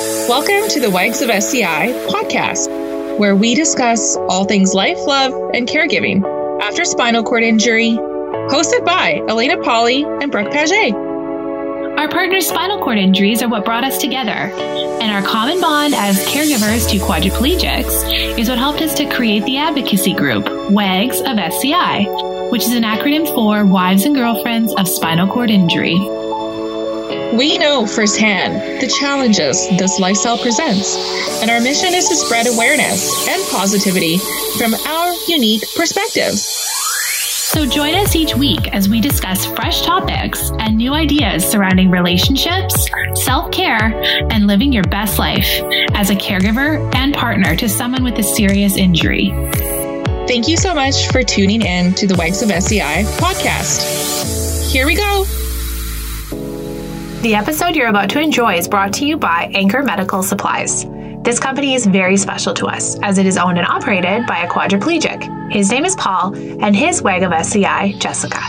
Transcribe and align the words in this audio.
Welcome 0.00 0.70
to 0.70 0.80
the 0.80 0.88
Wags 0.90 1.20
of 1.20 1.28
SCI 1.28 1.92
podcast, 2.08 3.18
where 3.18 3.36
we 3.36 3.54
discuss 3.54 4.16
all 4.16 4.46
things 4.46 4.72
life, 4.72 4.96
love, 5.06 5.34
and 5.52 5.68
caregiving 5.68 6.24
after 6.62 6.86
spinal 6.86 7.22
cord 7.22 7.42
injury. 7.42 7.90
Hosted 7.90 8.86
by 8.86 9.20
Elena 9.28 9.62
Polly 9.62 10.04
and 10.04 10.32
Brooke 10.32 10.50
Paget. 10.52 10.94
Our 10.94 12.08
partner's 12.08 12.48
spinal 12.48 12.82
cord 12.82 12.96
injuries 12.96 13.42
are 13.42 13.48
what 13.50 13.66
brought 13.66 13.84
us 13.84 13.98
together, 13.98 14.30
and 14.30 15.12
our 15.12 15.20
common 15.20 15.60
bond 15.60 15.94
as 15.94 16.18
caregivers 16.24 16.88
to 16.92 16.96
quadriplegics 16.96 18.38
is 18.38 18.48
what 18.48 18.56
helped 18.56 18.80
us 18.80 18.94
to 18.94 19.14
create 19.14 19.44
the 19.44 19.58
advocacy 19.58 20.14
group, 20.14 20.46
WAGS 20.70 21.20
of 21.20 21.36
SCI, 21.36 22.04
which 22.48 22.62
is 22.62 22.72
an 22.72 22.84
acronym 22.84 23.26
for 23.34 23.66
Wives 23.66 24.06
and 24.06 24.14
Girlfriends 24.14 24.72
of 24.76 24.88
Spinal 24.88 25.28
Cord 25.30 25.50
Injury. 25.50 26.19
We 27.32 27.58
know 27.58 27.86
firsthand 27.86 28.82
the 28.82 28.88
challenges 28.88 29.68
this 29.78 30.00
lifestyle 30.00 30.36
presents, 30.36 30.96
and 31.40 31.50
our 31.50 31.60
mission 31.60 31.94
is 31.94 32.08
to 32.08 32.16
spread 32.16 32.46
awareness 32.48 33.28
and 33.28 33.42
positivity 33.50 34.18
from 34.58 34.74
our 34.74 35.14
unique 35.28 35.62
perspectives. 35.76 36.44
So 37.50 37.66
join 37.66 37.94
us 37.94 38.16
each 38.16 38.34
week 38.34 38.74
as 38.74 38.88
we 38.88 39.00
discuss 39.00 39.46
fresh 39.46 39.82
topics 39.82 40.50
and 40.58 40.76
new 40.76 40.92
ideas 40.92 41.44
surrounding 41.44 41.90
relationships, 41.90 42.88
self 43.14 43.52
care, 43.52 43.92
and 44.30 44.46
living 44.46 44.72
your 44.72 44.84
best 44.84 45.18
life 45.18 45.48
as 45.94 46.10
a 46.10 46.14
caregiver 46.16 46.92
and 46.96 47.14
partner 47.14 47.54
to 47.56 47.68
someone 47.68 48.02
with 48.02 48.18
a 48.18 48.24
serious 48.24 48.76
injury. 48.76 49.30
Thank 50.26 50.48
you 50.48 50.56
so 50.56 50.74
much 50.74 51.08
for 51.12 51.22
tuning 51.22 51.62
in 51.62 51.94
to 51.94 52.06
the 52.06 52.14
Wags 52.16 52.42
of 52.42 52.50
SCI 52.50 53.04
podcast. 53.18 54.72
Here 54.72 54.86
we 54.86 54.94
go. 54.94 55.24
The 57.20 57.34
episode 57.34 57.76
you're 57.76 57.88
about 57.88 58.08
to 58.10 58.18
enjoy 58.18 58.54
is 58.54 58.66
brought 58.66 58.94
to 58.94 59.04
you 59.04 59.18
by 59.18 59.50
Anchor 59.52 59.82
Medical 59.82 60.22
Supplies. 60.22 60.86
This 61.22 61.38
company 61.38 61.74
is 61.74 61.84
very 61.84 62.16
special 62.16 62.54
to 62.54 62.66
us 62.66 62.98
as 63.02 63.18
it 63.18 63.26
is 63.26 63.36
owned 63.36 63.58
and 63.58 63.66
operated 63.66 64.26
by 64.26 64.38
a 64.38 64.48
quadriplegic. 64.48 65.52
His 65.52 65.70
name 65.70 65.84
is 65.84 65.94
Paul, 65.96 66.34
and 66.34 66.74
his 66.74 67.02
WAG 67.02 67.22
of 67.22 67.30
SCI, 67.30 67.92
Jessica. 67.98 68.40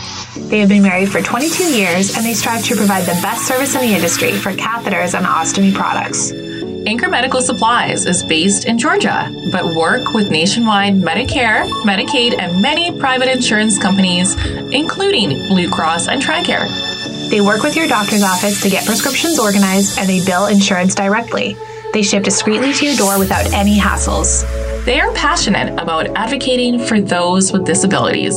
They 0.48 0.58
have 0.60 0.70
been 0.70 0.82
married 0.82 1.10
for 1.10 1.20
22 1.20 1.64
years 1.64 2.16
and 2.16 2.24
they 2.24 2.32
strive 2.32 2.64
to 2.64 2.74
provide 2.74 3.02
the 3.02 3.20
best 3.20 3.46
service 3.46 3.74
in 3.74 3.82
the 3.82 3.94
industry 3.94 4.32
for 4.32 4.52
catheters 4.52 5.12
and 5.12 5.26
ostomy 5.26 5.74
products. 5.74 6.32
Anchor 6.88 7.10
Medical 7.10 7.42
Supplies 7.42 8.06
is 8.06 8.24
based 8.24 8.64
in 8.64 8.78
Georgia, 8.78 9.30
but 9.52 9.76
work 9.76 10.14
with 10.14 10.30
nationwide 10.30 10.94
Medicare, 10.94 11.68
Medicaid, 11.82 12.38
and 12.38 12.62
many 12.62 12.98
private 12.98 13.28
insurance 13.28 13.78
companies, 13.78 14.34
including 14.72 15.28
Blue 15.48 15.70
Cross 15.70 16.08
and 16.08 16.22
TRICARE. 16.22 16.91
They 17.32 17.40
work 17.40 17.62
with 17.62 17.76
your 17.76 17.88
doctor's 17.88 18.22
office 18.22 18.60
to 18.60 18.68
get 18.68 18.84
prescriptions 18.84 19.38
organized 19.38 19.98
and 19.98 20.06
they 20.06 20.22
bill 20.22 20.48
insurance 20.48 20.94
directly. 20.94 21.56
They 21.94 22.02
ship 22.02 22.24
discreetly 22.24 22.74
to 22.74 22.84
your 22.84 22.94
door 22.94 23.18
without 23.18 23.50
any 23.54 23.78
hassles. 23.78 24.44
They 24.84 25.00
are 25.00 25.10
passionate 25.14 25.72
about 25.80 26.08
advocating 26.14 26.78
for 26.78 27.00
those 27.00 27.50
with 27.50 27.64
disabilities, 27.64 28.36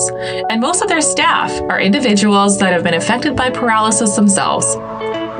and 0.49 0.61
most 0.61 0.81
of 0.81 0.87
their 0.87 1.01
staff 1.01 1.51
are 1.63 1.81
individuals 1.81 2.57
that 2.59 2.71
have 2.71 2.85
been 2.85 2.93
affected 2.93 3.35
by 3.35 3.49
paralysis 3.49 4.15
themselves. 4.15 4.75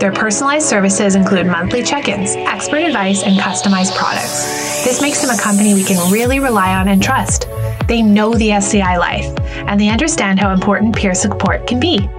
Their 0.02 0.11
personalized 0.11 0.67
services 0.67 1.16
include 1.16 1.48
monthly 1.48 1.81
check 1.81 2.09
ins, 2.09 2.36
expert 2.36 2.83
advice, 2.83 3.23
and 3.23 3.39
customized 3.39 3.95
products. 3.95 4.83
This 4.83 5.02
makes 5.02 5.22
them 5.22 5.33
a 5.33 5.42
company 5.42 5.73
we 5.73 5.86
can 5.86 6.11
really 6.11 6.39
rely 6.39 6.76
on 6.76 6.89
and 6.89 7.02
trust. 7.02 7.48
They 7.88 8.02
know 8.02 8.33
the 8.33 8.52
SCI 8.52 8.98
life, 8.98 9.33
and 9.70 9.80
they 9.80 9.88
understand 9.88 10.42
how 10.42 10.52
important 10.52 10.94
peer 10.94 11.14
support 11.14 11.67
can 11.67 11.80
be. 11.80 12.09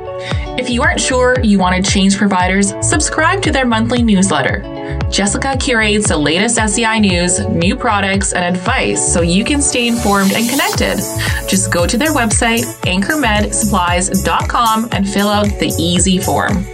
If 0.59 0.71
you 0.71 0.83
aren't 0.83 1.01
sure 1.01 1.37
you 1.43 1.59
want 1.59 1.85
to 1.85 1.91
change 1.91 2.17
providers, 2.17 2.73
subscribe 2.81 3.43
to 3.43 3.53
their 3.53 3.67
monthly 3.67 4.03
newsletter. 4.03 4.63
Jessica 5.11 5.57
curates 5.59 6.09
the 6.09 6.17
latest 6.17 6.59
SCI 6.59 6.99
news, 6.99 7.41
new 7.49 7.77
products, 7.77 8.33
and 8.33 8.45
advice 8.45 9.13
so 9.13 9.21
you 9.21 9.45
can 9.45 9.63
stay 9.63 9.89
informed 9.89 10.33
and 10.33 10.49
connected. 10.49 10.97
Just 11.49 11.73
go 11.73 11.87
to 11.87 11.97
their 11.97 12.13
website, 12.13 12.65
anchormedsupplies.com, 12.83 14.89
and 14.93 15.09
fill 15.09 15.29
out 15.29 15.47
the 15.59 15.73
easy 15.79 16.19
form. 16.19 16.65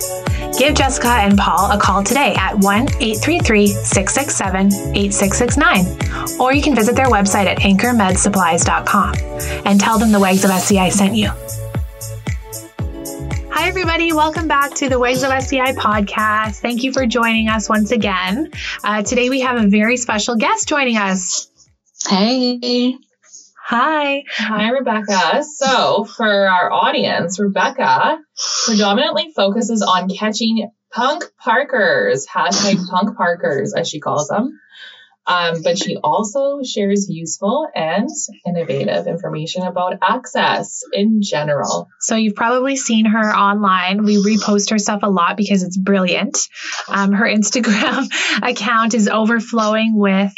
Give 0.59 0.75
Jessica 0.75 1.09
and 1.09 1.39
Paul 1.39 1.71
a 1.71 1.79
call 1.79 2.05
today 2.05 2.35
at 2.37 2.59
1 2.59 2.83
833 3.01 3.69
667 3.69 4.67
8669, 4.95 6.41
or 6.41 6.53
you 6.53 6.63
can 6.63 6.75
visit 6.75 6.95
their 6.95 7.07
website 7.07 7.47
at 7.47 7.59
anchormedsupplies.com 7.59 9.15
and 9.67 9.81
tell 9.81 9.99
them 9.99 10.13
the 10.13 10.21
Wags 10.21 10.45
of 10.45 10.51
SCI 10.51 10.91
sent 10.91 11.17
you. 11.17 11.31
Hi, 13.55 13.69
everybody. 13.69 14.15
Welcome 14.15 14.49
back 14.49 14.75
to 14.77 14.89
the 14.89 14.99
Wags 14.99 15.23
of 15.23 15.31
SCI 15.31 15.73
podcast. 15.75 16.61
Thank 16.61 16.85
you 16.85 16.93
for 16.93 17.05
joining 17.05 17.49
us 17.49 17.69
once 17.69 17.91
again. 17.91 18.51
Uh, 18.83 19.03
today, 19.03 19.29
we 19.29 19.41
have 19.43 19.63
a 19.63 19.69
very 19.69 19.99
special 19.99 20.37
guest 20.37 20.69
joining 20.69 20.97
us. 20.97 21.49
Hey. 22.09 22.97
Hi. 23.67 24.25
Hi, 24.31 24.71
Rebecca. 24.71 25.45
So, 25.45 26.05
for 26.05 26.27
our 26.27 26.73
audience, 26.73 27.39
Rebecca 27.39 28.19
predominantly 28.65 29.33
focuses 29.37 29.83
on 29.83 30.09
catching 30.09 30.71
punk 30.91 31.25
parkers, 31.39 32.27
hashtag 32.27 32.87
punk 32.89 33.19
parkers, 33.19 33.75
as 33.75 33.87
she 33.87 34.01
calls 34.01 34.29
them. 34.29 34.59
Um, 35.27 35.63
but 35.63 35.79
she 35.79 35.97
also 36.03 36.61
shares 36.65 37.07
useful 37.09 37.69
and 37.75 38.09
innovative 38.47 39.07
information 39.07 39.63
about 39.63 39.99
access 40.03 40.83
in 40.93 41.23
general. 41.23 41.89
So 42.01 42.17
you've 42.17 42.35
probably 42.35 42.77
seen 42.77 43.07
her 43.07 43.35
online. 43.35 44.05
We 44.05 44.17
repost 44.17 44.71
her 44.71 44.79
stuff 44.79 45.01
a 45.05 45.11
lot 45.11 45.37
because 45.37 45.63
it's 45.63 45.79
brilliant. 45.79 46.39
Um, 46.89 47.13
her 47.13 47.27
Instagram 47.33 48.09
account 48.43 48.95
is 48.95 49.09
overflowing 49.09 49.97
with 49.97 50.33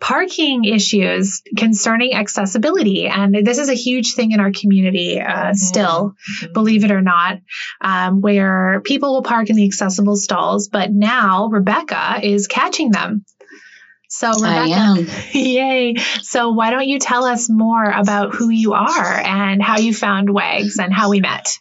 parking 0.00 0.64
issues 0.64 1.42
concerning 1.56 2.14
accessibility. 2.14 3.08
And 3.08 3.34
this 3.46 3.58
is 3.58 3.68
a 3.68 3.74
huge 3.74 4.14
thing 4.14 4.32
in 4.32 4.40
our 4.40 4.50
community 4.50 5.20
uh, 5.20 5.24
mm-hmm. 5.26 5.54
still, 5.54 6.14
mm-hmm. 6.42 6.52
believe 6.54 6.84
it 6.84 6.90
or 6.90 7.02
not, 7.02 7.38
um, 7.82 8.20
where 8.22 8.80
people 8.82 9.14
will 9.14 9.22
park 9.22 9.50
in 9.50 9.56
the 9.56 9.66
accessible 9.66 10.16
stalls. 10.16 10.68
But 10.68 10.90
now 10.90 11.48
Rebecca 11.48 12.20
is 12.22 12.46
catching 12.46 12.90
them. 12.90 13.24
So, 14.14 14.30
Rebecca, 14.30 15.06
yay. 15.38 15.94
So, 16.20 16.50
why 16.50 16.70
don't 16.70 16.86
you 16.86 16.98
tell 16.98 17.24
us 17.24 17.48
more 17.48 17.82
about 17.82 18.34
who 18.34 18.50
you 18.50 18.74
are 18.74 19.18
and 19.18 19.62
how 19.62 19.78
you 19.78 19.94
found 19.94 20.28
WAGS 20.28 20.78
and 20.78 20.92
how 20.92 21.08
we 21.08 21.20
met? 21.20 21.58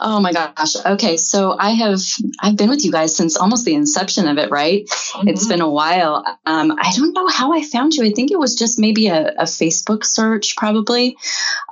Oh 0.00 0.20
my 0.20 0.32
gosh. 0.32 0.76
Okay. 0.76 1.16
So 1.16 1.56
I 1.58 1.70
have, 1.70 1.98
I've 2.40 2.56
been 2.56 2.68
with 2.68 2.84
you 2.84 2.92
guys 2.92 3.16
since 3.16 3.36
almost 3.36 3.64
the 3.64 3.74
inception 3.74 4.28
of 4.28 4.38
it, 4.38 4.50
right? 4.50 4.84
Mm-hmm. 4.86 5.28
It's 5.28 5.46
been 5.46 5.60
a 5.60 5.68
while. 5.68 6.24
Um, 6.46 6.72
I 6.78 6.92
don't 6.94 7.12
know 7.12 7.26
how 7.26 7.52
I 7.52 7.62
found 7.62 7.94
you. 7.94 8.04
I 8.04 8.12
think 8.12 8.30
it 8.30 8.38
was 8.38 8.54
just 8.54 8.78
maybe 8.78 9.08
a, 9.08 9.28
a 9.38 9.44
Facebook 9.44 10.04
search, 10.04 10.56
probably. 10.56 11.16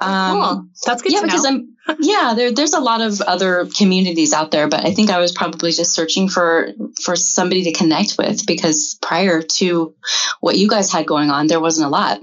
Um, 0.01 0.41
cool. 0.41 0.67
That's 0.87 1.03
good 1.03 1.13
yeah, 1.13 1.23
because 1.23 1.45
know. 1.45 1.51
I'm, 1.51 1.70
yeah, 1.99 2.35
there, 2.35 2.53
there's 2.53 2.73
a 2.73 2.81
lot 2.81 3.01
of 3.01 3.21
other 3.21 3.67
communities 3.77 4.33
out 4.33 4.51
there, 4.51 4.69
but 4.69 4.85
I 4.85 4.93
think 4.93 5.11
I 5.11 5.19
was 5.19 5.33
probably 5.33 5.73
just 5.73 5.95
searching 5.95 6.29
for, 6.29 6.71
for 7.03 7.17
somebody 7.17 7.65
to 7.65 7.73
connect 7.73 8.17
with 8.19 8.47
because 8.47 8.99
prior 9.03 9.43
to 9.43 9.95
what 10.41 10.57
you 10.57 10.69
guys 10.69 10.93
had 10.93 11.07
going 11.07 11.31
on, 11.31 11.47
there 11.47 11.61
wasn't 11.61 11.87
a 11.87 11.91
lot 11.91 12.21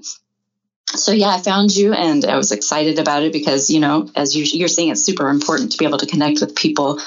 so 0.96 1.12
yeah, 1.12 1.30
I 1.30 1.40
found 1.40 1.76
you 1.76 1.94
and 1.94 2.24
I 2.24 2.38
was 2.38 2.52
excited 2.52 2.98
about 2.98 3.24
it 3.24 3.34
because, 3.34 3.70
you 3.70 3.80
know, 3.80 4.10
as 4.16 4.36
you, 4.36 4.64
are 4.64 4.70
saying, 4.70 4.90
it's 4.90 5.04
super 5.04 5.28
important 5.28 5.74
to 5.74 5.78
be 5.78 5.86
able 5.86 5.98
to 5.98 6.06
connect 6.06 6.40
with 6.40 6.56
people 6.56 7.02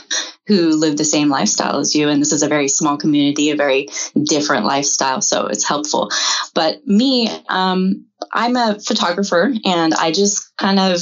who 0.47 0.77
live 0.77 0.99
the 0.99 1.05
same 1.05 1.31
lifestyle 1.31 1.79
as 1.79 1.95
you. 1.95 2.09
And 2.09 2.21
this 2.21 2.33
is 2.33 2.43
a 2.43 2.49
very 2.49 2.69
small 2.69 2.99
community, 2.99 3.51
a 3.51 3.57
very 3.57 3.89
different 4.23 4.67
lifestyle. 4.67 5.23
So 5.23 5.47
it's 5.47 5.67
helpful. 5.67 6.11
But 6.55 6.87
me, 6.87 7.29
um, 7.49 8.07
I'm 8.33 8.57
a 8.57 8.79
photographer 8.79 9.53
and 9.65 9.95
I 9.95 10.13
just 10.13 10.55
kind 10.59 10.79
of, 10.79 11.01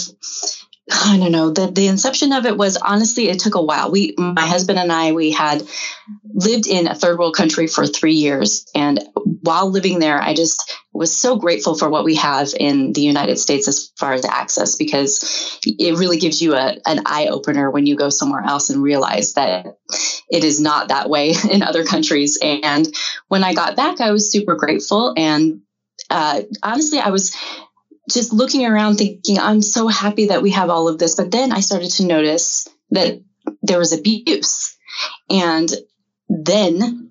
I 0.91 1.19
don't 1.19 1.33
know, 1.33 1.51
the, 1.51 1.67
the 1.71 1.87
inception 1.87 2.33
of 2.33 2.47
it 2.47 2.57
was 2.57 2.77
honestly, 2.77 3.29
it 3.29 3.41
took 3.41 3.55
a 3.55 3.63
while. 3.63 3.91
We, 3.91 4.15
my 4.17 4.47
husband 4.47 4.79
and 4.79 4.91
I, 4.91 5.13
we 5.13 5.31
had 5.31 5.63
lived 6.33 6.67
in 6.67 6.87
a 6.87 6.95
third 6.95 7.19
world 7.19 7.35
country 7.35 7.67
for 7.67 7.87
three 7.87 8.15
years. 8.15 8.67
And 8.75 9.01
while 9.43 9.71
living 9.71 9.99
there, 9.99 10.21
I 10.21 10.35
just 10.35 10.75
was 10.93 11.19
so 11.19 11.37
grateful 11.37 11.77
for 11.77 11.91
what 11.91 12.05
we 12.05 12.15
have 12.15 12.49
in 12.59 12.93
the 12.95 13.03
United 13.03 13.39
States 13.39 13.69
as 13.69 13.93
far 13.99 14.15
as 14.15 14.25
access, 14.25 14.77
because 14.77 15.61
it 15.65 15.99
really 15.99 16.19
gives 16.19 16.41
you 16.41 16.55
a, 16.55 16.77
an 16.87 17.03
eye 17.05 17.29
opener 17.31 17.71
when 17.71 17.85
you 17.85 17.95
go 17.95 18.09
somewhere 18.09 18.43
else 18.43 18.71
and 18.71 18.83
realize 18.83 19.35
that 19.35 19.67
it 20.31 20.43
is 20.43 20.61
not 20.61 20.89
that 20.89 21.11
way 21.11 21.35
in 21.51 21.63
other 21.63 21.85
countries. 21.85 22.39
And 22.43 22.89
when 23.29 23.45
I 23.45 23.53
got 23.53 23.77
back, 23.77 24.01
I 24.01 24.13
was 24.13 24.33
super 24.33 24.55
grateful. 24.55 25.13
And 25.17 25.61
uh, 26.11 26.43
honestly, 26.63 26.99
I 26.99 27.11
was 27.11 27.37
just 28.09 28.33
looking 28.33 28.67
around 28.67 28.97
thinking, 28.97 29.39
I'm 29.39 29.63
so 29.63 29.89
happy 29.89 30.27
that 30.27 30.43
we 30.43 30.51
have 30.51 30.71
all 30.71 30.89
of 30.89 30.99
this. 30.99 31.15
But 31.15 31.31
then 31.31 31.53
I 31.53 31.61
started 31.61 31.91
to 31.93 32.07
notice 32.07 32.69
that 32.91 33.21
there 33.63 33.79
was 33.79 33.93
abuse. 33.93 34.77
And 35.31 35.71
then 36.29 37.11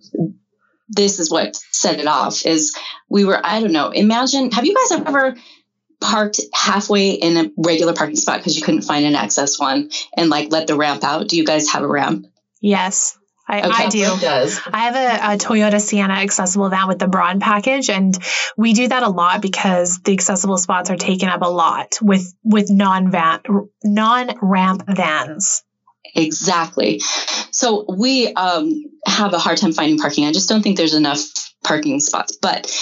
this 0.89 1.19
is 1.19 1.31
what 1.31 1.55
set 1.71 1.99
it 1.99 2.07
off 2.07 2.45
is 2.45 2.75
we 3.09 3.25
were, 3.25 3.39
I 3.43 3.59
don't 3.59 3.71
know, 3.71 3.89
imagine, 3.89 4.51
have 4.51 4.65
you 4.65 4.75
guys 4.75 4.99
ever 4.99 5.35
parked 5.99 6.39
halfway 6.53 7.11
in 7.11 7.37
a 7.37 7.51
regular 7.57 7.93
parking 7.93 8.15
spot 8.15 8.39
because 8.39 8.55
you 8.55 8.63
couldn't 8.63 8.83
find 8.83 9.05
an 9.05 9.15
access 9.15 9.59
one 9.59 9.89
and 10.15 10.29
like 10.29 10.51
let 10.51 10.67
the 10.67 10.75
ramp 10.75 11.03
out? 11.03 11.27
Do 11.27 11.37
you 11.37 11.45
guys 11.45 11.69
have 11.69 11.83
a 11.83 11.87
ramp? 11.87 12.27
Yes. 12.61 13.16
I, 13.47 13.59
Okay. 13.59 13.85
I 13.85 13.89
do. 13.89 14.19
Does. 14.19 14.59
I 14.71 14.79
have 14.79 14.95
a, 14.95 15.33
a 15.33 15.37
Toyota 15.37 15.79
Sienna 15.79 16.15
accessible 16.15 16.69
van 16.69 16.87
with 16.87 16.99
the 16.99 17.07
broad 17.07 17.39
package, 17.39 17.89
and 17.89 18.17
we 18.57 18.73
do 18.73 18.87
that 18.87 19.03
a 19.03 19.09
lot 19.09 19.41
because 19.41 19.99
the 19.99 20.13
accessible 20.13 20.57
spots 20.57 20.89
are 20.89 20.97
taken 20.97 21.29
up 21.29 21.41
a 21.41 21.49
lot 21.49 21.97
with 22.01 22.33
with 22.43 22.69
non 22.69 23.11
van 23.11 23.41
non 23.83 24.37
ramp 24.41 24.83
vans. 24.87 25.63
Exactly. 26.15 27.01
So 27.51 27.85
we 27.87 28.33
um, 28.33 28.85
have 29.05 29.33
a 29.33 29.39
hard 29.39 29.57
time 29.57 29.73
finding 29.73 29.97
parking. 29.97 30.25
I 30.25 30.31
just 30.31 30.49
don't 30.49 30.61
think 30.61 30.77
there's 30.77 30.93
enough 30.93 31.21
parking 31.63 31.99
spots. 31.99 32.37
But 32.41 32.73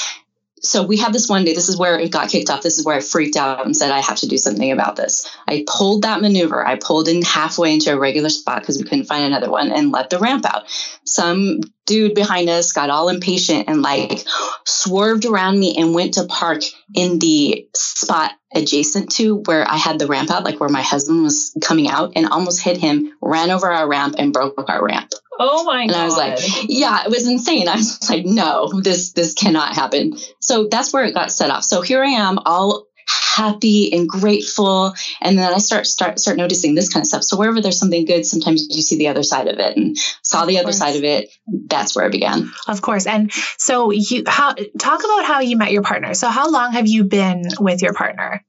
so 0.65 0.83
we 0.83 0.97
had 0.97 1.13
this 1.13 1.29
one 1.29 1.45
day. 1.45 1.53
This 1.53 1.69
is 1.69 1.77
where 1.77 1.99
it 1.99 2.11
got 2.11 2.29
kicked 2.29 2.49
off. 2.49 2.61
This 2.61 2.77
is 2.77 2.85
where 2.85 2.97
I 2.97 2.99
freaked 2.99 3.37
out 3.37 3.65
and 3.65 3.75
said 3.75 3.91
I 3.91 4.01
have 4.01 4.17
to 4.17 4.27
do 4.27 4.37
something 4.37 4.71
about 4.71 4.95
this. 4.95 5.27
I 5.47 5.63
pulled 5.67 6.03
that 6.03 6.21
maneuver. 6.21 6.65
I 6.65 6.77
pulled 6.77 7.07
in 7.07 7.21
halfway 7.21 7.73
into 7.73 7.93
a 7.93 7.99
regular 7.99 8.29
spot 8.29 8.61
because 8.61 8.77
we 8.77 8.83
couldn't 8.83 9.05
find 9.05 9.25
another 9.25 9.49
one 9.49 9.71
and 9.71 9.91
let 9.91 10.09
the 10.09 10.19
ramp 10.19 10.45
out. 10.45 10.63
Some 11.05 11.61
dude 11.85 12.15
behind 12.15 12.49
us 12.49 12.73
got 12.73 12.89
all 12.89 13.09
impatient 13.09 13.69
and 13.69 13.81
like 13.81 14.25
swerved 14.65 15.25
around 15.25 15.59
me 15.59 15.77
and 15.77 15.93
went 15.93 16.15
to 16.15 16.25
park 16.25 16.63
in 16.93 17.19
the 17.19 17.67
spot 17.75 18.31
adjacent 18.53 19.11
to 19.11 19.43
where 19.45 19.69
I 19.69 19.75
had 19.75 19.99
the 19.99 20.07
ramp 20.07 20.31
out, 20.31 20.43
like 20.43 20.59
where 20.59 20.69
my 20.69 20.81
husband 20.81 21.23
was 21.23 21.55
coming 21.61 21.87
out, 21.87 22.13
and 22.15 22.27
almost 22.27 22.63
hit 22.63 22.77
him, 22.77 23.11
ran 23.21 23.51
over 23.51 23.69
our 23.71 23.87
ramp 23.87 24.15
and 24.17 24.33
broke 24.33 24.69
our 24.69 24.83
ramp. 24.83 25.11
Oh 25.39 25.63
my 25.65 25.81
And 25.81 25.91
god. 25.91 25.99
I 25.99 26.05
was 26.05 26.17
like, 26.17 26.39
yeah, 26.69 27.03
it 27.03 27.09
was 27.09 27.27
insane. 27.27 27.67
I 27.67 27.75
was 27.75 27.99
like, 28.09 28.25
no, 28.25 28.71
this 28.81 29.11
this 29.11 29.33
cannot 29.33 29.75
happen. 29.75 30.13
So 30.39 30.67
that's 30.69 30.93
where 30.93 31.05
it 31.05 31.13
got 31.13 31.31
set 31.31 31.49
off. 31.49 31.63
So 31.63 31.81
here 31.81 32.03
I 32.03 32.09
am, 32.09 32.39
all 32.45 32.87
happy 33.07 33.93
and 33.93 34.09
grateful, 34.09 34.93
and 35.21 35.37
then 35.37 35.53
I 35.53 35.57
start 35.57 35.85
start 35.85 36.19
start 36.19 36.37
noticing 36.37 36.73
this 36.75 36.89
kind 36.89 37.03
of 37.03 37.07
stuff. 37.07 37.23
So 37.23 37.37
wherever 37.37 37.61
there's 37.61 37.77
something 37.77 38.05
good, 38.05 38.25
sometimes 38.25 38.67
you 38.69 38.81
see 38.81 38.97
the 38.97 39.09
other 39.09 39.23
side 39.23 39.47
of 39.47 39.59
it, 39.59 39.77
and 39.77 39.97
saw 40.21 40.45
the 40.45 40.59
other 40.59 40.71
side 40.71 40.95
of 40.95 41.03
it. 41.03 41.29
That's 41.47 41.95
where 41.95 42.07
it 42.07 42.11
began. 42.11 42.51
Of 42.67 42.81
course. 42.81 43.05
And 43.05 43.31
so 43.57 43.91
you 43.91 44.23
how 44.25 44.53
talk 44.79 45.03
about 45.03 45.25
how 45.25 45.41
you 45.41 45.57
met 45.57 45.71
your 45.71 45.83
partner. 45.83 46.13
So 46.13 46.29
how 46.29 46.49
long 46.49 46.71
have 46.71 46.87
you 46.87 47.03
been 47.03 47.43
with 47.59 47.81
your 47.81 47.93
partner? 47.93 48.43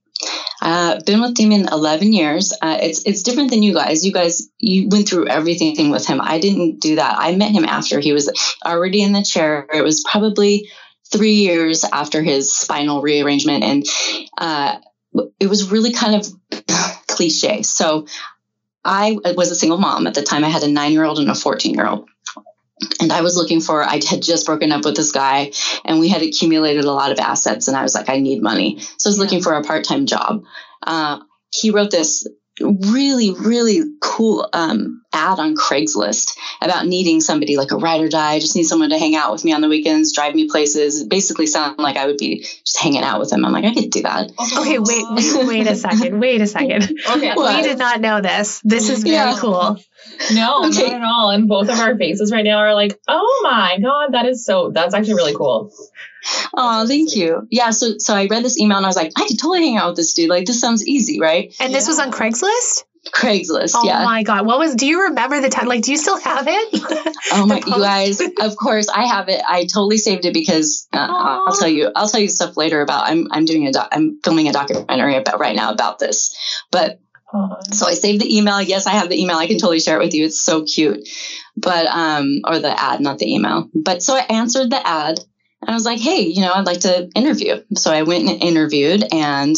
Uh, 0.60 1.00
been 1.04 1.20
with 1.20 1.34
Damien 1.34 1.68
11 1.70 2.12
years. 2.12 2.52
Uh, 2.60 2.78
it's 2.80 3.04
it's 3.04 3.22
different 3.22 3.50
than 3.50 3.62
you 3.62 3.74
guys. 3.74 4.04
You 4.04 4.12
guys 4.12 4.48
you 4.58 4.88
went 4.88 5.08
through 5.08 5.28
everything 5.28 5.90
with 5.90 6.06
him. 6.06 6.20
I 6.20 6.38
didn't 6.38 6.80
do 6.80 6.96
that. 6.96 7.16
I 7.18 7.34
met 7.36 7.52
him 7.52 7.64
after 7.64 8.00
he 8.00 8.12
was 8.12 8.30
already 8.64 9.02
in 9.02 9.12
the 9.12 9.22
chair. 9.22 9.66
It 9.72 9.82
was 9.82 10.02
probably 10.02 10.68
three 11.12 11.34
years 11.34 11.84
after 11.84 12.22
his 12.22 12.56
spinal 12.56 13.02
rearrangement, 13.02 13.64
and 13.64 13.84
uh, 14.38 14.78
it 15.38 15.48
was 15.48 15.70
really 15.70 15.92
kind 15.92 16.14
of 16.14 16.66
cliche. 17.06 17.62
So 17.62 18.06
I 18.84 19.16
was 19.36 19.50
a 19.50 19.56
single 19.56 19.78
mom 19.78 20.06
at 20.06 20.14
the 20.14 20.22
time. 20.22 20.44
I 20.44 20.48
had 20.48 20.62
a 20.62 20.68
nine 20.68 20.92
year 20.92 21.04
old 21.04 21.18
and 21.18 21.30
a 21.30 21.34
14 21.34 21.74
year 21.74 21.86
old. 21.86 22.08
And 23.00 23.10
I 23.12 23.22
was 23.22 23.36
looking 23.36 23.60
for, 23.60 23.82
I 23.82 24.00
had 24.06 24.22
just 24.22 24.44
broken 24.46 24.70
up 24.70 24.84
with 24.84 24.96
this 24.96 25.12
guy 25.12 25.52
and 25.84 25.98
we 25.98 26.08
had 26.08 26.22
accumulated 26.22 26.84
a 26.84 26.92
lot 26.92 27.10
of 27.10 27.18
assets. 27.18 27.68
And 27.68 27.76
I 27.76 27.82
was 27.82 27.94
like, 27.94 28.08
I 28.10 28.18
need 28.18 28.42
money. 28.42 28.80
So 28.98 29.08
I 29.08 29.10
was 29.10 29.18
looking 29.18 29.42
for 29.42 29.54
a 29.54 29.62
part 29.62 29.84
time 29.84 30.06
job. 30.06 30.42
Uh, 30.86 31.20
he 31.50 31.70
wrote 31.70 31.90
this 31.90 32.26
really, 32.60 33.32
really 33.32 33.82
cool 34.00 34.48
um, 34.52 35.02
ad 35.12 35.38
on 35.38 35.54
Craigslist 35.56 36.36
about 36.62 36.86
needing 36.86 37.20
somebody 37.20 37.56
like 37.56 37.70
a 37.70 37.76
ride 37.76 38.00
or 38.00 38.08
die. 38.08 38.32
I 38.32 38.38
just 38.40 38.56
need 38.56 38.64
someone 38.64 38.90
to 38.90 38.98
hang 38.98 39.14
out 39.14 39.32
with 39.32 39.44
me 39.44 39.52
on 39.52 39.60
the 39.60 39.68
weekends, 39.68 40.12
drive 40.12 40.34
me 40.34 40.48
places. 40.48 41.02
It 41.02 41.10
basically 41.10 41.46
sound 41.46 41.78
like 41.78 41.96
I 41.96 42.06
would 42.06 42.16
be 42.18 42.42
just 42.42 42.80
hanging 42.80 43.02
out 43.02 43.20
with 43.20 43.32
him. 43.32 43.44
I'm 43.44 43.52
like, 43.52 43.64
I 43.64 43.74
could 43.74 43.90
do 43.90 44.02
that. 44.02 44.30
Okay, 44.58 44.78
wait, 44.78 45.04
wait, 45.10 45.46
wait 45.46 45.66
a 45.66 45.76
second. 45.76 46.18
Wait 46.20 46.40
a 46.40 46.46
second. 46.46 46.98
Okay. 47.08 47.32
What? 47.34 47.56
We 47.56 47.62
did 47.62 47.78
not 47.78 48.00
know 48.00 48.20
this. 48.20 48.60
This 48.64 48.88
is 48.88 49.02
very 49.02 49.14
Yeah. 49.16 49.36
cool. 49.38 49.78
No, 50.32 50.64
Okay. 50.66 50.82
not 50.82 50.92
at 50.92 51.02
all. 51.02 51.30
And 51.30 51.48
both 51.48 51.68
of 51.68 51.78
our 51.78 51.96
faces 51.96 52.32
right 52.32 52.44
now 52.44 52.58
are 52.58 52.74
like, 52.74 52.98
oh 53.08 53.40
my 53.42 53.78
god, 53.80 54.12
that 54.12 54.26
is 54.26 54.44
so. 54.44 54.70
That's 54.70 54.94
actually 54.94 55.14
really 55.14 55.34
cool. 55.34 55.72
Oh, 56.54 56.86
thank 56.86 57.14
you. 57.14 57.46
Yeah. 57.50 57.70
So, 57.70 57.98
so 57.98 58.14
I 58.14 58.26
read 58.26 58.44
this 58.44 58.58
email 58.58 58.78
and 58.78 58.86
I 58.86 58.88
was 58.88 58.96
like, 58.96 59.12
I 59.16 59.26
could 59.26 59.38
totally 59.38 59.66
hang 59.66 59.76
out 59.76 59.90
with 59.90 59.96
this 59.96 60.14
dude. 60.14 60.28
Like, 60.28 60.46
this 60.46 60.60
sounds 60.60 60.86
easy, 60.86 61.20
right? 61.20 61.54
And 61.60 61.72
this 61.72 61.86
was 61.86 61.98
on 62.00 62.10
Craigslist? 62.10 62.84
Craigslist. 63.12 63.72
Oh 63.76 63.84
yeah. 63.84 64.04
my 64.04 64.22
god. 64.22 64.46
What 64.46 64.58
was 64.58 64.74
do 64.74 64.86
you 64.86 65.04
remember 65.04 65.40
the 65.40 65.48
time 65.48 65.66
like 65.66 65.82
do 65.82 65.92
you 65.92 65.98
still 65.98 66.18
have 66.18 66.46
it? 66.48 67.14
Oh 67.32 67.44
my, 67.44 67.56
you 67.56 67.64
guys! 67.64 68.20
Of 68.20 68.56
course, 68.56 68.88
I 68.88 69.06
have 69.06 69.28
it. 69.28 69.42
I 69.46 69.62
totally 69.62 69.98
saved 69.98 70.24
it 70.26 70.32
because 70.32 70.86
uh, 70.92 71.08
I'll 71.10 71.56
tell 71.56 71.68
you. 71.68 71.90
I'll 71.94 72.08
tell 72.08 72.20
you 72.20 72.28
stuff 72.28 72.56
later 72.56 72.82
about. 72.82 73.04
I'm 73.04 73.26
I'm 73.32 73.44
doing 73.44 73.66
a 73.66 73.72
doc, 73.72 73.88
I'm 73.90 74.20
filming 74.22 74.48
a 74.48 74.52
documentary 74.52 75.16
about 75.16 75.40
right 75.40 75.56
now 75.56 75.72
about 75.72 75.98
this. 75.98 76.36
But 76.70 77.00
So 77.72 77.86
I 77.86 77.94
saved 77.94 78.20
the 78.22 78.36
email. 78.36 78.60
Yes, 78.60 78.86
I 78.86 78.92
have 78.92 79.08
the 79.08 79.20
email. 79.20 79.36
I 79.36 79.46
can 79.46 79.58
totally 79.58 79.80
share 79.80 80.00
it 80.00 80.04
with 80.04 80.14
you. 80.14 80.24
It's 80.26 80.40
so 80.40 80.64
cute. 80.64 81.08
But 81.56 81.86
um, 81.86 82.40
or 82.44 82.58
the 82.58 82.80
ad, 82.80 83.00
not 83.00 83.18
the 83.18 83.32
email. 83.32 83.68
But 83.74 84.02
so 84.02 84.14
I 84.14 84.20
answered 84.20 84.70
the 84.70 84.86
ad. 84.86 85.20
And 85.62 85.70
I 85.70 85.74
was 85.74 85.86
like, 85.86 86.00
hey, 86.00 86.20
you 86.20 86.42
know, 86.42 86.52
I'd 86.52 86.66
like 86.66 86.80
to 86.80 87.08
interview. 87.14 87.62
So 87.76 87.92
I 87.92 88.02
went 88.02 88.28
and 88.28 88.42
interviewed, 88.42 89.04
and 89.10 89.56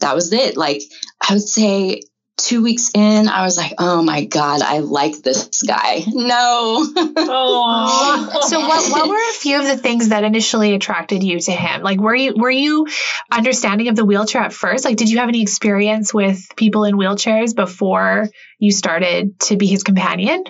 that 0.00 0.14
was 0.14 0.32
it. 0.32 0.56
Like, 0.56 0.82
I 1.28 1.32
would 1.32 1.42
say 1.42 2.02
two 2.36 2.62
weeks 2.62 2.90
in, 2.94 3.28
I 3.28 3.42
was 3.42 3.56
like, 3.56 3.74
oh 3.78 4.02
my 4.02 4.24
God, 4.24 4.60
I 4.62 4.78
like 4.78 5.22
this 5.22 5.62
guy. 5.62 6.02
No. 6.06 6.84
Oh. 7.16 8.40
so 8.48 8.60
what 8.60 8.90
what 8.90 9.08
were 9.08 9.16
a 9.16 9.32
few 9.34 9.58
of 9.58 9.66
the 9.66 9.76
things 9.76 10.08
that 10.08 10.24
initially 10.24 10.74
attracted 10.74 11.22
you 11.22 11.38
to 11.40 11.52
him? 11.52 11.82
Like 11.82 12.00
were 12.00 12.14
you 12.14 12.34
were 12.36 12.50
you 12.50 12.86
understanding 13.30 13.88
of 13.88 13.96
the 13.96 14.04
wheelchair 14.04 14.42
at 14.42 14.52
first? 14.52 14.84
Like 14.84 14.96
did 14.96 15.10
you 15.10 15.18
have 15.18 15.28
any 15.28 15.42
experience 15.42 16.12
with 16.12 16.48
people 16.56 16.84
in 16.84 16.96
wheelchairs 16.96 17.54
before 17.54 18.28
you 18.58 18.72
started 18.72 19.38
to 19.40 19.56
be 19.56 19.66
his 19.66 19.82
companion? 19.82 20.44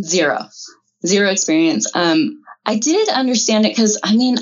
Zero, 0.00 0.46
zero 1.04 1.30
experience. 1.30 1.90
Um, 1.94 2.42
I 2.64 2.78
did 2.78 3.08
understand 3.08 3.64
it 3.64 3.70
because 3.70 3.98
I 4.02 4.16
mean, 4.16 4.36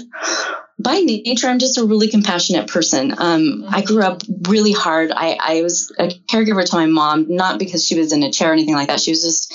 by 0.84 1.00
nature, 1.00 1.48
I'm 1.48 1.58
just 1.58 1.78
a 1.78 1.84
really 1.84 2.08
compassionate 2.08 2.68
person. 2.68 3.14
Um, 3.18 3.64
I 3.68 3.82
grew 3.82 4.02
up 4.02 4.22
really 4.46 4.72
hard. 4.72 5.10
I, 5.10 5.38
I 5.40 5.62
was 5.62 5.90
a 5.98 6.08
caregiver 6.08 6.64
to 6.64 6.76
my 6.76 6.86
mom, 6.86 7.26
not 7.34 7.58
because 7.58 7.84
she 7.84 7.98
was 7.98 8.12
in 8.12 8.22
a 8.22 8.30
chair 8.30 8.50
or 8.50 8.52
anything 8.52 8.74
like 8.74 8.88
that. 8.88 9.00
She 9.00 9.10
was 9.10 9.22
just, 9.22 9.52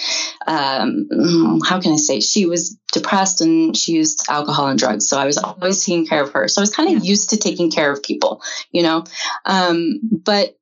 um, 0.48 1.62
how 1.64 1.80
can 1.80 1.94
I 1.94 1.98
say? 1.98 2.20
She 2.20 2.48
was 2.48 2.76
depressed 2.92 3.42
and 3.42 3.78
she 3.78 3.94
used 3.94 4.26
alcohol 4.28 4.68
and 4.68 4.80
drugs. 4.80 5.08
So 5.08 5.20
I 5.20 5.26
was 5.26 5.38
always 5.38 5.86
taking 5.86 6.08
care 6.08 6.24
of 6.24 6.34
her. 6.34 6.48
So 6.48 6.62
I 6.62 6.64
was 6.64 6.76
kind 6.76 6.98
of 6.98 7.06
used 7.06 7.30
to 7.30 7.38
taking 7.38 7.72
care 7.72 7.92
of 7.92 8.04
people, 8.04 8.42
you 8.72 8.82
know. 8.82 9.04
Um, 9.46 10.00
but 10.04 10.58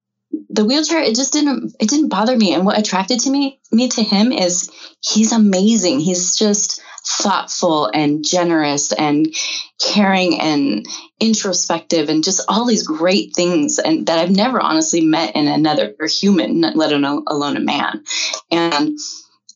the 0.49 0.65
wheelchair, 0.65 1.01
it 1.01 1.15
just 1.15 1.31
didn't, 1.33 1.75
it 1.79 1.89
didn't 1.89 2.09
bother 2.09 2.35
me. 2.35 2.53
And 2.53 2.65
what 2.65 2.77
attracted 2.77 3.21
to 3.21 3.29
me, 3.29 3.61
me 3.71 3.87
to 3.87 4.03
him 4.03 4.33
is 4.33 4.69
he's 4.99 5.31
amazing. 5.31 6.01
He's 6.01 6.35
just 6.37 6.81
thoughtful 7.07 7.85
and 7.85 8.25
generous 8.25 8.91
and 8.91 9.33
caring 9.79 10.39
and 10.39 10.85
introspective 11.19 12.09
and 12.09 12.23
just 12.23 12.41
all 12.47 12.65
these 12.65 12.85
great 12.85 13.35
things 13.35 13.79
and 13.79 14.07
that 14.07 14.19
I've 14.19 14.31
never 14.31 14.59
honestly 14.59 15.01
met 15.01 15.35
in 15.35 15.47
another 15.47 15.95
human, 16.07 16.61
let 16.61 16.91
alone 16.91 17.23
alone 17.27 17.57
a 17.57 17.61
man. 17.61 18.03
And 18.51 18.97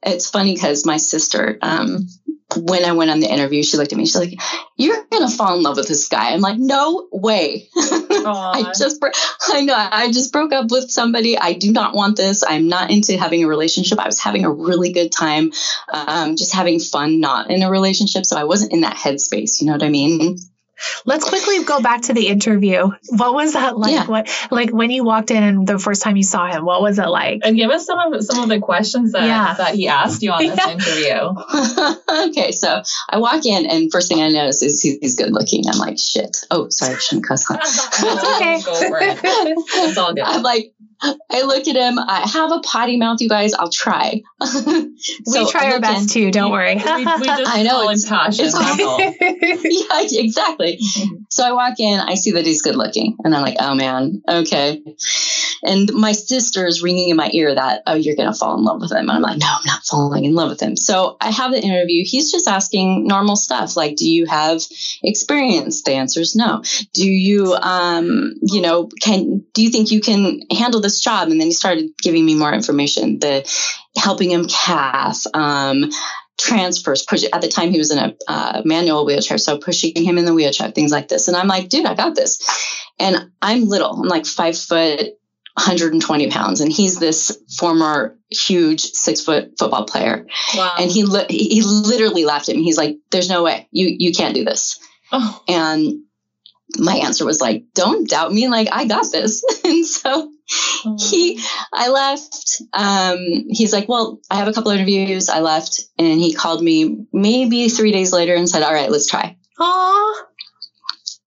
it's 0.03 0.29
funny 0.29 0.53
because 0.53 0.85
my 0.85 0.97
sister, 0.97 1.59
um, 1.61 2.07
when 2.55 2.85
I 2.85 2.91
went 2.93 3.11
on 3.11 3.19
the 3.19 3.31
interview, 3.31 3.63
she 3.63 3.77
looked 3.77 3.91
at 3.91 3.97
me. 3.97 4.05
She's 4.05 4.15
like, 4.15 4.39
"You're 4.77 5.05
gonna 5.11 5.29
fall 5.29 5.55
in 5.55 5.63
love 5.63 5.77
with 5.77 5.87
this 5.87 6.07
guy." 6.07 6.31
I'm 6.31 6.41
like, 6.41 6.57
"No 6.57 7.07
way." 7.11 7.69
I 8.23 8.73
just, 8.77 8.99
bro- 8.99 9.11
I 9.49 9.61
know, 9.61 9.75
I 9.75 10.11
just 10.11 10.31
broke 10.31 10.53
up 10.53 10.71
with 10.71 10.91
somebody. 10.91 11.37
I 11.37 11.53
do 11.53 11.71
not 11.71 11.93
want 11.93 12.17
this. 12.17 12.43
I'm 12.47 12.67
not 12.67 12.91
into 12.91 13.17
having 13.17 13.43
a 13.43 13.47
relationship. 13.47 13.99
I 13.99 14.05
was 14.05 14.19
having 14.19 14.45
a 14.45 14.51
really 14.51 14.91
good 14.91 15.11
time, 15.11 15.51
um, 15.91 16.35
just 16.35 16.53
having 16.53 16.79
fun, 16.79 17.19
not 17.19 17.49
in 17.49 17.63
a 17.63 17.69
relationship. 17.69 18.25
So 18.25 18.37
I 18.37 18.43
wasn't 18.43 18.73
in 18.73 18.81
that 18.81 18.95
headspace. 18.95 19.61
You 19.61 19.67
know 19.67 19.73
what 19.73 19.83
I 19.83 19.89
mean? 19.89 20.37
Let's 21.05 21.27
quickly 21.27 21.63
go 21.63 21.81
back 21.81 22.03
to 22.03 22.13
the 22.13 22.27
interview. 22.27 22.89
What 23.09 23.33
was 23.33 23.53
that 23.53 23.77
like? 23.77 23.91
Yeah. 23.93 24.05
What 24.07 24.29
like 24.51 24.71
when 24.71 24.91
you 24.91 25.03
walked 25.03 25.31
in 25.31 25.41
and 25.43 25.67
the 25.67 25.79
first 25.79 26.01
time 26.01 26.17
you 26.17 26.23
saw 26.23 26.47
him, 26.51 26.65
what 26.65 26.81
was 26.81 26.99
it 26.99 27.07
like? 27.07 27.41
and 27.43 27.55
give 27.55 27.69
us 27.71 27.85
some 27.85 27.99
of 28.13 28.23
some 28.23 28.43
of 28.43 28.49
the 28.49 28.59
questions 28.59 29.11
that 29.13 29.23
Yeah. 29.25 29.53
that 29.57 29.75
he 29.75 29.87
asked 29.87 30.21
you 30.21 30.31
on 30.31 30.43
this 30.45 30.57
Yeah. 30.57 30.71
interview. 30.71 32.29
okay, 32.29 32.51
so 32.51 32.81
I 33.09 33.17
walk 33.19 33.45
in, 33.45 33.65
and 33.65 33.91
first 33.91 34.09
thing 34.09 34.21
I 34.21 34.29
notice 34.29 34.61
is 34.61 34.81
he- 34.81 34.97
he's 35.01 35.15
good 35.15 35.31
looking. 35.31 35.63
I'm 35.67 35.77
like, 35.77 35.97
shit. 35.99 36.37
Oh, 36.51 36.67
sorry, 36.69 36.95
I 36.95 36.97
shouldn't 36.99 37.27
cuss. 37.27 37.45
Huh? 37.47 37.57
okay. 38.37 38.61
Go 38.61 38.73
for 38.75 38.99
it. 39.01 39.19
It's 39.23 39.97
all 39.97 40.13
good. 40.13 40.23
I'm 40.23 40.41
like, 40.43 40.73
I 41.03 41.41
look 41.43 41.67
at 41.67 41.75
him. 41.75 41.97
I 41.99 42.27
have 42.27 42.51
a 42.51 42.59
potty 42.59 42.97
mouth, 42.97 43.21
you 43.21 43.29
guys. 43.29 43.53
I'll 43.53 43.71
try. 43.71 44.21
we 44.41 45.51
try 45.51 45.71
our 45.71 45.79
best 45.79 46.11
too, 46.11 46.31
don't 46.31 46.51
worry. 46.51 46.75
we, 46.75 46.81
we 46.81 47.03
just 47.05 47.21
I 47.55 47.63
know, 47.63 47.83
it's- 47.83 48.07
passion. 48.07 48.45
it's 48.45 48.57
that's 48.57 50.11
yeah, 50.13 50.19
exactly. 50.19 50.79
So 51.29 51.43
I 51.43 51.53
walk 51.53 51.79
in, 51.79 51.99
I 51.99 52.15
see 52.15 52.31
that 52.31 52.45
he's 52.45 52.61
good 52.61 52.75
looking, 52.75 53.17
and 53.23 53.35
I'm 53.35 53.41
like, 53.41 53.57
oh 53.59 53.73
man, 53.73 54.21
okay. 54.27 54.81
And 55.63 55.91
my 55.93 56.11
sister 56.11 56.65
is 56.65 56.81
ringing 56.83 57.09
in 57.09 57.17
my 57.17 57.29
ear 57.33 57.53
that, 57.53 57.83
oh, 57.87 57.95
you're 57.95 58.15
gonna 58.15 58.33
fall 58.33 58.57
in 58.57 58.63
love 58.63 58.81
with 58.81 58.91
him. 58.91 59.09
And 59.09 59.11
I'm 59.11 59.21
like, 59.21 59.37
no, 59.37 59.47
I'm 59.47 59.65
not 59.65 59.83
falling 59.83 60.25
in 60.25 60.35
love 60.35 60.49
with 60.49 60.59
him. 60.59 60.75
So 60.75 61.17
I 61.21 61.31
have 61.31 61.51
the 61.51 61.61
interview. 61.61 62.03
He's 62.05 62.31
just 62.31 62.47
asking 62.47 63.07
normal 63.07 63.35
stuff 63.35 63.75
like, 63.77 63.95
do 63.95 64.09
you 64.09 64.25
have 64.25 64.61
experience? 65.03 65.83
The 65.83 65.93
answer 65.93 66.19
is 66.19 66.35
no. 66.35 66.63
Do 66.93 67.07
you, 67.09 67.53
um, 67.55 68.33
you 68.41 68.61
know, 68.61 68.89
can 69.01 69.45
do 69.53 69.63
you 69.63 69.69
think 69.69 69.91
you 69.91 70.01
can 70.01 70.41
handle 70.51 70.81
this 70.81 70.90
job? 70.99 71.29
And 71.29 71.39
then 71.39 71.47
he 71.47 71.53
started 71.53 71.91
giving 72.01 72.25
me 72.25 72.35
more 72.35 72.53
information. 72.53 73.19
The 73.19 73.49
helping 73.97 74.31
him 74.31 74.47
calf, 74.47 75.23
um, 75.33 75.91
transfers, 76.39 77.03
push 77.03 77.23
at 77.31 77.41
the 77.41 77.47
time 77.47 77.71
he 77.71 77.77
was 77.77 77.91
in 77.91 77.99
a 77.99 78.15
uh, 78.27 78.61
manual 78.65 79.05
wheelchair, 79.05 79.37
so 79.37 79.57
pushing 79.57 79.93
him 79.95 80.17
in 80.17 80.25
the 80.25 80.33
wheelchair, 80.33 80.71
things 80.71 80.91
like 80.91 81.07
this. 81.07 81.27
And 81.27 81.37
I'm 81.37 81.47
like, 81.47 81.69
dude, 81.69 81.85
I 81.85 81.93
got 81.93 82.15
this. 82.15 82.39
And 82.99 83.31
I'm 83.41 83.67
little. 83.67 84.01
I'm 84.01 84.07
like 84.07 84.25
five 84.25 84.57
foot, 84.57 84.99
120 85.55 86.29
pounds, 86.29 86.61
and 86.61 86.71
he's 86.71 86.99
this 86.99 87.37
former 87.57 88.17
huge 88.29 88.81
six 88.81 89.21
foot 89.21 89.53
football 89.57 89.85
player. 89.85 90.25
Wow. 90.55 90.73
And 90.79 90.89
he 90.89 91.03
li- 91.03 91.25
he 91.29 91.61
literally 91.61 92.25
laughed 92.25 92.49
at 92.49 92.55
me. 92.55 92.63
He's 92.63 92.77
like, 92.77 92.97
"There's 93.11 93.29
no 93.29 93.43
way 93.43 93.67
you 93.71 93.95
you 93.99 94.13
can't 94.13 94.35
do 94.35 94.45
this." 94.45 94.79
oh, 95.11 95.43
And 95.47 96.03
my 96.77 96.95
answer 96.95 97.25
was 97.25 97.41
like, 97.41 97.65
"Don't 97.73 98.09
doubt 98.09 98.33
me. 98.33 98.47
Like 98.47 98.69
I 98.71 98.85
got 98.85 99.11
this." 99.11 99.43
and 99.63 99.85
so 99.85 100.31
he 100.99 101.39
i 101.71 101.87
left 101.89 102.61
um 102.73 103.17
he's 103.49 103.71
like 103.71 103.87
well 103.87 104.19
i 104.29 104.35
have 104.35 104.47
a 104.47 104.53
couple 104.53 104.69
of 104.71 104.75
interviews 104.75 105.29
i 105.29 105.39
left 105.39 105.81
and 105.97 106.19
he 106.19 106.33
called 106.33 106.61
me 106.61 107.05
maybe 107.13 107.69
three 107.69 107.91
days 107.91 108.11
later 108.11 108.35
and 108.35 108.49
said 108.49 108.63
all 108.63 108.73
right 108.73 108.91
let's 108.91 109.07
try 109.07 109.37
Aw. 109.59 110.25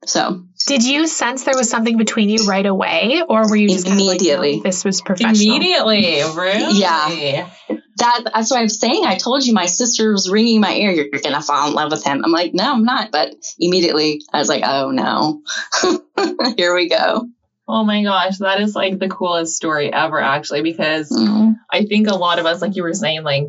so 0.04 0.44
Did 0.66 0.84
you 0.84 1.06
sense 1.06 1.44
there 1.44 1.56
was 1.56 1.68
something 1.68 1.96
between 1.96 2.28
you 2.30 2.46
right 2.46 2.64
away, 2.64 3.22
or 3.28 3.48
were 3.48 3.56
you 3.56 3.68
just 3.68 3.86
kind 3.86 4.00
of 4.00 4.06
like, 4.06 4.20
Immediately. 4.20 4.56
no, 4.56 4.62
this 4.62 4.84
was 4.84 5.00
professional? 5.02 5.56
Immediately, 5.56 6.22
really? 6.36 6.78
Yeah. 6.80 7.50
that 7.96 8.24
that's 8.34 8.50
what 8.50 8.58
i'm 8.58 8.68
saying 8.68 9.04
i 9.06 9.16
told 9.16 9.46
you 9.46 9.54
my 9.54 9.66
sister 9.66 10.10
was 10.10 10.28
ringing 10.28 10.60
my 10.60 10.74
ear 10.74 10.90
you're 10.90 11.20
gonna 11.22 11.40
fall 11.40 11.68
in 11.68 11.74
love 11.74 11.92
with 11.92 12.02
him 12.02 12.22
i'm 12.24 12.32
like 12.32 12.52
no 12.52 12.72
i'm 12.72 12.82
not 12.84 13.12
but 13.12 13.32
immediately 13.56 14.20
i 14.32 14.38
was 14.40 14.48
like 14.48 14.64
oh 14.66 14.90
no 14.90 15.42
here 16.56 16.74
we 16.74 16.88
go 16.88 17.28
Oh 17.66 17.82
my 17.82 18.02
gosh, 18.02 18.38
that 18.40 18.60
is 18.60 18.74
like 18.76 18.98
the 18.98 19.08
coolest 19.08 19.56
story 19.56 19.90
ever, 19.90 20.20
actually, 20.20 20.60
because 20.60 21.10
Mm. 21.10 21.54
I 21.72 21.86
think 21.86 22.08
a 22.08 22.14
lot 22.14 22.38
of 22.38 22.44
us, 22.44 22.60
like 22.60 22.76
you 22.76 22.82
were 22.82 22.92
saying, 22.92 23.22
like, 23.22 23.44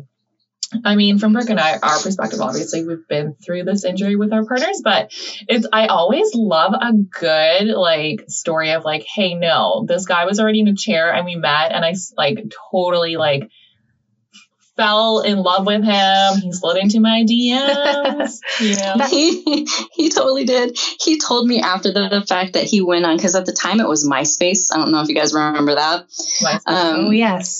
I 0.84 0.94
mean, 0.96 1.18
from 1.18 1.32
Brooke 1.32 1.50
and 1.50 1.60
I, 1.60 1.78
our 1.78 1.98
perspective, 2.00 2.40
obviously, 2.40 2.84
we've 2.84 3.06
been 3.08 3.34
through 3.34 3.64
this 3.64 3.84
injury 3.84 4.16
with 4.16 4.32
our 4.32 4.44
partners, 4.44 4.80
but 4.84 5.12
it's, 5.48 5.66
I 5.72 5.86
always 5.86 6.34
love 6.34 6.74
a 6.74 6.92
good, 6.92 7.66
like, 7.68 8.24
story 8.28 8.70
of, 8.72 8.84
like, 8.84 9.04
hey, 9.14 9.34
no, 9.34 9.84
this 9.88 10.06
guy 10.06 10.24
was 10.26 10.38
already 10.40 10.60
in 10.60 10.68
a 10.68 10.76
chair 10.76 11.12
and 11.12 11.24
we 11.24 11.36
met 11.36 11.72
and 11.72 11.84
I, 11.84 11.94
like, 12.16 12.44
totally, 12.70 13.16
like, 13.16 13.48
fell 14.76 15.20
in 15.20 15.38
love 15.38 15.66
with 15.66 15.82
him. 15.82 16.38
He 16.42 16.52
slid 16.52 16.76
into 16.76 17.00
my 17.00 17.24
DMs, 17.24 18.38
you 18.60 18.76
know? 18.76 19.06
he 19.06 19.66
he 19.94 20.10
totally 20.10 20.44
did. 20.44 20.76
He 21.00 21.18
told 21.18 21.46
me 21.46 21.60
after 21.60 21.92
the, 21.92 22.08
the 22.10 22.20
fact 22.26 22.52
that 22.52 22.64
he 22.64 22.82
went 22.82 23.06
on 23.06 23.16
because 23.16 23.34
at 23.34 23.46
the 23.46 23.52
time 23.52 23.80
it 23.80 23.88
was 23.88 24.06
MySpace. 24.06 24.68
I 24.72 24.76
don't 24.76 24.90
know 24.92 25.00
if 25.00 25.08
you 25.08 25.14
guys 25.14 25.32
remember 25.32 25.74
that. 25.76 26.06
My- 26.42 26.60
Um, 26.66 27.06
Oh 27.06 27.10
yes. 27.10 27.58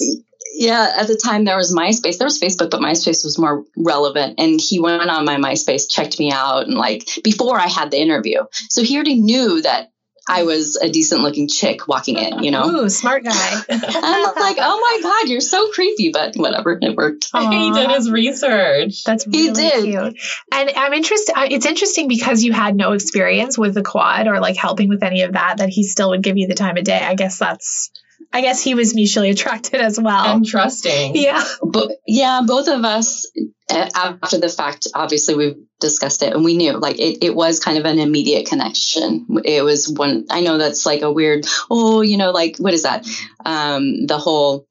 Yeah, 0.54 0.94
at 0.96 1.06
the 1.06 1.16
time 1.16 1.44
there 1.44 1.56
was 1.56 1.74
MySpace. 1.74 2.18
There 2.18 2.26
was 2.26 2.40
Facebook, 2.40 2.70
but 2.70 2.80
MySpace 2.80 3.24
was 3.24 3.38
more 3.38 3.64
relevant. 3.76 4.38
And 4.38 4.60
he 4.60 4.80
went 4.80 5.08
on 5.08 5.24
my 5.24 5.36
MySpace, 5.36 5.90
checked 5.90 6.18
me 6.18 6.32
out, 6.32 6.66
and 6.66 6.74
like 6.74 7.08
before 7.22 7.58
I 7.58 7.66
had 7.66 7.90
the 7.90 8.00
interview, 8.00 8.44
so 8.70 8.82
he 8.82 8.96
already 8.96 9.20
knew 9.20 9.62
that 9.62 9.92
I 10.28 10.42
was 10.42 10.76
a 10.76 10.90
decent 10.90 11.20
looking 11.20 11.46
chick 11.46 11.86
walking 11.86 12.18
in. 12.18 12.42
You 12.42 12.50
know, 12.50 12.68
Ooh, 12.68 12.88
smart 12.88 13.22
guy. 13.22 13.32
I'm 13.68 14.34
like, 14.34 14.56
oh 14.58 14.80
my 14.80 15.00
god, 15.02 15.28
you're 15.28 15.40
so 15.40 15.70
creepy, 15.70 16.10
but 16.12 16.34
whatever, 16.34 16.76
it 16.80 16.96
worked. 16.96 17.28
he 17.32 17.72
did 17.72 17.90
his 17.90 18.10
research. 18.10 19.04
That's 19.04 19.26
really 19.26 19.46
He 19.46 19.52
did. 19.52 19.84
cute. 19.84 20.18
And 20.52 20.70
I'm 20.76 20.92
interested. 20.92 21.34
It's 21.36 21.66
interesting 21.66 22.08
because 22.08 22.42
you 22.42 22.52
had 22.52 22.74
no 22.74 22.92
experience 22.92 23.56
with 23.56 23.74
the 23.74 23.82
quad 23.82 24.26
or 24.26 24.40
like 24.40 24.56
helping 24.56 24.88
with 24.88 25.04
any 25.04 25.22
of 25.22 25.34
that. 25.34 25.58
That 25.58 25.68
he 25.68 25.84
still 25.84 26.10
would 26.10 26.22
give 26.22 26.36
you 26.36 26.48
the 26.48 26.54
time 26.54 26.76
of 26.76 26.84
day. 26.84 26.98
I 27.00 27.14
guess 27.14 27.38
that's. 27.38 27.90
I 28.32 28.40
guess 28.40 28.62
he 28.62 28.74
was 28.74 28.94
mutually 28.94 29.30
attracted 29.30 29.80
as 29.80 29.98
well. 30.00 30.36
and 30.36 30.46
trusting. 30.46 31.16
yeah. 31.16 31.42
But 31.62 31.92
yeah, 32.06 32.42
both 32.46 32.68
of 32.68 32.84
us 32.84 33.30
uh, 33.70 33.90
after 33.94 34.38
the 34.38 34.48
fact, 34.48 34.86
obviously 34.94 35.34
we've 35.34 35.56
discussed 35.80 36.22
it 36.22 36.32
and 36.32 36.44
we 36.44 36.56
knew 36.56 36.78
like 36.78 36.98
it, 36.98 37.24
it 37.24 37.34
was 37.34 37.60
kind 37.60 37.78
of 37.78 37.84
an 37.84 37.98
immediate 37.98 38.46
connection. 38.46 39.26
It 39.44 39.62
was 39.62 39.88
one, 39.88 40.26
I 40.30 40.40
know 40.40 40.58
that's 40.58 40.86
like 40.86 41.02
a 41.02 41.12
weird, 41.12 41.46
oh, 41.70 42.00
you 42.00 42.16
know, 42.16 42.30
like 42.30 42.56
what 42.58 42.74
is 42.74 42.84
that? 42.84 43.06
Um, 43.44 44.06
the 44.06 44.18
whole, 44.18 44.66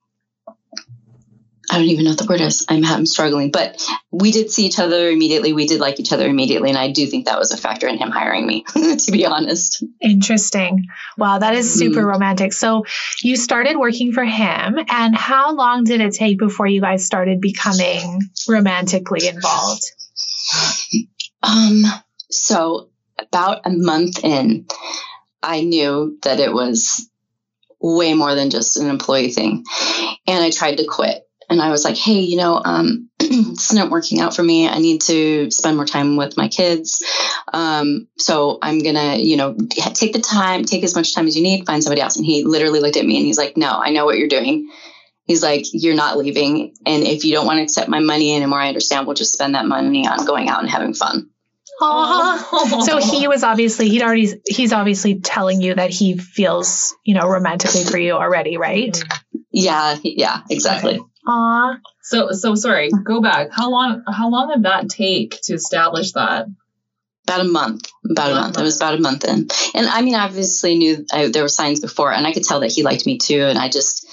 I 1.71 1.77
don't 1.77 1.87
even 1.87 2.05
know 2.05 2.11
what 2.11 2.19
the 2.19 2.25
word 2.25 2.41
is. 2.41 2.65
I'm, 2.69 2.85
I'm 2.85 3.05
struggling, 3.05 3.51
but 3.51 3.83
we 4.11 4.31
did 4.31 4.51
see 4.51 4.65
each 4.65 4.79
other 4.79 5.09
immediately. 5.09 5.53
We 5.53 5.67
did 5.67 5.79
like 5.79 5.99
each 5.99 6.13
other 6.13 6.27
immediately. 6.27 6.69
And 6.69 6.77
I 6.77 6.91
do 6.91 7.07
think 7.07 7.25
that 7.25 7.39
was 7.39 7.51
a 7.51 7.57
factor 7.57 7.87
in 7.87 7.97
him 7.97 8.11
hiring 8.11 8.45
me, 8.45 8.63
to 8.73 9.11
be 9.11 9.25
honest. 9.25 9.83
Interesting. 10.01 10.85
Wow, 11.17 11.39
that 11.39 11.55
is 11.55 11.73
super 11.73 12.01
Mhm. 12.01 12.05
romantic. 12.05 12.53
So 12.53 12.85
you 13.23 13.35
started 13.35 13.77
working 13.77 14.13
for 14.13 14.23
him, 14.23 14.77
and 14.89 15.15
how 15.15 15.53
long 15.53 15.83
did 15.83 16.01
it 16.01 16.13
take 16.13 16.37
before 16.37 16.67
you 16.67 16.81
guys 16.81 17.05
started 17.05 17.41
becoming 17.41 18.21
romantically 18.47 19.27
involved? 19.27 19.83
Um, 21.41 21.83
so 22.29 22.89
about 23.19 23.61
a 23.65 23.69
month 23.69 24.23
in, 24.23 24.67
I 25.41 25.61
knew 25.61 26.17
that 26.23 26.39
it 26.39 26.53
was 26.53 27.09
way 27.79 28.13
more 28.13 28.35
than 28.35 28.49
just 28.49 28.77
an 28.77 28.89
employee 28.89 29.31
thing. 29.31 29.63
And 30.27 30.43
I 30.43 30.49
tried 30.49 30.77
to 30.77 30.85
quit. 30.85 31.24
And 31.49 31.61
I 31.61 31.69
was 31.69 31.83
like, 31.83 31.95
hey, 31.95 32.21
you 32.21 32.37
know, 32.37 32.61
um, 32.63 33.09
this 33.19 33.71
isn't 33.71 33.91
working 33.91 34.19
out 34.19 34.35
for 34.35 34.43
me. 34.43 34.67
I 34.67 34.79
need 34.79 35.01
to 35.03 35.51
spend 35.51 35.77
more 35.77 35.85
time 35.85 36.17
with 36.17 36.37
my 36.37 36.47
kids. 36.47 37.03
Um, 37.53 38.07
so 38.17 38.57
I'm 38.61 38.79
going 38.79 38.95
to, 38.95 39.17
you 39.17 39.37
know, 39.37 39.55
take 39.69 40.13
the 40.13 40.21
time, 40.21 40.65
take 40.65 40.83
as 40.83 40.95
much 40.95 41.13
time 41.13 41.27
as 41.27 41.35
you 41.35 41.43
need, 41.43 41.65
find 41.65 41.83
somebody 41.83 42.01
else. 42.01 42.17
And 42.17 42.25
he 42.25 42.43
literally 42.43 42.79
looked 42.79 42.97
at 42.97 43.05
me 43.05 43.17
and 43.17 43.25
he's 43.25 43.37
like, 43.37 43.57
no, 43.57 43.69
I 43.69 43.91
know 43.91 44.05
what 44.05 44.17
you're 44.17 44.27
doing. 44.27 44.69
He's 45.25 45.41
like, 45.41 45.65
you're 45.73 45.95
not 45.95 46.17
leaving. 46.17 46.75
And 46.85 47.03
if 47.03 47.25
you 47.25 47.33
don't 47.33 47.47
want 47.47 47.57
to 47.57 47.63
accept 47.63 47.89
my 47.89 47.99
money 47.99 48.35
anymore, 48.35 48.59
I 48.59 48.67
understand. 48.67 49.07
We'll 49.07 49.15
just 49.15 49.33
spend 49.33 49.55
that 49.55 49.65
money 49.65 50.07
on 50.07 50.25
going 50.25 50.49
out 50.49 50.61
and 50.61 50.69
having 50.69 50.93
fun. 50.93 51.29
Aw. 51.81 52.81
So 52.85 52.99
he 52.99 53.27
was 53.27 53.43
obviously 53.43 53.89
he'd 53.89 54.01
already 54.01 54.41
he's 54.47 54.71
obviously 54.71 55.19
telling 55.19 55.61
you 55.61 55.75
that 55.75 55.89
he 55.89 56.17
feels 56.17 56.95
you 57.03 57.15
know 57.15 57.27
romantically 57.27 57.83
for 57.83 57.97
you 57.97 58.13
already, 58.13 58.55
right? 58.55 58.97
Yeah, 59.51 59.97
yeah, 60.03 60.41
exactly. 60.49 61.01
Aw. 61.27 61.77
So 62.03 62.31
so 62.31 62.55
sorry. 62.55 62.89
Go 63.03 63.21
back. 63.21 63.49
How 63.51 63.69
long? 63.71 64.03
How 64.07 64.29
long 64.29 64.49
did 64.53 64.63
that 64.63 64.89
take 64.89 65.39
to 65.43 65.53
establish 65.53 66.11
that? 66.13 66.47
About 67.27 67.41
a 67.41 67.45
month. 67.45 67.89
About 68.09 68.29
a 68.29 68.31
About 68.33 68.37
a 68.37 68.41
month. 68.41 68.57
It 68.59 68.63
was 68.63 68.77
about 68.77 68.93
a 68.95 69.01
month 69.01 69.23
in. 69.23 69.47
And 69.73 69.87
I 69.87 70.01
mean, 70.01 70.13
I 70.13 70.25
obviously 70.25 70.77
knew 70.77 71.05
I, 71.11 71.29
there 71.29 71.41
were 71.41 71.49
signs 71.49 71.79
before, 71.79 72.11
and 72.13 72.27
I 72.27 72.33
could 72.33 72.43
tell 72.43 72.59
that 72.59 72.71
he 72.71 72.83
liked 72.83 73.07
me 73.07 73.17
too. 73.17 73.41
And 73.41 73.57
I 73.57 73.67
just, 73.67 74.07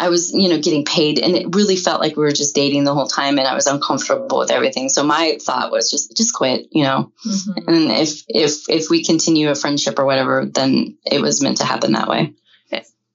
I 0.00 0.08
was, 0.08 0.32
you 0.32 0.48
know, 0.48 0.58
getting 0.58 0.84
paid, 0.84 1.20
and 1.20 1.36
it 1.36 1.54
really 1.54 1.76
felt 1.76 2.00
like 2.00 2.16
we 2.16 2.24
were 2.24 2.32
just 2.32 2.56
dating 2.56 2.82
the 2.82 2.94
whole 2.94 3.06
time, 3.06 3.38
and 3.38 3.46
I 3.46 3.54
was 3.54 3.68
uncomfortable 3.68 4.40
with 4.40 4.50
everything. 4.50 4.88
So 4.88 5.04
my 5.04 5.38
thought 5.40 5.70
was 5.70 5.88
just, 5.88 6.16
just 6.16 6.34
quit, 6.34 6.66
you 6.72 6.82
know. 6.82 7.12
Mhm. 7.24 7.68
And 7.68 7.92
if 7.92 8.24
if 8.26 8.68
if 8.68 8.90
we 8.90 9.04
continue 9.04 9.50
a 9.50 9.54
friendship 9.54 10.00
or 10.00 10.04
whatever, 10.04 10.44
then 10.52 10.98
it 11.06 11.20
was 11.20 11.40
meant 11.40 11.58
to 11.58 11.64
happen 11.64 11.92
that 11.92 12.08
way. 12.08 12.34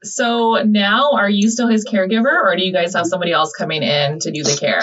So 0.05 0.63
now, 0.63 1.11
are 1.13 1.29
you 1.29 1.49
still 1.49 1.67
his 1.67 1.85
caregiver, 1.85 2.43
or 2.43 2.55
do 2.55 2.63
you 2.63 2.73
guys 2.73 2.93
have 2.93 3.05
somebody 3.05 3.31
else 3.31 3.53
coming 3.57 3.83
in 3.83 4.19
to 4.19 4.31
do 4.31 4.43
the 4.43 4.55
care? 4.57 4.81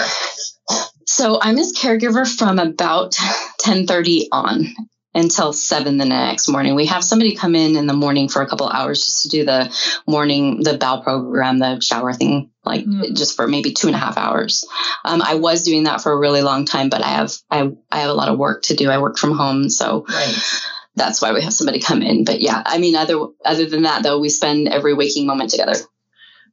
So 1.05 1.39
I'm 1.41 1.57
his 1.57 1.73
caregiver 1.77 2.27
from 2.27 2.59
about 2.59 3.15
10:30 3.61 4.27
on 4.31 4.67
until 5.15 5.53
7 5.53 5.97
the 5.97 6.05
next 6.05 6.47
morning. 6.49 6.73
We 6.73 6.87
have 6.87 7.03
somebody 7.03 7.35
come 7.35 7.55
in 7.55 7.75
in 7.75 7.85
the 7.85 7.93
morning 7.93 8.29
for 8.29 8.41
a 8.41 8.47
couple 8.47 8.67
hours 8.67 9.05
just 9.05 9.21
to 9.23 9.29
do 9.29 9.45
the 9.45 9.71
morning, 10.07 10.63
the 10.63 10.77
bowel 10.77 11.03
program, 11.03 11.59
the 11.59 11.79
shower 11.81 12.13
thing, 12.13 12.49
like 12.65 12.85
Mm. 12.85 13.15
just 13.15 13.35
for 13.35 13.47
maybe 13.47 13.73
two 13.73 13.87
and 13.87 13.95
a 13.95 13.99
half 13.99 14.17
hours. 14.17 14.65
Um, 15.05 15.21
I 15.21 15.35
was 15.35 15.63
doing 15.63 15.83
that 15.83 16.01
for 16.01 16.11
a 16.11 16.17
really 16.17 16.41
long 16.41 16.65
time, 16.65 16.89
but 16.89 17.03
I 17.03 17.09
have 17.09 17.33
I, 17.51 17.69
I 17.91 17.99
have 17.99 18.09
a 18.09 18.13
lot 18.15 18.29
of 18.29 18.39
work 18.39 18.63
to 18.63 18.75
do. 18.75 18.89
I 18.89 18.97
work 18.97 19.19
from 19.19 19.37
home, 19.37 19.69
so 19.69 20.05
Right. 20.09 20.61
That's 20.95 21.21
why 21.21 21.33
we 21.33 21.41
have 21.41 21.53
somebody 21.53 21.79
come 21.79 22.01
in. 22.01 22.23
But 22.23 22.41
yeah, 22.41 22.61
I 22.65 22.77
mean, 22.77 22.95
other 22.95 23.27
other 23.43 23.65
than 23.65 23.83
that, 23.83 24.03
though, 24.03 24.19
we 24.19 24.29
spend 24.29 24.67
every 24.67 24.93
waking 24.93 25.25
moment 25.25 25.49
together. 25.49 25.75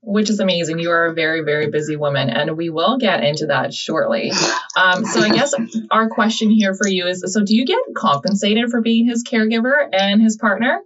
Which 0.02 0.30
is 0.30 0.40
amazing. 0.40 0.78
You 0.78 0.92
are 0.92 1.06
a 1.06 1.12
very, 1.12 1.42
very 1.42 1.68
busy 1.68 1.96
woman, 1.96 2.30
and 2.30 2.56
we 2.56 2.70
will 2.70 2.96
get 2.96 3.22
into 3.22 3.46
that 3.46 3.74
shortly. 3.74 4.32
Um, 4.74 5.04
so 5.04 5.20
I 5.20 5.28
guess 5.28 5.52
our 5.90 6.08
question 6.08 6.50
here 6.50 6.74
for 6.74 6.88
you 6.88 7.06
is: 7.06 7.22
So, 7.26 7.44
do 7.44 7.54
you 7.54 7.66
get 7.66 7.80
compensated 7.94 8.70
for 8.70 8.80
being 8.80 9.06
his 9.06 9.24
caregiver 9.24 9.74
and 9.92 10.22
his 10.22 10.38
partner? 10.38 10.80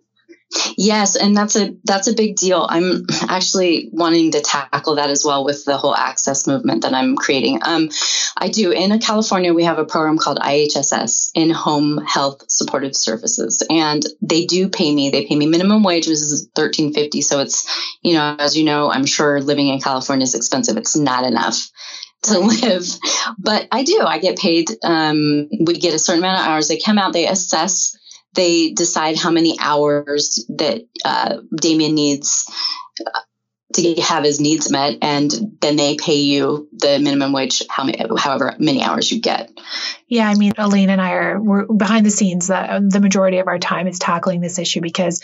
Yes, 0.76 1.16
and 1.16 1.36
that's 1.36 1.56
a 1.56 1.74
that's 1.84 2.08
a 2.08 2.14
big 2.14 2.36
deal. 2.36 2.66
I'm 2.68 3.06
actually 3.28 3.88
wanting 3.92 4.32
to 4.32 4.40
tackle 4.40 4.96
that 4.96 5.10
as 5.10 5.24
well 5.24 5.44
with 5.44 5.64
the 5.64 5.76
whole 5.76 5.94
access 5.94 6.46
movement 6.46 6.82
that 6.82 6.94
I'm 6.94 7.16
creating. 7.16 7.60
Um, 7.62 7.90
I 8.36 8.48
do 8.48 8.70
in 8.70 8.98
California 9.00 9.52
we 9.52 9.64
have 9.64 9.78
a 9.78 9.84
program 9.84 10.18
called 10.18 10.38
IHSS 10.38 11.30
in 11.34 11.50
Home 11.50 11.98
Health 12.04 12.44
Supportive 12.48 12.96
Services, 12.96 13.62
and 13.68 14.04
they 14.20 14.46
do 14.46 14.68
pay 14.68 14.94
me. 14.94 15.10
They 15.10 15.26
pay 15.26 15.36
me 15.36 15.46
minimum 15.46 15.82
wage, 15.82 16.06
which 16.06 16.14
is 16.14 16.48
thirteen 16.54 16.92
fifty. 16.92 17.20
So 17.20 17.40
it's 17.40 17.66
you 18.02 18.14
know 18.14 18.36
as 18.38 18.56
you 18.56 18.64
know, 18.64 18.90
I'm 18.90 19.06
sure 19.06 19.40
living 19.40 19.68
in 19.68 19.80
California 19.80 20.24
is 20.24 20.34
expensive. 20.34 20.76
It's 20.76 20.96
not 20.96 21.24
enough 21.24 21.70
to 22.24 22.38
live, 22.38 22.86
but 23.38 23.68
I 23.70 23.84
do. 23.84 24.00
I 24.00 24.18
get 24.18 24.38
paid. 24.38 24.70
Um, 24.82 25.48
we 25.60 25.74
get 25.78 25.94
a 25.94 25.98
certain 25.98 26.22
amount 26.22 26.40
of 26.40 26.46
hours. 26.46 26.68
They 26.68 26.78
come 26.78 26.98
out, 26.98 27.12
they 27.12 27.28
assess 27.28 27.93
they 28.34 28.72
decide 28.72 29.16
how 29.16 29.30
many 29.30 29.56
hours 29.60 30.44
that 30.48 30.82
uh, 31.04 31.38
Damien 31.54 31.94
needs 31.94 32.50
to 33.72 34.00
have 34.00 34.24
his 34.24 34.40
needs 34.40 34.70
met 34.70 34.98
and 35.02 35.56
then 35.60 35.76
they 35.76 35.96
pay 35.96 36.20
you 36.20 36.68
the 36.72 36.98
minimum 36.98 37.32
wage 37.32 37.62
how 37.68 37.84
many, 37.84 37.98
however 38.18 38.54
many 38.58 38.82
hours 38.82 39.10
you 39.10 39.20
get 39.20 39.50
yeah 40.06 40.28
i 40.28 40.34
mean 40.34 40.52
elaine 40.58 40.90
and 40.90 41.00
i 41.00 41.12
are 41.12 41.40
we're 41.40 41.66
behind 41.66 42.04
the 42.04 42.10
scenes 42.10 42.48
that 42.48 42.82
the 42.90 43.00
majority 43.00 43.38
of 43.38 43.48
our 43.48 43.58
time 43.58 43.86
is 43.86 43.98
tackling 43.98 44.40
this 44.40 44.58
issue 44.58 44.80
because 44.80 45.22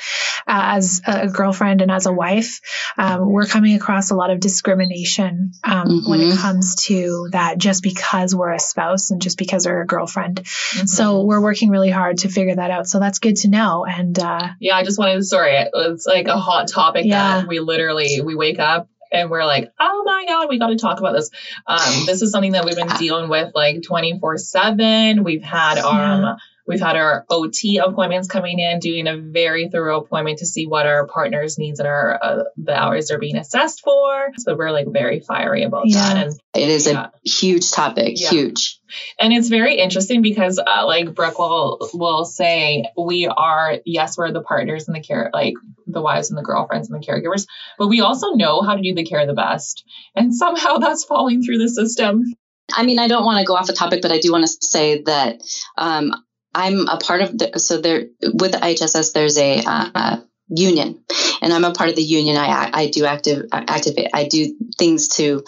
uh, 0.48 0.74
as 0.76 1.02
a 1.06 1.28
girlfriend 1.28 1.82
and 1.82 1.90
as 1.90 2.06
a 2.06 2.12
wife 2.12 2.60
um, 2.96 3.30
we're 3.30 3.46
coming 3.46 3.74
across 3.74 4.10
a 4.10 4.14
lot 4.14 4.30
of 4.30 4.40
discrimination 4.40 5.52
um, 5.62 5.86
mm-hmm. 5.86 6.10
when 6.10 6.20
it 6.20 6.24
mm-hmm. 6.24 6.40
comes 6.40 6.74
to 6.76 7.28
that 7.32 7.58
just 7.58 7.82
because 7.82 8.34
we're 8.34 8.52
a 8.52 8.58
spouse 8.58 9.10
and 9.10 9.20
just 9.20 9.38
because 9.38 9.66
we're 9.66 9.82
a 9.82 9.86
girlfriend 9.86 10.42
mm-hmm. 10.42 10.86
so 10.86 11.24
we're 11.24 11.42
working 11.42 11.68
really 11.68 11.90
hard 11.90 12.18
to 12.18 12.28
figure 12.28 12.56
that 12.56 12.70
out 12.70 12.88
so 12.88 12.98
that's 12.98 13.18
good 13.18 13.36
to 13.36 13.48
know 13.48 13.84
and 13.84 14.18
uh, 14.18 14.48
yeah 14.58 14.76
i 14.76 14.82
just 14.82 14.98
wanted 14.98 15.14
to 15.14 15.22
sorry 15.22 15.52
it 15.52 15.70
was 15.72 16.06
like 16.06 16.26
a 16.26 16.38
hot 16.38 16.68
topic 16.68 17.04
yeah. 17.04 17.40
that 17.40 17.48
we 17.48 17.60
literally 17.60 18.22
we 18.22 18.29
wake 18.34 18.58
up 18.58 18.88
and 19.12 19.30
we're 19.30 19.44
like, 19.44 19.72
oh 19.80 20.02
my 20.04 20.24
God, 20.26 20.48
we 20.48 20.58
got 20.58 20.68
to 20.68 20.76
talk 20.76 21.00
about 21.00 21.12
this. 21.12 21.30
Um, 21.66 22.06
this 22.06 22.22
is 22.22 22.30
something 22.30 22.52
that 22.52 22.64
we've 22.64 22.76
been 22.76 22.88
dealing 22.98 23.28
with 23.28 23.52
like 23.54 23.82
24 23.82 24.38
seven. 24.38 25.24
We've 25.24 25.42
had 25.42 25.78
um. 25.78 26.36
We've 26.66 26.80
had 26.80 26.96
our 26.96 27.24
OT 27.28 27.78
appointments 27.78 28.28
coming 28.28 28.58
in, 28.58 28.78
doing 28.78 29.06
a 29.06 29.16
very 29.16 29.68
thorough 29.68 30.00
appointment 30.00 30.38
to 30.38 30.46
see 30.46 30.66
what 30.66 30.86
our 30.86 31.06
partner's 31.06 31.58
needs 31.58 31.80
and 31.80 31.88
our 31.88 32.18
uh, 32.22 32.44
the 32.56 32.74
hours 32.74 33.08
they're 33.08 33.18
being 33.18 33.36
assessed 33.36 33.82
for. 33.82 34.30
So 34.38 34.54
we're 34.56 34.70
like 34.70 34.86
very 34.88 35.20
fiery 35.20 35.64
about 35.64 35.88
yeah. 35.88 36.14
that. 36.14 36.26
And 36.26 36.40
it 36.54 36.68
is 36.68 36.86
yeah. 36.86 37.06
a 37.06 37.28
huge 37.28 37.70
topic, 37.70 38.14
yeah. 38.16 38.30
huge. 38.30 38.80
And 39.18 39.32
it's 39.32 39.48
very 39.48 39.76
interesting 39.76 40.22
because, 40.22 40.58
uh, 40.58 40.86
like 40.86 41.14
Brooke 41.14 41.38
will 41.38 41.90
will 41.94 42.24
say, 42.24 42.84
we 42.96 43.26
are 43.26 43.78
yes, 43.84 44.18
we're 44.18 44.32
the 44.32 44.42
partners 44.42 44.88
and 44.88 44.96
the 44.96 45.00
care, 45.00 45.30
like 45.32 45.54
the 45.86 46.02
wives 46.02 46.30
and 46.30 46.38
the 46.38 46.42
girlfriends 46.42 46.90
and 46.90 47.02
the 47.02 47.06
caregivers, 47.06 47.46
but 47.78 47.88
we 47.88 48.00
also 48.00 48.32
know 48.32 48.62
how 48.62 48.74
to 48.74 48.82
do 48.82 48.94
the 48.94 49.04
care 49.04 49.26
the 49.26 49.34
best, 49.34 49.84
and 50.14 50.34
somehow 50.34 50.76
that's 50.78 51.04
falling 51.04 51.42
through 51.42 51.58
the 51.58 51.68
system. 51.68 52.24
I 52.72 52.84
mean, 52.84 52.98
I 52.98 53.08
don't 53.08 53.24
want 53.24 53.40
to 53.40 53.44
go 53.44 53.56
off 53.56 53.68
a 53.68 53.72
topic, 53.72 54.00
but 54.02 54.12
I 54.12 54.18
do 54.18 54.30
want 54.30 54.46
to 54.46 54.56
say 54.60 55.02
that 55.02 55.40
um, 55.76 56.12
I'm 56.54 56.88
a 56.88 56.98
part 56.98 57.22
of 57.22 57.38
the, 57.38 57.58
so 57.58 57.80
there 57.80 58.06
with 58.22 58.52
the 58.52 58.58
IHSS, 58.58 59.12
there's 59.12 59.38
a 59.38 59.62
uh, 59.64 60.16
union. 60.48 61.04
And 61.42 61.52
I'm 61.52 61.64
a 61.64 61.72
part 61.72 61.90
of 61.90 61.96
the 61.96 62.02
union. 62.02 62.36
I, 62.36 62.70
I 62.72 62.86
do 62.88 63.04
active, 63.04 63.46
activate, 63.52 64.08
I 64.12 64.26
do 64.26 64.56
things 64.76 65.08
to 65.08 65.44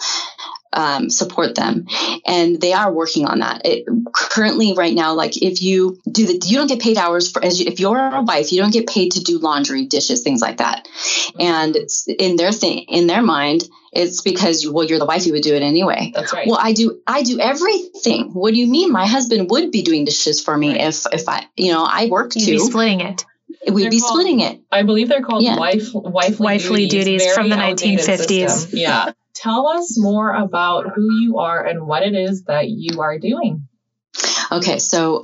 um, 0.71 1.09
support 1.09 1.55
them. 1.55 1.85
And 2.25 2.59
they 2.59 2.73
are 2.73 2.91
working 2.91 3.25
on 3.25 3.39
that. 3.39 3.61
It, 3.65 3.85
currently 4.13 4.73
right 4.73 4.93
now 4.93 5.13
like 5.13 5.41
if 5.41 5.61
you 5.61 5.99
do 6.11 6.25
the 6.25 6.41
you 6.47 6.57
don't 6.57 6.67
get 6.67 6.81
paid 6.81 6.97
hours 6.97 7.31
for 7.31 7.43
as 7.43 7.59
you, 7.59 7.67
if 7.67 7.79
you're 7.79 7.97
a 7.97 8.21
wife 8.23 8.51
you 8.51 8.59
don't 8.59 8.73
get 8.73 8.87
paid 8.87 9.11
to 9.11 9.23
do 9.23 9.37
laundry 9.37 9.85
dishes 9.85 10.23
things 10.23 10.41
like 10.41 10.57
that. 10.57 10.87
And 11.39 11.77
in 12.17 12.35
their 12.35 12.51
thing 12.51 12.79
in 12.87 13.07
their 13.07 13.21
mind 13.21 13.69
it's 13.95 14.21
because 14.21 14.67
well 14.67 14.85
you're 14.85 14.99
the 14.99 15.05
wife 15.05 15.25
you 15.25 15.33
would 15.33 15.43
do 15.43 15.55
it 15.55 15.61
anyway. 15.61 16.11
That's 16.13 16.33
right. 16.33 16.47
Well 16.47 16.59
i 16.61 16.73
do 16.73 17.01
i 17.07 17.23
do 17.23 17.39
everything. 17.39 18.33
What 18.33 18.53
do 18.53 18.59
you 18.59 18.67
mean? 18.67 18.91
My 18.91 19.05
husband 19.05 19.49
would 19.49 19.71
be 19.71 19.81
doing 19.81 20.05
dishes 20.05 20.41
for 20.41 20.57
me 20.57 20.69
right. 20.69 20.81
if 20.81 21.05
if 21.11 21.27
i 21.27 21.45
you 21.55 21.71
know 21.71 21.85
i 21.87 22.07
work 22.07 22.35
You'd 22.35 22.45
too. 22.45 22.51
be 22.51 22.59
splitting 22.59 23.01
it. 23.01 23.25
We'd 23.71 23.83
they're 23.83 23.91
be 23.91 23.99
called, 23.99 24.11
splitting 24.11 24.39
it. 24.41 24.61
I 24.71 24.83
believe 24.83 25.07
they're 25.07 25.21
called 25.21 25.43
yeah. 25.43 25.57
wife 25.57 25.93
wifely, 25.93 26.43
wifely 26.43 26.87
duties, 26.87 27.21
duties 27.21 27.33
from 27.33 27.49
the 27.49 27.55
1950s 27.55 28.49
system. 28.49 28.79
yeah. 28.79 29.11
Tell 29.33 29.67
us 29.67 29.97
more 29.97 30.31
about 30.31 30.91
who 30.93 31.19
you 31.19 31.39
are 31.39 31.65
and 31.65 31.87
what 31.87 32.03
it 32.03 32.13
is 32.13 32.43
that 32.43 32.69
you 32.69 33.01
are 33.01 33.17
doing. 33.19 33.67
Okay 34.51 34.79
so 34.79 35.23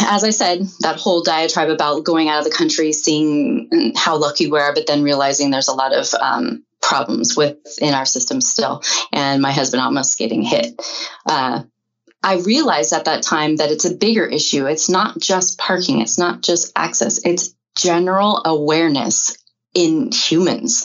as 0.00 0.24
I 0.24 0.30
said, 0.30 0.62
that 0.80 0.98
whole 0.98 1.22
diatribe 1.22 1.70
about 1.70 2.04
going 2.04 2.28
out 2.28 2.38
of 2.38 2.44
the 2.44 2.56
country, 2.56 2.92
seeing 2.92 3.92
how 3.96 4.16
lucky 4.16 4.50
we 4.50 4.58
are, 4.58 4.74
but 4.74 4.86
then 4.86 5.02
realizing 5.02 5.50
there's 5.50 5.68
a 5.68 5.74
lot 5.74 5.92
of 5.94 6.12
um, 6.14 6.64
problems 6.82 7.36
within 7.36 7.94
our 7.94 8.06
system 8.06 8.40
still, 8.40 8.82
and 9.12 9.42
my 9.42 9.52
husband 9.52 9.82
almost 9.82 10.18
getting 10.18 10.42
hit. 10.42 10.80
Uh, 11.26 11.62
I 12.22 12.38
realized 12.38 12.92
at 12.92 13.04
that 13.04 13.22
time 13.22 13.56
that 13.56 13.70
it's 13.70 13.84
a 13.84 13.94
bigger 13.94 14.26
issue. 14.26 14.66
It's 14.66 14.88
not 14.88 15.18
just 15.18 15.58
parking, 15.58 16.00
it's 16.00 16.18
not 16.18 16.42
just 16.42 16.72
access, 16.76 17.24
it's 17.24 17.54
general 17.76 18.42
awareness 18.44 19.37
in 19.74 20.10
humans. 20.10 20.84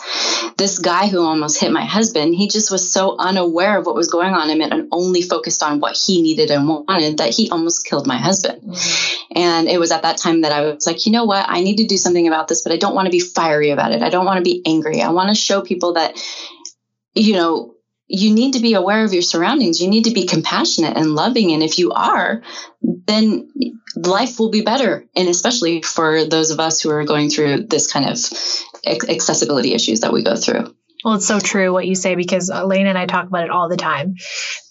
This 0.57 0.77
guy 0.77 1.07
who 1.07 1.21
almost 1.21 1.59
hit 1.59 1.71
my 1.71 1.85
husband, 1.85 2.35
he 2.35 2.47
just 2.47 2.69
was 2.69 2.91
so 2.91 3.15
unaware 3.17 3.79
of 3.79 3.85
what 3.85 3.95
was 3.95 4.09
going 4.09 4.33
on 4.33 4.49
in 4.49 4.61
him 4.61 4.71
and 4.71 4.89
only 4.91 5.21
focused 5.21 5.63
on 5.63 5.79
what 5.79 5.95
he 5.95 6.21
needed 6.21 6.51
and 6.51 6.67
wanted 6.67 7.17
that 7.17 7.33
he 7.33 7.49
almost 7.49 7.85
killed 7.85 8.05
my 8.05 8.17
husband. 8.17 8.61
Mm-hmm. 8.61 9.37
And 9.37 9.67
it 9.69 9.79
was 9.79 9.91
at 9.91 10.03
that 10.03 10.17
time 10.17 10.41
that 10.41 10.51
I 10.51 10.61
was 10.61 10.85
like, 10.85 11.05
you 11.05 11.11
know 11.11 11.25
what? 11.25 11.45
I 11.47 11.61
need 11.61 11.77
to 11.77 11.85
do 11.85 11.97
something 11.97 12.27
about 12.27 12.47
this, 12.47 12.61
but 12.63 12.73
I 12.73 12.77
don't 12.77 12.93
want 12.93 13.05
to 13.05 13.11
be 13.11 13.21
fiery 13.21 13.71
about 13.71 13.93
it. 13.93 14.01
I 14.01 14.09
don't 14.09 14.25
want 14.25 14.37
to 14.37 14.43
be 14.43 14.61
angry. 14.65 15.01
I 15.01 15.09
want 15.09 15.29
to 15.29 15.35
show 15.35 15.61
people 15.61 15.93
that, 15.93 16.21
you 17.15 17.33
know, 17.33 17.73
you 18.07 18.33
need 18.33 18.53
to 18.53 18.59
be 18.59 18.73
aware 18.73 19.05
of 19.05 19.13
your 19.13 19.21
surroundings. 19.21 19.81
You 19.81 19.89
need 19.89 20.03
to 20.03 20.11
be 20.11 20.27
compassionate 20.27 20.97
and 20.97 21.15
loving. 21.15 21.51
And 21.51 21.63
if 21.63 21.79
you 21.79 21.93
are, 21.93 22.43
then 22.81 23.49
life 23.95 24.39
will 24.39 24.49
be 24.49 24.61
better. 24.61 25.05
And 25.15 25.27
especially 25.27 25.81
for 25.81 26.25
those 26.25 26.51
of 26.51 26.59
us 26.59 26.81
who 26.81 26.89
are 26.89 27.05
going 27.05 27.29
through 27.29 27.63
this 27.67 27.91
kind 27.91 28.09
of 28.09 28.17
accessibility 28.85 29.73
issues 29.73 30.01
that 30.01 30.13
we 30.13 30.23
go 30.23 30.35
through. 30.35 30.73
Well, 31.03 31.15
it's 31.15 31.27
so 31.27 31.39
true 31.39 31.73
what 31.73 31.85
you 31.85 31.95
say 31.95 32.15
because 32.15 32.49
Elaine 32.49 32.87
and 32.87 32.97
I 32.97 33.05
talk 33.05 33.27
about 33.27 33.43
it 33.43 33.49
all 33.49 33.67
the 33.67 33.75
time. 33.75 34.15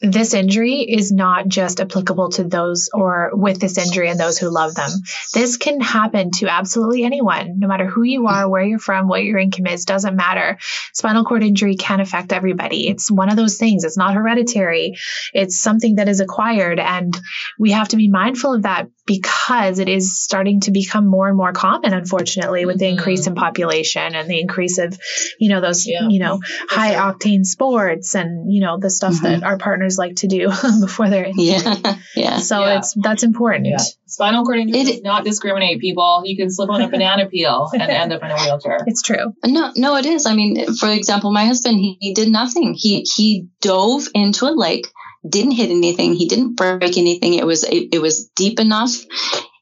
This 0.00 0.32
injury 0.32 0.80
is 0.80 1.12
not 1.12 1.46
just 1.46 1.78
applicable 1.78 2.30
to 2.30 2.44
those 2.44 2.88
or 2.92 3.32
with 3.34 3.60
this 3.60 3.76
injury 3.76 4.08
and 4.08 4.18
those 4.18 4.38
who 4.38 4.48
love 4.48 4.74
them. 4.74 4.90
This 5.34 5.58
can 5.58 5.80
happen 5.80 6.30
to 6.38 6.48
absolutely 6.48 7.04
anyone, 7.04 7.58
no 7.58 7.68
matter 7.68 7.86
who 7.86 8.02
you 8.02 8.28
are, 8.28 8.48
where 8.48 8.64
you're 8.64 8.78
from, 8.78 9.08
what 9.08 9.24
your 9.24 9.38
income 9.38 9.66
is, 9.66 9.84
doesn't 9.84 10.16
matter. 10.16 10.56
Spinal 10.94 11.24
cord 11.24 11.42
injury 11.42 11.76
can 11.76 12.00
affect 12.00 12.32
everybody. 12.32 12.88
It's 12.88 13.10
one 13.10 13.28
of 13.28 13.36
those 13.36 13.58
things. 13.58 13.84
It's 13.84 13.98
not 13.98 14.14
hereditary. 14.14 14.96
It's 15.34 15.60
something 15.60 15.96
that 15.96 16.08
is 16.08 16.20
acquired 16.20 16.80
and 16.80 17.14
we 17.58 17.72
have 17.72 17.88
to 17.88 17.96
be 17.96 18.08
mindful 18.08 18.54
of 18.54 18.62
that 18.62 18.88
because 19.06 19.78
it 19.78 19.88
is 19.88 20.22
starting 20.22 20.60
to 20.60 20.70
become 20.70 21.06
more 21.06 21.26
and 21.26 21.36
more 21.36 21.52
common, 21.52 21.92
unfortunately, 21.92 22.66
with 22.66 22.78
the 22.78 22.84
mm-hmm. 22.84 22.98
increase 22.98 23.26
in 23.26 23.34
population 23.34 24.14
and 24.14 24.30
the 24.30 24.40
increase 24.40 24.78
of, 24.78 24.96
you 25.38 25.48
know, 25.48 25.60
those, 25.60 25.86
yeah. 25.86 26.08
you 26.08 26.20
know, 26.20 26.40
high 26.68 26.94
octane 26.94 27.44
sports 27.44 28.14
and, 28.14 28.52
you 28.52 28.60
know, 28.60 28.78
the 28.78 28.90
stuff 28.90 29.14
mm-hmm. 29.14 29.24
that 29.24 29.42
our 29.42 29.58
partners 29.58 29.98
like 29.98 30.16
to 30.16 30.28
do 30.28 30.48
before 30.80 31.10
they're 31.10 31.24
in. 31.24 31.34
Yeah. 31.36 31.96
yeah. 32.16 32.38
So 32.38 32.60
yeah. 32.60 32.78
it's, 32.78 32.94
that's 32.94 33.24
important. 33.24 33.66
Yeah. 33.66 33.78
Spinal 34.06 34.44
cord 34.44 34.58
injury 34.58 34.84
does 34.84 35.02
not 35.02 35.24
discriminate 35.24 35.80
people. 35.80 36.22
You 36.24 36.36
can 36.36 36.50
slip 36.50 36.70
on 36.70 36.82
a 36.82 36.88
banana 36.88 37.28
peel 37.28 37.70
and 37.72 37.82
end 37.90 38.12
up 38.12 38.22
in 38.22 38.30
a 38.30 38.36
wheelchair. 38.36 38.78
It's 38.86 39.02
true. 39.02 39.34
No, 39.44 39.72
no, 39.74 39.96
it 39.96 40.06
is. 40.06 40.26
I 40.26 40.34
mean, 40.34 40.74
for 40.74 40.88
example, 40.88 41.32
my 41.32 41.46
husband, 41.46 41.78
he, 41.78 41.96
he 42.00 42.14
did 42.14 42.28
nothing. 42.28 42.74
He, 42.76 43.06
he 43.14 43.48
dove 43.60 44.06
into 44.14 44.46
a 44.46 44.54
lake 44.54 44.86
didn't 45.28 45.52
hit 45.52 45.70
anything. 45.70 46.14
He 46.14 46.26
didn't 46.26 46.56
break 46.56 46.96
anything. 46.96 47.34
It 47.34 47.46
was 47.46 47.64
it, 47.64 47.88
it 47.92 48.02
was 48.02 48.28
deep 48.36 48.60
enough. 48.60 48.92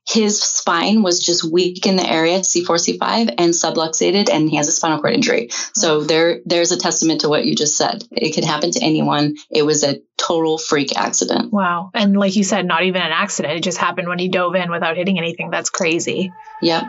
His 0.09 0.42
spine 0.42 1.03
was 1.03 1.20
just 1.20 1.44
weak 1.44 1.87
in 1.87 1.94
the 1.94 2.09
area, 2.09 2.40
C4, 2.40 2.99
C5, 2.99 3.35
and 3.38 3.53
subluxated, 3.53 4.29
and 4.29 4.51
he 4.51 4.57
has 4.57 4.66
a 4.66 4.73
spinal 4.73 4.99
cord 5.01 5.14
injury. 5.14 5.51
So 5.75 5.99
oh. 5.99 6.01
there, 6.01 6.40
there's 6.44 6.73
a 6.73 6.77
testament 6.77 7.20
to 7.20 7.29
what 7.29 7.44
you 7.44 7.55
just 7.55 7.77
said. 7.77 8.03
It 8.11 8.35
could 8.35 8.44
happen 8.44 8.73
to 8.73 8.83
anyone. 8.83 9.37
It 9.51 9.62
was 9.62 9.85
a 9.85 10.01
total 10.16 10.59
freak 10.59 10.96
accident. 10.99 11.53
Wow. 11.53 11.90
And 11.94 12.16
like 12.16 12.35
you 12.35 12.42
said, 12.42 12.66
not 12.66 12.83
even 12.83 13.03
an 13.03 13.12
accident. 13.12 13.55
It 13.55 13.62
just 13.62 13.79
happened 13.79 14.09
when 14.09 14.18
he 14.18 14.29
dove 14.29 14.57
in 14.57 14.73
without 14.73 14.96
hitting 14.96 15.18
anything. 15.18 15.51
That's 15.51 15.70
crazy. 15.70 16.33
Yep. 16.61 16.85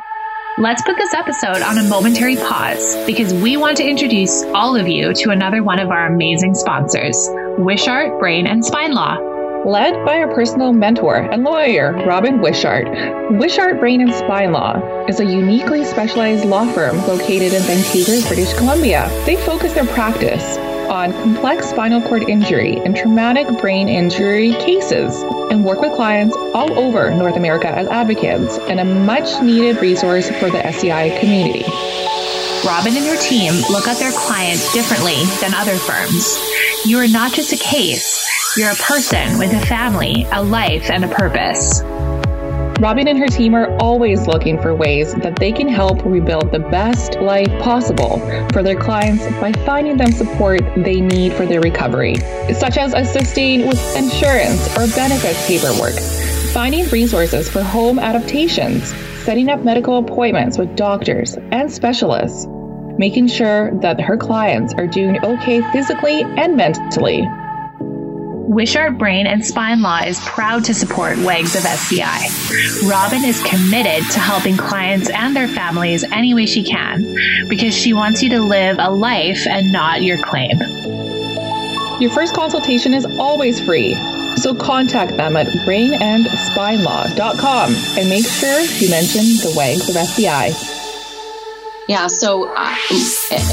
Let's 0.57 0.81
put 0.81 0.97
this 0.97 1.13
episode 1.13 1.61
on 1.61 1.77
a 1.77 1.83
momentary 1.83 2.35
pause 2.35 2.97
because 3.05 3.33
we 3.33 3.55
want 3.55 3.77
to 3.77 3.87
introduce 3.87 4.43
all 4.53 4.75
of 4.75 4.85
you 4.85 5.13
to 5.13 5.29
another 5.29 5.63
one 5.63 5.79
of 5.79 5.91
our 5.91 6.07
amazing 6.07 6.55
sponsors, 6.55 7.15
Wishart 7.57 8.19
Brain 8.19 8.47
and 8.47 8.63
Spine 8.63 8.91
Law. 8.91 9.15
Led 9.65 10.05
by 10.05 10.17
our 10.19 10.27
personal 10.33 10.73
mentor 10.73 11.15
and 11.15 11.45
lawyer, 11.45 11.93
Robin 12.05 12.41
Wishart, 12.41 12.85
Wishart 13.31 13.79
Brain 13.79 14.01
and 14.01 14.13
Spine 14.13 14.51
Law 14.51 15.05
is 15.07 15.21
a 15.21 15.25
uniquely 15.25 15.85
specialized 15.85 16.43
law 16.43 16.69
firm 16.73 16.97
located 17.07 17.53
in 17.53 17.61
Vancouver, 17.61 18.27
British 18.27 18.53
Columbia. 18.55 19.07
They 19.25 19.37
focus 19.37 19.73
their 19.73 19.85
practice 19.85 20.57
on 20.91 21.13
complex 21.13 21.69
spinal 21.69 22.01
cord 22.01 22.27
injury 22.29 22.75
and 22.77 22.97
traumatic 22.97 23.47
brain 23.59 23.87
injury 23.87 24.51
cases 24.55 25.23
and 25.49 25.63
work 25.63 25.79
with 25.79 25.93
clients 25.93 26.35
all 26.53 26.77
over 26.77 27.09
North 27.11 27.37
America 27.37 27.69
as 27.69 27.87
advocates 27.87 28.57
and 28.57 28.77
a 28.77 28.83
much 28.83 29.41
needed 29.41 29.77
resource 29.81 30.29
for 30.31 30.49
the 30.49 30.65
SCI 30.65 31.17
community. 31.19 31.63
Robin 32.67 32.95
and 32.95 33.05
her 33.05 33.17
team 33.21 33.53
look 33.71 33.87
at 33.87 33.97
their 33.97 34.11
clients 34.11 34.73
differently 34.73 35.23
than 35.39 35.53
other 35.53 35.77
firms. 35.77 36.37
You 36.85 36.99
are 36.99 37.07
not 37.07 37.31
just 37.31 37.53
a 37.53 37.57
case, 37.57 38.27
you're 38.57 38.71
a 38.71 38.75
person 38.75 39.39
with 39.39 39.53
a 39.53 39.65
family, 39.65 40.27
a 40.33 40.43
life, 40.43 40.89
and 40.89 41.05
a 41.05 41.07
purpose. 41.07 41.81
Robin 42.81 43.07
and 43.07 43.19
her 43.19 43.27
team 43.27 43.53
are 43.53 43.71
always 43.77 44.25
looking 44.25 44.59
for 44.59 44.73
ways 44.73 45.13
that 45.13 45.35
they 45.35 45.51
can 45.51 45.67
help 45.67 46.03
rebuild 46.03 46.51
the 46.51 46.57
best 46.57 47.13
life 47.21 47.47
possible 47.61 48.17
for 48.51 48.63
their 48.63 48.75
clients 48.75 49.23
by 49.39 49.51
finding 49.67 49.97
them 49.97 50.11
support 50.11 50.61
they 50.77 50.99
need 50.99 51.31
for 51.31 51.45
their 51.45 51.61
recovery, 51.61 52.15
such 52.55 52.77
as 52.77 52.95
assisting 52.95 53.67
with 53.67 53.95
insurance 53.95 54.67
or 54.75 54.87
benefits 54.95 55.45
paperwork, 55.45 55.93
finding 56.53 56.87
resources 56.87 57.47
for 57.47 57.61
home 57.61 57.99
adaptations, 57.99 58.91
setting 59.25 59.49
up 59.49 59.63
medical 59.63 59.99
appointments 59.99 60.57
with 60.57 60.75
doctors 60.75 61.37
and 61.51 61.71
specialists, 61.71 62.47
making 62.97 63.27
sure 63.27 63.77
that 63.81 64.01
her 64.01 64.17
clients 64.17 64.73
are 64.73 64.87
doing 64.87 65.23
okay 65.23 65.61
physically 65.71 66.23
and 66.23 66.57
mentally. 66.57 67.27
Wishart 68.51 68.97
Brain 68.97 69.27
and 69.27 69.45
Spine 69.45 69.81
Law 69.81 69.99
is 69.99 70.19
proud 70.25 70.65
to 70.65 70.73
support 70.73 71.17
WAGs 71.19 71.55
of 71.55 71.63
SCI. 71.63 72.27
Robin 72.85 73.23
is 73.23 73.41
committed 73.43 74.03
to 74.11 74.19
helping 74.19 74.57
clients 74.57 75.09
and 75.09 75.33
their 75.33 75.47
families 75.47 76.03
any 76.11 76.33
way 76.33 76.45
she 76.45 76.61
can 76.61 77.15
because 77.47 77.73
she 77.73 77.93
wants 77.93 78.21
you 78.21 78.27
to 78.31 78.41
live 78.41 78.75
a 78.77 78.91
life 78.91 79.47
and 79.47 79.71
not 79.71 80.01
your 80.01 80.17
claim. 80.17 80.59
Your 82.01 82.11
first 82.11 82.35
consultation 82.35 82.93
is 82.93 83.05
always 83.05 83.61
free, 83.61 83.95
so 84.35 84.53
contact 84.53 85.15
them 85.15 85.37
at 85.37 85.47
brainandspinelaw.com 85.47 87.73
and 87.97 88.09
make 88.09 88.25
sure 88.25 88.59
you 88.59 88.89
mention 88.89 89.37
the 89.37 89.53
WAGs 89.55 89.87
of 89.87 89.95
SCI. 89.95 90.51
Yeah, 91.87 92.07
so 92.07 92.53
uh, 92.53 92.75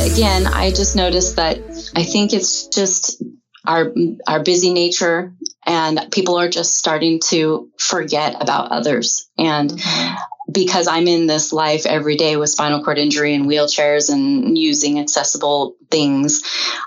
again, 0.00 0.48
I 0.48 0.72
just 0.74 0.96
noticed 0.96 1.36
that 1.36 1.58
I 1.94 2.02
think 2.02 2.32
it's 2.32 2.66
just 2.66 3.22
our 3.68 3.92
our 4.26 4.42
busy 4.42 4.72
nature 4.72 5.34
and 5.64 6.08
people 6.10 6.36
are 6.36 6.48
just 6.48 6.76
starting 6.76 7.20
to 7.26 7.70
forget 7.78 8.42
about 8.42 8.72
others 8.72 9.28
and 9.38 9.80
because 10.50 10.88
i'm 10.88 11.06
in 11.06 11.26
this 11.26 11.52
life 11.52 11.84
every 11.86 12.16
day 12.16 12.36
with 12.36 12.48
spinal 12.48 12.82
cord 12.82 12.98
injury 12.98 13.34
and 13.34 13.46
wheelchairs 13.46 14.10
and 14.10 14.56
using 14.56 14.98
accessible 14.98 15.76
things 15.90 16.42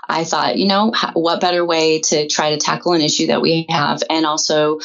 i 0.08 0.24
thought 0.24 0.58
you 0.58 0.66
know 0.66 0.92
what 1.14 1.40
better 1.40 1.64
way 1.64 2.00
to 2.00 2.26
try 2.28 2.50
to 2.50 2.58
tackle 2.58 2.92
an 2.92 3.00
issue 3.00 3.28
that 3.28 3.40
we 3.40 3.64
have 3.68 4.02
and 4.10 4.26
also 4.26 4.80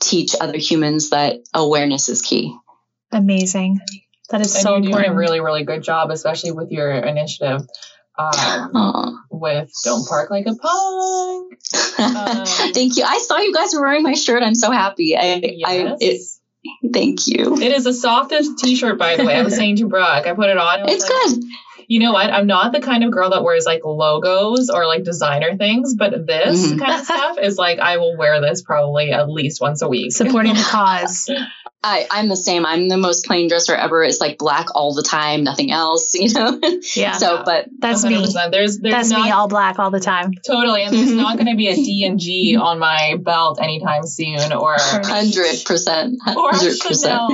teach 0.00 0.36
other 0.40 0.58
humans 0.58 1.10
that 1.10 1.38
awareness 1.54 2.08
is 2.08 2.22
key 2.22 2.54
Amazing. 3.12 3.80
That 4.30 4.40
is 4.40 4.54
And 4.54 4.62
so 4.62 4.70
you're 4.70 4.80
doing 4.82 4.92
important. 4.92 5.14
a 5.14 5.18
really, 5.18 5.40
really 5.40 5.64
good 5.64 5.82
job, 5.82 6.10
especially 6.10 6.52
with 6.52 6.70
your 6.70 6.92
initiative 6.92 7.62
um, 8.20 9.24
with 9.30 9.70
Don't 9.84 10.06
Park 10.08 10.30
Like 10.30 10.46
a 10.46 10.54
Punk. 10.54 11.54
Um, 12.00 12.46
thank 12.72 12.96
you 12.96 13.04
i 13.06 13.18
saw 13.18 13.38
you 13.38 13.52
guys 13.52 13.74
were 13.74 13.82
wearing 13.82 14.02
my 14.02 14.14
shirt 14.14 14.42
i'm 14.42 14.54
so 14.54 14.70
happy 14.70 15.14
i, 15.16 15.20
I 15.20 15.36
it, 15.42 15.96
Yes. 16.00 16.40
thank 16.92 17.26
you 17.26 17.56
It 17.60 17.72
is 17.72 17.84
the 17.84 17.92
softest 17.92 18.58
t-shirt, 18.58 18.98
by 18.98 19.16
the 19.16 19.24
way. 19.24 19.34
I 19.34 19.42
was 19.42 19.54
saying 19.54 19.76
to 19.76 19.86
Brooke, 19.86 20.26
I 20.26 20.32
put 20.34 20.48
it 20.48 20.56
on. 20.56 20.80
and 20.80 20.88
it's 20.90 21.02
like, 21.08 21.10
good 21.36 21.44
You 21.88 22.00
know 22.00 22.12
what? 22.12 22.30
I'm 22.32 22.46
not 22.46 22.72
the 22.72 22.80
kind 22.80 23.02
of 23.04 23.10
girl 23.10 23.30
that 23.30 23.42
wears 23.42 23.66
like 23.66 23.82
logos 23.84 24.70
or 24.70 24.86
like 24.86 25.02
designer 25.04 25.56
things, 25.56 25.94
but 25.96 26.26
this 26.26 26.72
Mhm. 26.72 26.78
kind 26.78 26.94
of 27.00 27.04
stuff 27.04 27.38
is 27.38 27.56
like 27.58 27.78
I 27.80 27.96
will 27.98 28.16
wear 28.16 28.40
this 28.40 28.62
probably 28.62 29.10
at 29.12 29.28
least 29.28 29.60
once 29.60 29.82
a 29.82 29.88
week. 29.88 30.12
Supporting 30.12 30.54
the 30.54 30.62
cause. 30.70 31.28
I, 31.82 32.06
I'm 32.10 32.28
the 32.28 32.36
same. 32.36 32.66
I'm 32.66 32.88
the 32.88 32.98
most 32.98 33.24
plain 33.24 33.48
dresser 33.48 33.74
ever. 33.74 34.02
It's 34.04 34.20
like 34.20 34.36
black 34.36 34.74
all 34.74 34.94
the 34.94 35.02
time, 35.02 35.44
nothing 35.44 35.70
else, 35.70 36.12
you 36.18 36.32
know? 36.32 36.60
Yeah. 36.94 37.12
so, 37.12 37.42
but 37.44 37.68
That's 37.78 38.04
me. 38.04 38.14
100%. 38.16 38.50
There's 38.50 38.78
there's 38.78 38.94
That's 38.94 39.10
not 39.10 39.24
me 39.24 39.30
all 39.30 39.48
black 39.48 39.78
all 39.78 39.90
the 39.90 40.00
time. 40.00 40.32
totally, 40.46 40.82
and 40.82 40.94
there's 40.94 41.12
not 41.12 41.36
going 41.38 41.48
to 41.48 41.56
be 41.56 41.68
a 41.68 41.74
D 41.74 42.04
and 42.06 42.20
G 42.20 42.56
on 42.60 42.78
my 42.78 43.16
belt 43.22 43.60
anytime 43.62 44.04
soon, 44.04 44.52
or 44.52 44.76
100%. 44.76 46.16
100%. 46.26 47.02
Chanel. 47.02 47.28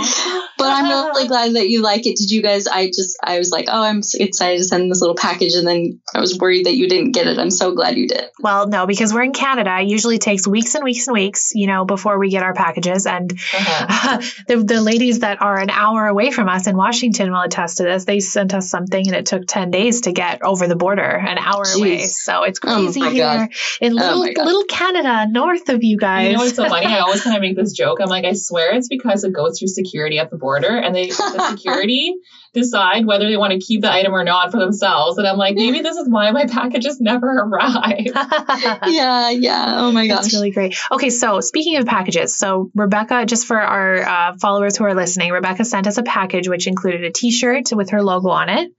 But 0.59 0.69
I'm 0.69 0.85
really 1.07 1.29
glad 1.29 1.55
that 1.57 1.69
you 1.69 1.83
like 1.83 2.07
it. 2.07 2.17
Did 2.17 2.31
you 2.31 2.43
guys? 2.43 2.67
I 2.67 2.87
just, 2.87 3.19
I 3.23 3.39
was 3.39 3.51
like, 3.51 3.67
oh, 3.69 3.83
I'm 3.83 4.03
so 4.03 4.19
excited 4.23 4.59
to 4.59 4.65
send 4.65 4.91
this 4.91 5.01
little 5.01 5.17
package. 5.17 5.55
And 5.55 5.67
then 5.67 6.01
I 6.15 6.21
was 6.21 6.39
worried 6.39 6.67
that 6.67 6.75
you 6.75 6.89
didn't 6.89 7.13
get 7.13 7.27
it. 7.27 7.39
I'm 7.39 7.51
so 7.51 7.75
glad 7.75 7.97
you 7.97 8.09
did. 8.09 8.25
Well, 8.41 8.67
no, 8.69 8.87
because 8.87 9.13
we're 9.13 9.23
in 9.23 9.33
Canada. 9.33 9.77
It 9.81 9.89
usually 9.89 10.19
takes 10.19 10.47
weeks 10.47 10.75
and 10.75 10.85
weeks 10.85 11.07
and 11.09 11.15
weeks, 11.15 11.51
you 11.55 11.67
know, 11.67 11.85
before 11.85 12.19
we 12.19 12.31
get 12.31 12.43
our 12.43 12.55
packages. 12.55 13.07
And 13.07 13.33
Uh-huh. 13.33 14.23
the, 14.49 14.57
the 14.57 14.81
ladies 14.81 15.21
that 15.21 15.41
are 15.43 15.59
an 15.59 15.71
hour 15.71 16.07
away 16.07 16.31
from 16.31 16.49
us 16.49 16.67
in 16.67 16.77
Washington 16.77 17.31
will 17.33 17.41
attest 17.43 17.79
to 17.79 17.83
this. 17.85 18.05
They 18.05 18.21
sent 18.21 18.55
us 18.55 18.71
something 18.71 19.07
and 19.07 19.17
it 19.17 19.27
took 19.27 19.47
10 19.47 19.71
days 19.71 20.03
to 20.03 20.13
get 20.13 20.43
over 20.43 20.67
the 20.69 20.77
border, 20.77 21.03
an 21.03 21.39
hour 21.39 21.65
away. 21.77 21.99
So 22.05 22.43
it's 22.43 22.61
Oh 22.63 22.75
crazy 22.75 23.01
my 23.01 23.11
here 23.11 23.25
God. 23.25 23.49
in 23.81 23.93
Oh 23.93 23.97
little, 23.97 24.35
God. 24.35 24.47
little 24.47 24.65
Canada, 24.65 25.27
north 25.31 25.69
of 25.69 25.83
you 25.83 25.97
guys. 25.97 26.29
You 26.29 26.33
know 26.35 26.41
what's 26.45 26.57
so 26.57 26.69
funny? 26.69 26.87
I 26.87 27.01
always 27.01 27.23
kind 27.25 27.37
of 27.37 27.43
make 27.43 27.57
this 27.57 27.73
joke. 27.73 27.99
I'm 28.01 28.09
like, 28.09 28.25
I 28.25 28.33
swear 28.35 28.75
it's 28.75 28.89
because 28.89 29.25
it 29.25 29.33
goes 29.33 29.59
through 29.59 29.69
security 29.69 30.19
at 30.19 30.31
the 30.31 30.37
border, 30.37 30.77
and 30.77 30.95
they 30.95 31.09
the 31.09 31.47
security 31.57 32.15
decide 32.55 33.07
whether 33.07 33.27
they 33.29 33.37
want 33.37 33.53
to 33.53 33.59
keep 33.59 33.83
the 33.83 33.93
item 33.93 34.13
or 34.13 34.25
not 34.25 34.51
for 34.51 34.59
themselves. 34.59 35.19
And 35.19 35.27
I'm 35.27 35.37
like, 35.37 35.55
maybe 35.57 35.81
this 35.81 35.97
is 35.97 36.09
why 36.09 36.31
my 36.31 36.47
packages 36.47 37.01
never 37.01 37.27
arrive. 37.39 38.07
Yeah, 38.87 39.31
yeah. 39.31 39.75
Oh 39.79 39.93
my 39.93 40.07
gosh. 40.07 40.23
That's 40.23 40.35
really 40.35 40.51
great. 40.51 40.77
Okay, 40.91 41.11
so 41.11 41.41
speaking 41.41 41.77
of 41.77 41.87
packages, 41.87 42.37
so 42.37 42.71
Rebecca, 42.75 43.27
just 43.27 43.47
for 43.47 43.61
our 43.61 43.97
uh, 44.03 44.37
followers 44.39 44.77
who 44.77 44.85
are 44.85 44.95
listening, 44.95 45.33
Rebecca 45.33 45.65
sent 45.65 45.87
us 45.87 45.99
a 45.99 46.03
package 46.03 46.49
which 46.49 46.67
included 46.67 47.05
a 47.05 47.11
T-shirt 47.11 47.73
with 47.73 47.91
her 47.91 48.03
logo 48.03 48.29
on 48.29 48.49
it, 48.49 48.71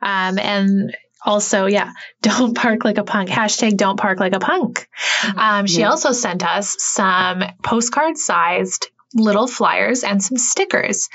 um, 0.00 0.38
and 0.38 0.96
also, 1.24 1.66
yeah, 1.66 1.92
don't 2.22 2.54
park 2.56 2.84
like 2.84 2.98
a 2.98 3.04
punk. 3.04 3.28
Hashtag 3.28 3.76
don't 3.76 3.96
park 3.98 4.18
like 4.18 4.34
a 4.34 4.40
punk. 4.40 4.88
Um, 5.36 5.66
she 5.66 5.80
Yeah. 5.80 5.90
also 5.90 6.12
sent 6.12 6.44
us 6.44 6.74
some 6.78 7.42
postcard-sized 7.62 8.88
little 9.14 9.46
flyers 9.46 10.04
and 10.04 10.22
some 10.22 10.36
stickers. 10.36 11.08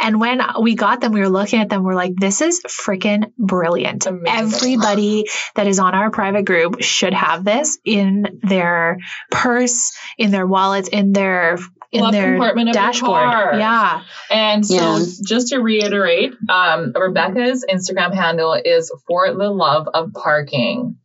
And 0.00 0.20
when 0.20 0.40
we 0.60 0.74
got 0.74 1.00
them, 1.00 1.12
we 1.12 1.20
were 1.20 1.28
looking 1.28 1.60
at 1.60 1.68
them. 1.68 1.82
We're 1.84 1.94
like, 1.94 2.14
this 2.16 2.40
is 2.40 2.62
freaking 2.62 3.32
brilliant. 3.38 4.06
Amazing. 4.06 4.54
Everybody 4.54 5.26
that 5.54 5.66
is 5.66 5.78
on 5.78 5.94
our 5.94 6.10
private 6.10 6.44
group 6.44 6.82
should 6.82 7.14
have 7.14 7.44
this 7.44 7.78
in 7.84 8.40
their 8.42 8.98
purse, 9.30 9.92
in 10.18 10.30
their 10.30 10.46
wallets, 10.46 10.88
in 10.88 11.12
their 11.12 11.58
in 11.92 12.00
Glove 12.00 12.12
their 12.12 12.32
compartment 12.32 12.70
of 12.70 12.74
your 12.74 12.84
dashboard. 12.84 13.20
car. 13.20 13.54
Yeah. 13.58 14.02
And 14.30 14.66
so, 14.66 14.74
Yeah. 14.74 15.04
just 15.26 15.48
to 15.48 15.58
reiterate, 15.58 16.32
um, 16.48 16.94
Rebecca's 16.98 17.66
Instagram 17.70 18.14
handle 18.14 18.54
is 18.54 18.90
for 19.06 19.30
the 19.34 19.50
love 19.50 19.88
of 19.92 20.14
parking. 20.14 20.96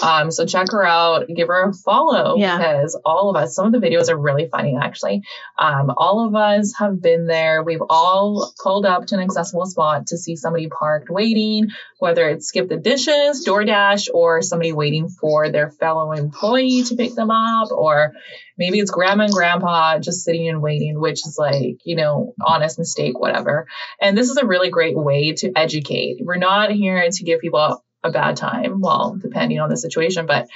Um, 0.00 0.30
so 0.30 0.46
check 0.46 0.68
her 0.70 0.84
out, 0.86 1.26
give 1.34 1.48
her 1.48 1.70
a 1.70 1.72
follow 1.72 2.36
Yeah. 2.36 2.56
because 2.58 2.98
all 3.04 3.30
of 3.30 3.36
us, 3.36 3.54
some 3.54 3.66
of 3.66 3.72
the 3.72 3.84
videos 3.86 4.08
are 4.08 4.16
really 4.16 4.48
funny 4.48 4.76
actually. 4.80 5.22
Um, 5.58 5.92
all 5.96 6.26
of 6.26 6.34
us 6.34 6.74
have 6.78 7.02
been 7.02 7.26
there. 7.26 7.62
We've 7.62 7.82
all 7.88 8.52
pulled 8.62 8.86
up 8.86 9.06
to 9.06 9.16
an 9.16 9.20
accessible 9.22 9.66
spot 9.66 10.06
to 10.08 10.18
see 10.18 10.36
somebody 10.36 10.68
parked 10.68 11.10
waiting, 11.10 11.68
whether 11.98 12.28
it's 12.28 12.46
skip 12.46 12.68
the 12.68 12.76
dishes, 12.76 13.44
DoorDash, 13.46 14.08
or 14.14 14.42
somebody 14.42 14.72
waiting 14.72 15.08
for 15.08 15.50
their 15.50 15.70
fellow 15.70 16.12
employee 16.12 16.84
to 16.84 16.96
pick 16.96 17.14
them 17.14 17.30
up, 17.30 17.70
or 17.72 18.12
maybe 18.56 18.78
it's 18.78 18.90
grandma 18.90 19.24
and 19.24 19.32
grandpa 19.32 19.98
just 19.98 20.24
sitting 20.24 20.48
and 20.48 20.62
waiting, 20.62 20.98
which 21.00 21.26
is 21.26 21.36
like, 21.38 21.78
you 21.84 21.96
know, 21.96 22.34
honest 22.44 22.78
mistake, 22.78 23.18
whatever. 23.18 23.66
And 24.00 24.16
this 24.16 24.30
is 24.30 24.36
a 24.36 24.46
really 24.46 24.70
great 24.70 24.96
way 24.96 25.32
to 25.32 25.52
educate. 25.56 26.18
We're 26.20 26.36
not 26.36 26.70
here 26.70 27.08
to 27.10 27.24
give 27.24 27.40
people 27.40 27.82
a, 28.02 28.10
bad 28.10 28.36
time, 28.36 28.80
well, 28.80 29.16
depending 29.20 29.60
on 29.60 29.68
the 29.68 29.76
situation, 29.76 30.26
but 30.26 30.48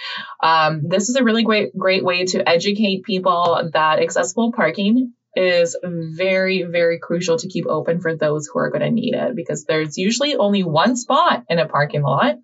um, 0.43 0.83
this 0.89 1.09
is 1.09 1.17
a 1.17 1.25
really 1.25 1.43
great, 1.43 1.77
great 1.77 2.05
way 2.05 2.25
to 2.27 2.49
educate 2.49 3.05
people 3.05 3.71
that 3.73 4.01
accessible 4.01 4.53
parking 4.53 5.13
is 5.37 5.77
very, 5.85 6.63
very 6.63 6.99
crucial 6.99 7.37
to 7.37 7.49
keep 7.49 7.67
open 7.67 8.01
for 8.01 8.17
those 8.17 8.47
who 8.47 8.59
are 8.59 8.71
going 8.71 8.83
to 8.83 8.91
need 8.91 9.15
it 9.15 9.37
because 9.37 9.65
there's 9.65 9.99
usually 9.99 10.35
only 10.35 10.65
one 10.65 10.97
spot 10.97 11.45
in 11.49 11.59
a 11.59 11.69
parking 11.69 12.03
lot. 12.03 12.37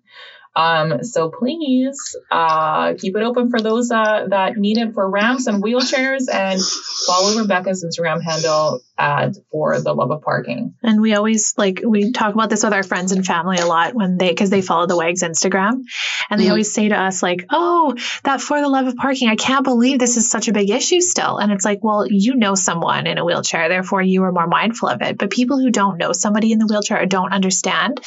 Um, 0.55 1.03
so 1.03 1.29
please 1.31 2.15
uh, 2.29 2.93
keep 2.99 3.15
it 3.15 3.23
open 3.23 3.49
for 3.49 3.59
those 3.59 3.89
uh, 3.89 4.27
that 4.29 4.55
need 4.55 4.77
it 4.77 4.93
for 4.93 5.09
ramps 5.09 5.47
and 5.47 5.63
wheelchairs 5.63 6.31
and 6.31 6.61
follow 7.07 7.39
Rebecca's 7.41 7.83
Instagram 7.83 8.21
handle 8.21 8.81
for 8.97 9.79
the 9.81 9.93
love 9.93 10.11
of 10.11 10.21
parking. 10.21 10.75
And 10.83 11.01
we 11.01 11.15
always 11.15 11.53
like 11.57 11.81
we 11.85 12.11
talk 12.11 12.33
about 12.33 12.49
this 12.49 12.63
with 12.63 12.73
our 12.73 12.83
friends 12.83 13.11
and 13.11 13.25
family 13.25 13.57
a 13.57 13.65
lot 13.65 13.93
when 13.93 14.17
they 14.17 14.29
because 14.29 14.49
they 14.49 14.61
follow 14.61 14.85
the 14.85 14.97
Wags 14.97 15.23
Instagram, 15.23 15.81
and 16.29 16.39
they 16.39 16.45
Mhm. 16.45 16.49
always 16.49 16.73
say 16.73 16.89
to 16.89 16.95
us 16.99 17.23
like, 17.23 17.45
"Oh, 17.49 17.95
that 18.23 18.41
for 18.41 18.61
the 18.61 18.69
love 18.69 18.87
of 18.87 18.95
parking, 18.95 19.29
I 19.29 19.35
can't 19.35 19.63
believe 19.63 19.99
this 19.99 20.17
is 20.17 20.29
such 20.29 20.47
a 20.47 20.53
big 20.53 20.69
issue 20.69 21.01
still." 21.01 21.37
And 21.37 21.51
it's 21.51 21.65
like, 21.65 21.79
well, 21.83 22.05
you 22.07 22.35
know 22.35 22.55
someone 22.55 23.07
in 23.07 23.17
a 23.17 23.25
wheelchair, 23.25 23.67
therefore 23.69 24.01
you 24.01 24.23
are 24.23 24.31
more 24.31 24.47
mindful 24.47 24.89
of 24.89 25.01
it. 25.01 25.17
But 25.17 25.31
people 25.31 25.59
who 25.59 25.71
don't 25.71 25.97
know 25.97 26.13
somebody 26.13 26.51
in 26.51 26.59
the 26.59 26.67
wheelchair 26.67 27.01
or 27.01 27.05
don't 27.05 27.33
understand, 27.33 27.99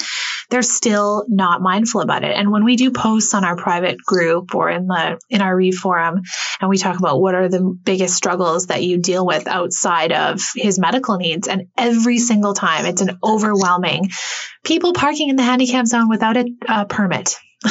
they're 0.51 0.63
still 0.63 1.25
not 1.29 1.61
mindful 1.61 2.01
about 2.01 2.23
it. 2.23 2.35
And 2.37 2.51
when 2.53 2.65
we 2.65 2.77
do 2.77 2.91
posts 2.93 3.35
on 3.35 3.45
our 3.45 3.57
private 3.57 3.99
group 3.99 4.55
or 4.55 4.71
in 4.71 4.87
the 4.87 5.19
in 5.29 5.41
our 5.43 5.57
Read 5.57 5.75
forum, 5.75 6.23
and 6.61 6.71
we 6.71 6.79
talk 6.79 6.99
about 6.99 7.21
what 7.21 7.35
are 7.35 7.49
the 7.49 7.61
biggest 7.85 8.15
struggles 8.15 8.67
that 8.67 8.83
you 8.85 8.99
deal 8.99 9.27
with 9.27 9.49
outside 9.49 10.13
of 10.13 10.41
his 10.55 10.76
medical 10.79 11.17
needs, 11.17 11.49
and 11.49 11.69
every 11.77 12.19
single 12.19 12.55
time 12.55 12.87
it's 12.87 13.03
an 13.03 13.19
overwhelming 13.23 14.11
people 14.65 14.93
parking 14.93 15.29
in 15.29 15.37
the 15.37 15.43
handicap 15.43 15.87
zone 15.87 16.09
without 16.09 16.37
a 16.37 16.47
uh, 16.69 16.85
permit. 16.85 17.37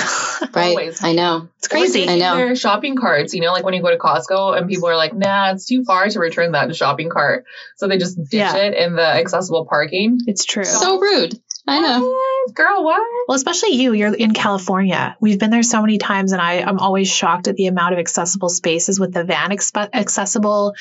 Right. 0.54 0.70
Always. 0.70 1.04
I 1.04 1.14
know. 1.14 1.50
It's 1.58 1.68
crazy. 1.68 2.08
I 2.08 2.18
know. 2.18 2.36
Their 2.36 2.56
shopping 2.56 2.96
carts, 2.98 3.34
you 3.34 3.42
know, 3.42 3.52
like 3.52 3.64
when 3.64 3.74
you 3.74 3.82
go 3.82 3.90
to 3.90 3.98
Costco 3.98 4.58
and 4.58 4.70
people 4.70 4.88
are 4.90 4.96
like, 4.96 5.14
nah, 5.14 5.52
it's 5.52 5.66
too 5.66 5.84
far 5.84 6.08
to 6.08 6.20
return 6.20 6.52
that 6.52 6.74
shopping 6.76 7.10
cart. 7.10 7.46
So 7.78 7.88
they 7.88 7.98
just 7.98 8.18
ditch 8.18 8.34
Yeah. 8.34 8.56
it 8.56 8.74
in 8.74 8.96
the 8.96 9.06
accessible 9.06 9.66
parking. 9.66 10.20
It's 10.28 10.46
true. 10.46 10.66
So 10.66 11.00
rude. 11.00 11.40
I 11.68 11.80
know. 11.82 12.16
girl, 12.54 12.84
what? 12.84 13.02
Well, 13.28 13.36
especially 13.36 13.72
you, 13.74 13.94
you're 13.94 14.14
in 14.14 14.34
California. 14.34 15.18
We've 15.20 15.40
been 15.40 15.50
there 15.50 15.64
so 15.64 15.82
many 15.82 15.98
times, 15.98 16.32
and 16.32 16.42
I, 16.42 16.62
I'm 16.62 16.78
always 16.80 17.12
shocked 17.12 17.48
at 17.48 17.56
the 17.56 17.68
amount 17.68 17.94
of 17.94 18.00
accessible 18.00 18.50
spaces 18.50 19.00
with 19.00 19.14
the 19.14 19.24
van 19.24 19.50
exp- 19.50 19.90
accessible 19.94 20.74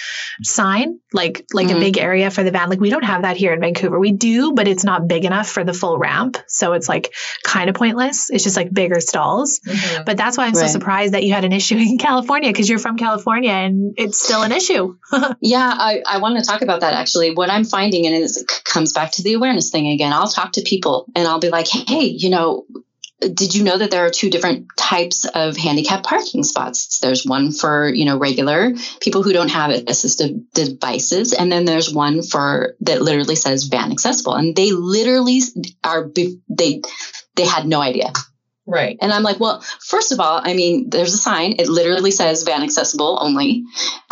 sign, 0.42 0.98
like 1.12 1.46
like 1.54 1.68
Mhm. 1.68 1.76
a 1.76 1.80
big 1.80 1.98
area 1.98 2.30
for 2.30 2.42
the 2.44 2.50
van. 2.50 2.68
Like 2.68 2.80
we 2.80 2.90
don't 2.90 3.04
have 3.04 3.22
that 3.22 3.36
here 3.38 3.52
in 3.54 3.60
Vancouver. 3.60 3.98
We 3.98 4.12
do, 4.12 4.52
but 4.52 4.68
it's 4.68 4.84
not 4.84 5.08
big 5.08 5.24
enough 5.24 5.48
for 5.48 5.64
the 5.64 5.72
full 5.72 5.96
ramp, 5.98 6.36
so 6.48 6.72
it's 6.74 6.88
like 6.88 7.14
kind 7.42 7.70
of 7.70 7.76
pointless. 7.76 8.28
It's 8.30 8.44
just 8.44 8.56
like 8.56 8.72
bigger 8.72 9.00
stalls. 9.00 9.60
Mhm. 9.66 10.04
But 10.04 10.16
that's 10.18 10.36
why 10.36 10.46
I'm 10.46 10.54
so 10.54 10.66
surprised 10.66 11.14
that 11.14 11.22
you 11.24 11.32
had 11.32 11.44
an 11.44 11.52
issue 11.52 11.76
in 11.78 11.96
California 11.98 12.50
because 12.50 12.68
you're 12.68 12.78
from 12.78 12.98
California 12.98 13.50
and 13.52 13.94
it's 13.96 14.22
still 14.22 14.42
an 14.42 14.52
issue. 14.52 14.96
Yeah, 15.40 15.72
I, 15.76 16.02
I 16.06 16.18
want 16.18 16.38
to 16.38 16.44
talk 16.44 16.62
about 16.62 16.80
that 16.80 16.94
actually. 16.94 17.34
What 17.34 17.50
I'm 17.50 17.64
finding, 17.64 18.06
and 18.06 18.14
it 18.16 18.30
comes 18.64 18.92
back 18.92 19.12
to 19.12 19.22
the 19.22 19.34
awareness 19.34 19.70
thing 19.70 19.88
again. 19.88 20.12
I'll 20.12 20.28
talk 20.28 20.52
to 20.52 20.62
people 20.62 20.73
and 20.82 21.28
I'll 21.28 21.40
be 21.40 21.50
like, 21.50 21.68
hey, 21.68 22.04
you 22.04 22.30
know, 22.30 22.66
did 23.20 23.54
you 23.54 23.64
know 23.64 23.78
that 23.78 23.90
there 23.90 24.04
are 24.04 24.10
two 24.10 24.28
different 24.28 24.66
types 24.76 25.24
of 25.24 25.56
handicap 25.56 26.02
parking 26.02 26.42
spots? 26.42 26.98
There's 26.98 27.24
one 27.24 27.52
for, 27.52 27.88
you 27.88 28.04
know, 28.04 28.18
regular 28.18 28.72
people 29.00 29.22
who 29.22 29.32
don't 29.32 29.50
have 29.50 29.70
assistive 29.70 30.44
devices. 30.52 31.32
And 31.32 31.50
then 31.50 31.64
there's 31.64 31.92
one 31.92 32.22
for 32.22 32.74
that 32.80 33.02
literally 33.02 33.36
says 33.36 33.64
van 33.64 33.92
accessible. 33.92 34.34
And 34.34 34.54
they 34.54 34.72
literally 34.72 35.40
are, 35.82 36.10
they, 36.14 36.82
they 37.34 37.44
had 37.44 37.66
no 37.66 37.80
idea. 37.80 38.12
Right. 38.66 38.96
And 39.00 39.12
I'm 39.12 39.22
like, 39.22 39.38
well, 39.40 39.62
first 39.80 40.10
of 40.12 40.20
all, 40.20 40.40
I 40.42 40.54
mean, 40.54 40.88
there's 40.88 41.12
a 41.12 41.18
sign. 41.18 41.56
It 41.58 41.68
literally 41.68 42.10
says 42.10 42.44
van 42.44 42.62
accessible 42.62 43.18
only. 43.20 43.64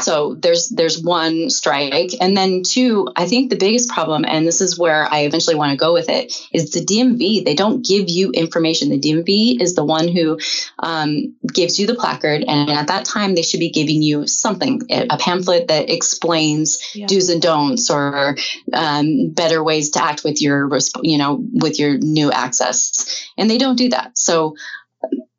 So 0.02 0.34
there's 0.34 0.68
there's 0.68 1.02
one 1.02 1.48
strike, 1.48 2.10
and 2.20 2.36
then 2.36 2.62
two. 2.62 3.08
I 3.16 3.26
think 3.26 3.48
the 3.48 3.56
biggest 3.56 3.88
problem, 3.88 4.24
and 4.26 4.46
this 4.46 4.60
is 4.60 4.78
where 4.78 5.06
I 5.10 5.20
eventually 5.20 5.56
want 5.56 5.70
to 5.70 5.76
go 5.76 5.92
with 5.94 6.08
it, 6.10 6.34
is 6.52 6.70
the 6.72 6.84
DMV. 6.84 7.44
They 7.44 7.54
don't 7.54 7.86
give 7.86 8.10
you 8.10 8.30
information. 8.32 8.90
The 8.90 9.00
DMV 9.00 9.60
is 9.62 9.74
the 9.74 9.84
one 9.84 10.08
who 10.08 10.38
um, 10.78 11.34
gives 11.46 11.78
you 11.78 11.86
the 11.86 11.94
placard, 11.94 12.44
and 12.46 12.68
at 12.70 12.88
that 12.88 13.04
time 13.06 13.34
they 13.34 13.42
should 13.42 13.60
be 13.60 13.70
giving 13.70 14.02
you 14.02 14.26
something, 14.26 14.82
a 14.90 15.16
pamphlet 15.16 15.68
that 15.68 15.88
explains 15.88 16.78
Yeah. 16.94 17.06
do's 17.06 17.28
and 17.30 17.40
don'ts 17.40 17.90
or 17.90 18.36
um, 18.72 19.30
better 19.30 19.62
ways 19.62 19.90
to 19.92 20.04
act 20.04 20.24
with 20.24 20.42
your 20.42 20.68
you 21.02 21.18
know 21.18 21.42
with 21.52 21.78
your 21.78 21.96
new 21.98 22.30
access 22.30 23.24
and 23.38 23.48
they 23.48 23.58
don't 23.58 23.76
do 23.76 23.88
that 23.90 24.16
so 24.18 24.41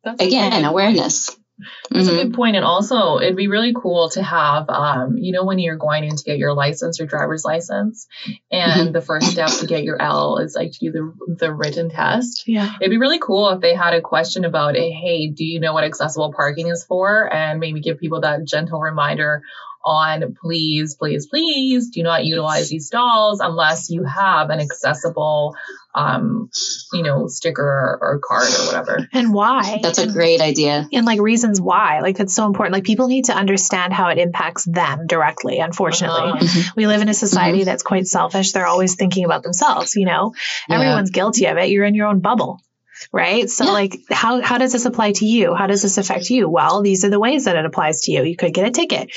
That's 0.04 0.22
again 0.22 0.62
good- 0.62 0.68
awareness 0.68 1.30
That's 1.92 2.08
Mhm. 2.08 2.12
a 2.20 2.24
good 2.24 2.34
point. 2.34 2.56
And 2.56 2.64
also, 2.64 3.18
it'd 3.20 3.36
be 3.36 3.46
really 3.46 3.72
cool 3.72 4.08
to 4.10 4.22
have, 4.22 4.68
um, 4.68 5.16
you 5.16 5.30
know, 5.32 5.44
when 5.44 5.60
you're 5.60 5.76
going 5.76 6.02
in 6.02 6.16
to 6.16 6.24
get 6.24 6.36
your 6.36 6.52
license 6.52 7.00
or 7.00 7.06
driver's 7.06 7.44
license, 7.44 8.08
and 8.50 8.92
the 8.92 9.00
first 9.00 9.28
step 9.30 9.50
to 9.60 9.66
get 9.66 9.84
your 9.84 10.02
L 10.02 10.38
is 10.38 10.56
like 10.56 10.72
to 10.72 10.78
do 10.80 10.90
the, 10.90 11.36
the 11.38 11.52
written 11.54 11.90
test. 11.90 12.42
Yeah. 12.48 12.72
It'd 12.80 12.90
be 12.90 12.98
really 12.98 13.20
cool 13.20 13.50
if 13.50 13.60
they 13.60 13.72
had 13.74 13.94
a 13.94 14.00
question 14.00 14.44
about, 14.44 14.74
hey, 14.74 15.28
do 15.28 15.44
you 15.44 15.60
know 15.60 15.72
what 15.72 15.84
accessible 15.84 16.32
parking 16.34 16.66
is 16.66 16.84
for? 16.84 17.32
And 17.32 17.60
maybe 17.60 17.80
give 17.80 18.00
people 18.00 18.22
that 18.22 18.44
gentle 18.44 18.80
reminder 18.80 19.42
on 19.84 20.34
please, 20.42 20.96
please, 20.96 21.26
please 21.26 21.90
do 21.90 22.02
not 22.02 22.24
utilize 22.24 22.68
these 22.68 22.88
stalls 22.88 23.38
unless 23.40 23.90
you 23.90 24.02
have 24.02 24.50
an 24.50 24.58
accessible, 24.58 25.54
um, 25.94 26.50
you 26.92 27.02
know, 27.02 27.26
sticker 27.28 27.62
or, 27.62 27.98
or 28.00 28.18
card 28.18 28.48
or 28.48 28.66
whatever. 28.66 29.08
And 29.12 29.32
why? 29.32 29.78
that's 29.82 29.98
a 29.98 30.06
great 30.06 30.40
idea. 30.40 30.88
and 30.92 31.06
like 31.06 31.20
reasons 31.20 31.60
why. 31.60 32.00
Like 32.00 32.20
it's 32.20 32.34
so 32.34 32.46
important. 32.46 32.74
Like 32.74 32.84
people 32.84 33.08
need 33.08 33.26
to 33.26 33.32
understand 33.34 33.92
how 33.92 34.08
it 34.08 34.18
impacts 34.18 34.64
them 34.64 35.06
directly 35.06 35.58
unfortunately. 35.58 36.32
Uh-huh. 36.32 36.72
we 36.76 36.86
live 36.86 37.02
in 37.02 37.08
a 37.08 37.14
society 37.14 37.64
that's 37.64 37.82
quite 37.82 38.06
selfish. 38.06 38.52
They're 38.52 38.66
always 38.66 38.94
thinking 38.96 39.24
about 39.24 39.42
themselves 39.42 39.94
you 39.94 40.06
know? 40.06 40.34
Yeah. 40.68 40.76
everyone's 40.76 41.10
guilty 41.10 41.46
of 41.46 41.56
it. 41.56 41.70
You're 41.70 41.84
in 41.84 41.94
your 41.94 42.06
own 42.06 42.20
bubble 42.20 42.60
right? 43.12 43.48
So 43.48 43.64
Yeah. 43.64 43.72
like 43.72 43.96
how, 44.10 44.40
how 44.42 44.58
does 44.58 44.72
this 44.72 44.84
apply 44.86 45.12
to 45.12 45.26
you? 45.26 45.54
How 45.54 45.66
does 45.66 45.82
this 45.82 45.98
affect 45.98 46.30
you? 46.30 46.48
Well 46.48 46.82
these 46.82 47.04
are 47.04 47.10
the 47.10 47.20
ways 47.20 47.44
that 47.44 47.56
it 47.56 47.64
applies 47.64 48.02
to 48.02 48.12
you. 48.12 48.22
You 48.24 48.36
could 48.36 48.54
get 48.54 48.66
a 48.66 48.70
ticket. 48.70 49.10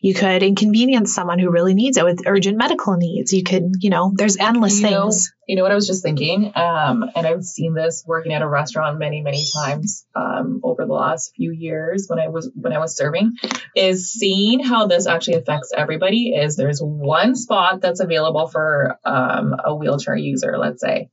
You 0.00 0.14
could 0.14 0.42
inconvenience 0.42 1.14
someone 1.14 1.38
who 1.38 1.50
really 1.50 1.74
needs 1.74 1.96
it 1.96 2.04
with 2.04 2.22
urgent 2.26 2.58
medical 2.58 2.96
needs. 2.96 3.32
You 3.32 3.42
could 3.42 3.72
you 3.80 3.90
know 3.90 4.12
there's 4.14 4.36
endless 4.36 4.80
You 4.80 4.90
know, 4.90 5.02
things. 5.04 5.32
you 5.48 5.56
know 5.56 5.62
what 5.62 5.72
I 5.72 5.74
was 5.76 5.86
just 5.86 6.02
thinking, 6.02 6.52
um, 6.54 7.04
and 7.14 7.26
I've 7.26 7.44
seen 7.44 7.74
this 7.74 8.04
working 8.06 8.32
at 8.32 8.42
a 8.42 8.48
restaurant 8.48 8.98
many, 8.98 9.20
many 9.22 9.44
times 9.54 10.06
um, 10.14 10.60
over 10.62 10.84
the 10.86 10.92
last 10.92 11.32
few 11.36 11.52
years 11.52 12.06
when 12.08 12.18
I 12.18 12.28
was 12.28 12.50
when 12.54 12.72
I 12.72 12.78
was 12.78 12.96
serving, 12.96 13.32
is 13.74 14.10
seeing 14.12 14.60
how 14.62 14.86
this 14.86 15.06
actually 15.06 15.34
affects 15.38 15.72
everybody. 15.76 16.34
Is 16.34 16.56
there's 16.56 16.80
one 16.80 17.34
spot 17.34 17.80
that's 17.80 18.00
available 18.00 18.46
for 18.48 18.98
um, 19.04 19.54
a 19.64 19.74
wheelchair 19.74 20.16
user, 20.16 20.56
let's 20.58 20.80
say. 20.80 21.08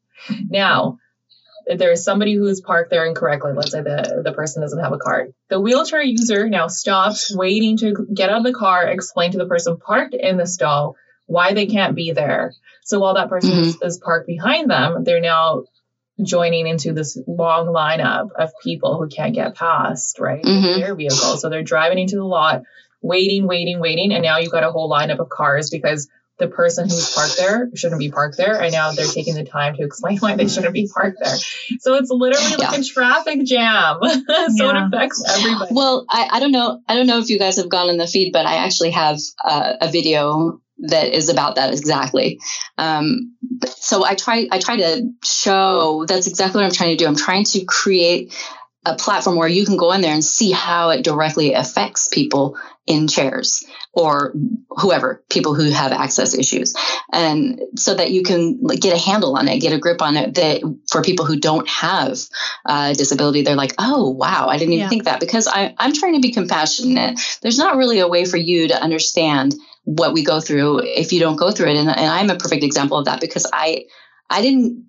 Now, 0.49 0.97
if 1.71 1.79
there's 1.79 2.03
somebody 2.03 2.35
who's 2.35 2.61
parked 2.61 2.89
there 2.89 3.05
incorrectly. 3.05 3.53
Let's 3.53 3.71
say 3.71 3.81
the 3.81 4.21
the 4.23 4.33
person 4.33 4.61
doesn't 4.61 4.79
have 4.79 4.93
a 4.93 4.97
card. 4.97 5.33
The 5.49 5.59
wheelchair 5.59 6.01
user 6.03 6.49
now 6.49 6.67
stops 6.67 7.33
waiting 7.33 7.77
to 7.77 8.07
get 8.13 8.29
out 8.29 8.39
of 8.39 8.43
the 8.43 8.53
car, 8.53 8.87
explain 8.87 9.31
to 9.31 9.37
the 9.37 9.47
person 9.47 9.77
parked 9.77 10.13
in 10.13 10.37
the 10.37 10.45
stall 10.45 10.95
why 11.27 11.53
they 11.53 11.65
can't 11.67 11.95
be 11.95 12.11
there. 12.11 12.53
So 12.83 12.99
while 12.99 13.13
that 13.13 13.29
person 13.29 13.51
is, 13.59 13.77
is 13.81 13.97
parked 13.99 14.27
behind 14.27 14.69
them, 14.69 15.03
they're 15.05 15.21
now 15.21 15.63
joining 16.21 16.67
into 16.67 16.93
this 16.93 17.17
long 17.25 17.67
lineup 17.67 18.31
of 18.37 18.51
people 18.61 18.97
who 18.97 19.07
can't 19.07 19.33
get 19.33 19.55
past, 19.55 20.19
right? 20.19 20.43
Mhm. 20.43 20.75
Their 20.79 20.95
vehicle. 20.95 21.37
So 21.37 21.49
they're 21.49 21.63
driving 21.63 21.99
into 21.99 22.17
the 22.17 22.25
lot, 22.25 22.63
waiting, 23.01 23.47
waiting, 23.47 23.79
waiting, 23.79 24.11
and 24.11 24.21
now 24.23 24.39
you've 24.39 24.51
got 24.51 24.63
a 24.63 24.71
whole 24.71 24.89
lineup 24.89 25.19
of 25.19 25.29
cars 25.29 25.69
because 25.69 26.09
the 26.41 26.47
person 26.47 26.89
who's 26.89 27.13
parked 27.13 27.37
there 27.37 27.69
shouldn't 27.75 27.99
be 27.99 28.11
parked 28.11 28.35
there, 28.35 28.59
and 28.61 28.73
now 28.73 28.91
they're 28.91 29.05
taking 29.05 29.35
the 29.35 29.45
time 29.45 29.75
to 29.75 29.83
explain 29.83 30.17
why 30.17 30.35
they 30.35 30.47
shouldn't 30.47 30.73
be 30.73 30.89
parked 30.93 31.19
there. 31.23 31.37
So 31.79 31.93
it's 31.95 32.09
literally 32.09 32.57
like 32.57 32.77
a 32.77 32.83
traffic 32.83 33.45
jam. 33.45 33.99
so 34.57 34.69
it 34.69 34.75
affects 34.75 35.23
everybody. 35.37 35.73
well 35.73 36.05
I, 36.09 36.27
I 36.31 36.39
don't 36.39 36.51
know 36.51 36.81
i 36.87 36.95
don't 36.95 37.07
know 37.07 37.19
if 37.19 37.29
you 37.29 37.39
guys 37.39 37.57
have 37.57 37.69
gone 37.69 37.89
in 37.89 37.97
the 37.97 38.07
feed 38.07 38.31
but 38.33 38.45
i 38.45 38.55
actually 38.55 38.91
have 38.91 39.19
uh, 39.43 39.73
a 39.79 39.91
video 39.91 40.59
that 40.79 41.13
is 41.13 41.29
about 41.29 41.55
that 41.55 41.71
exactly 41.71 42.39
um, 42.77 43.35
so 43.67 44.05
i 44.05 44.15
try 44.15 44.47
i 44.51 44.59
try 44.59 44.77
to 44.77 45.11
show 45.23 46.05
that's 46.07 46.27
exactly 46.27 46.59
what 46.59 46.65
i'm 46.65 46.73
trying 46.73 46.97
to 46.97 47.03
do 47.03 47.07
i'm 47.07 47.15
trying 47.15 47.43
to 47.45 47.63
create 47.65 48.33
a 48.85 48.95
platform 48.95 49.35
where 49.35 49.47
you 49.47 49.65
can 49.65 49.77
go 49.77 49.91
in 49.91 50.01
there 50.01 50.13
and 50.13 50.23
see 50.23 50.51
how 50.51 50.89
it 50.89 51.03
directly 51.03 51.53
affects 51.53 52.07
people 52.07 52.57
in 52.91 53.07
chairs 53.07 53.65
or 53.93 54.33
whoever 54.69 55.23
people 55.29 55.55
who 55.55 55.69
have 55.71 55.91
access 55.91 56.33
issues. 56.37 56.75
And 57.11 57.61
so 57.75 57.95
that 57.95 58.11
you 58.11 58.23
can 58.23 58.59
like, 58.61 58.79
get 58.79 58.93
a 58.93 58.97
handle 58.99 59.35
on 59.37 59.47
it 59.47 59.59
get 59.59 59.73
a 59.73 59.79
grip 59.79 60.01
on 60.01 60.17
it 60.17 60.35
that 60.35 60.61
for 60.89 61.01
people 61.01 61.25
who 61.25 61.39
don't 61.39 61.67
have 61.67 62.17
uh, 62.65 62.93
disability 62.93 63.41
they're 63.43 63.55
like 63.55 63.73
oh 63.79 64.09
wow 64.09 64.47
i 64.49 64.57
didn't 64.57 64.73
even 64.73 64.83
Yeah. 64.83 64.89
think 64.89 65.05
that. 65.05 65.19
Because 65.19 65.47
I, 65.47 65.73
i'm 65.77 65.93
trying 65.93 66.15
to 66.15 66.21
be 66.21 66.31
compassionate. 66.31 67.19
There's 67.41 67.57
not 67.57 67.77
really 67.77 67.99
a 67.99 68.07
way 68.07 68.25
for 68.25 68.37
you 68.37 68.67
to 68.69 68.81
understand 68.81 69.55
what 69.83 70.13
we 70.13 70.23
go 70.23 70.39
through 70.39 70.81
if 70.83 71.11
you 71.13 71.19
don't 71.19 71.37
go 71.37 71.51
through 71.51 71.69
it. 71.69 71.77
And, 71.77 71.89
and 71.89 72.09
i'm 72.17 72.29
a 72.29 72.35
perfect 72.37 72.63
example 72.63 72.97
of 72.97 73.05
that 73.05 73.21
because 73.21 73.45
i 73.53 73.85
i 74.29 74.41
didn't 74.41 74.85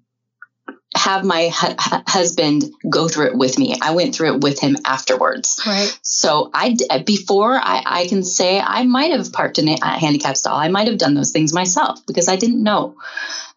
have 0.94 1.24
my 1.24 1.48
hu- 1.48 1.74
hu- 1.78 2.02
husband 2.06 2.64
go 2.88 3.08
through 3.08 3.26
it 3.26 3.36
with 3.36 3.58
me 3.58 3.76
i 3.80 3.92
went 3.92 4.14
through 4.14 4.34
it 4.34 4.40
with 4.42 4.60
him 4.60 4.76
afterwards 4.84 5.60
right 5.66 5.98
so 6.02 6.50
I 6.52 6.76
before 7.04 7.54
I, 7.54 7.82
I 7.84 8.06
can 8.06 8.22
say 8.22 8.60
I 8.60 8.84
might 8.84 9.12
have 9.12 9.32
parked 9.32 9.58
in 9.58 9.68
a 9.68 9.76
a 9.82 9.98
handicap 9.98 10.36
stall. 10.36 10.56
I 10.56 10.68
might 10.68 10.88
have 10.88 10.98
done 10.98 11.14
those 11.14 11.32
things 11.32 11.52
myself 11.52 12.06
because 12.06 12.28
I 12.28 12.36
didn't 12.36 12.62
know. 12.62 12.96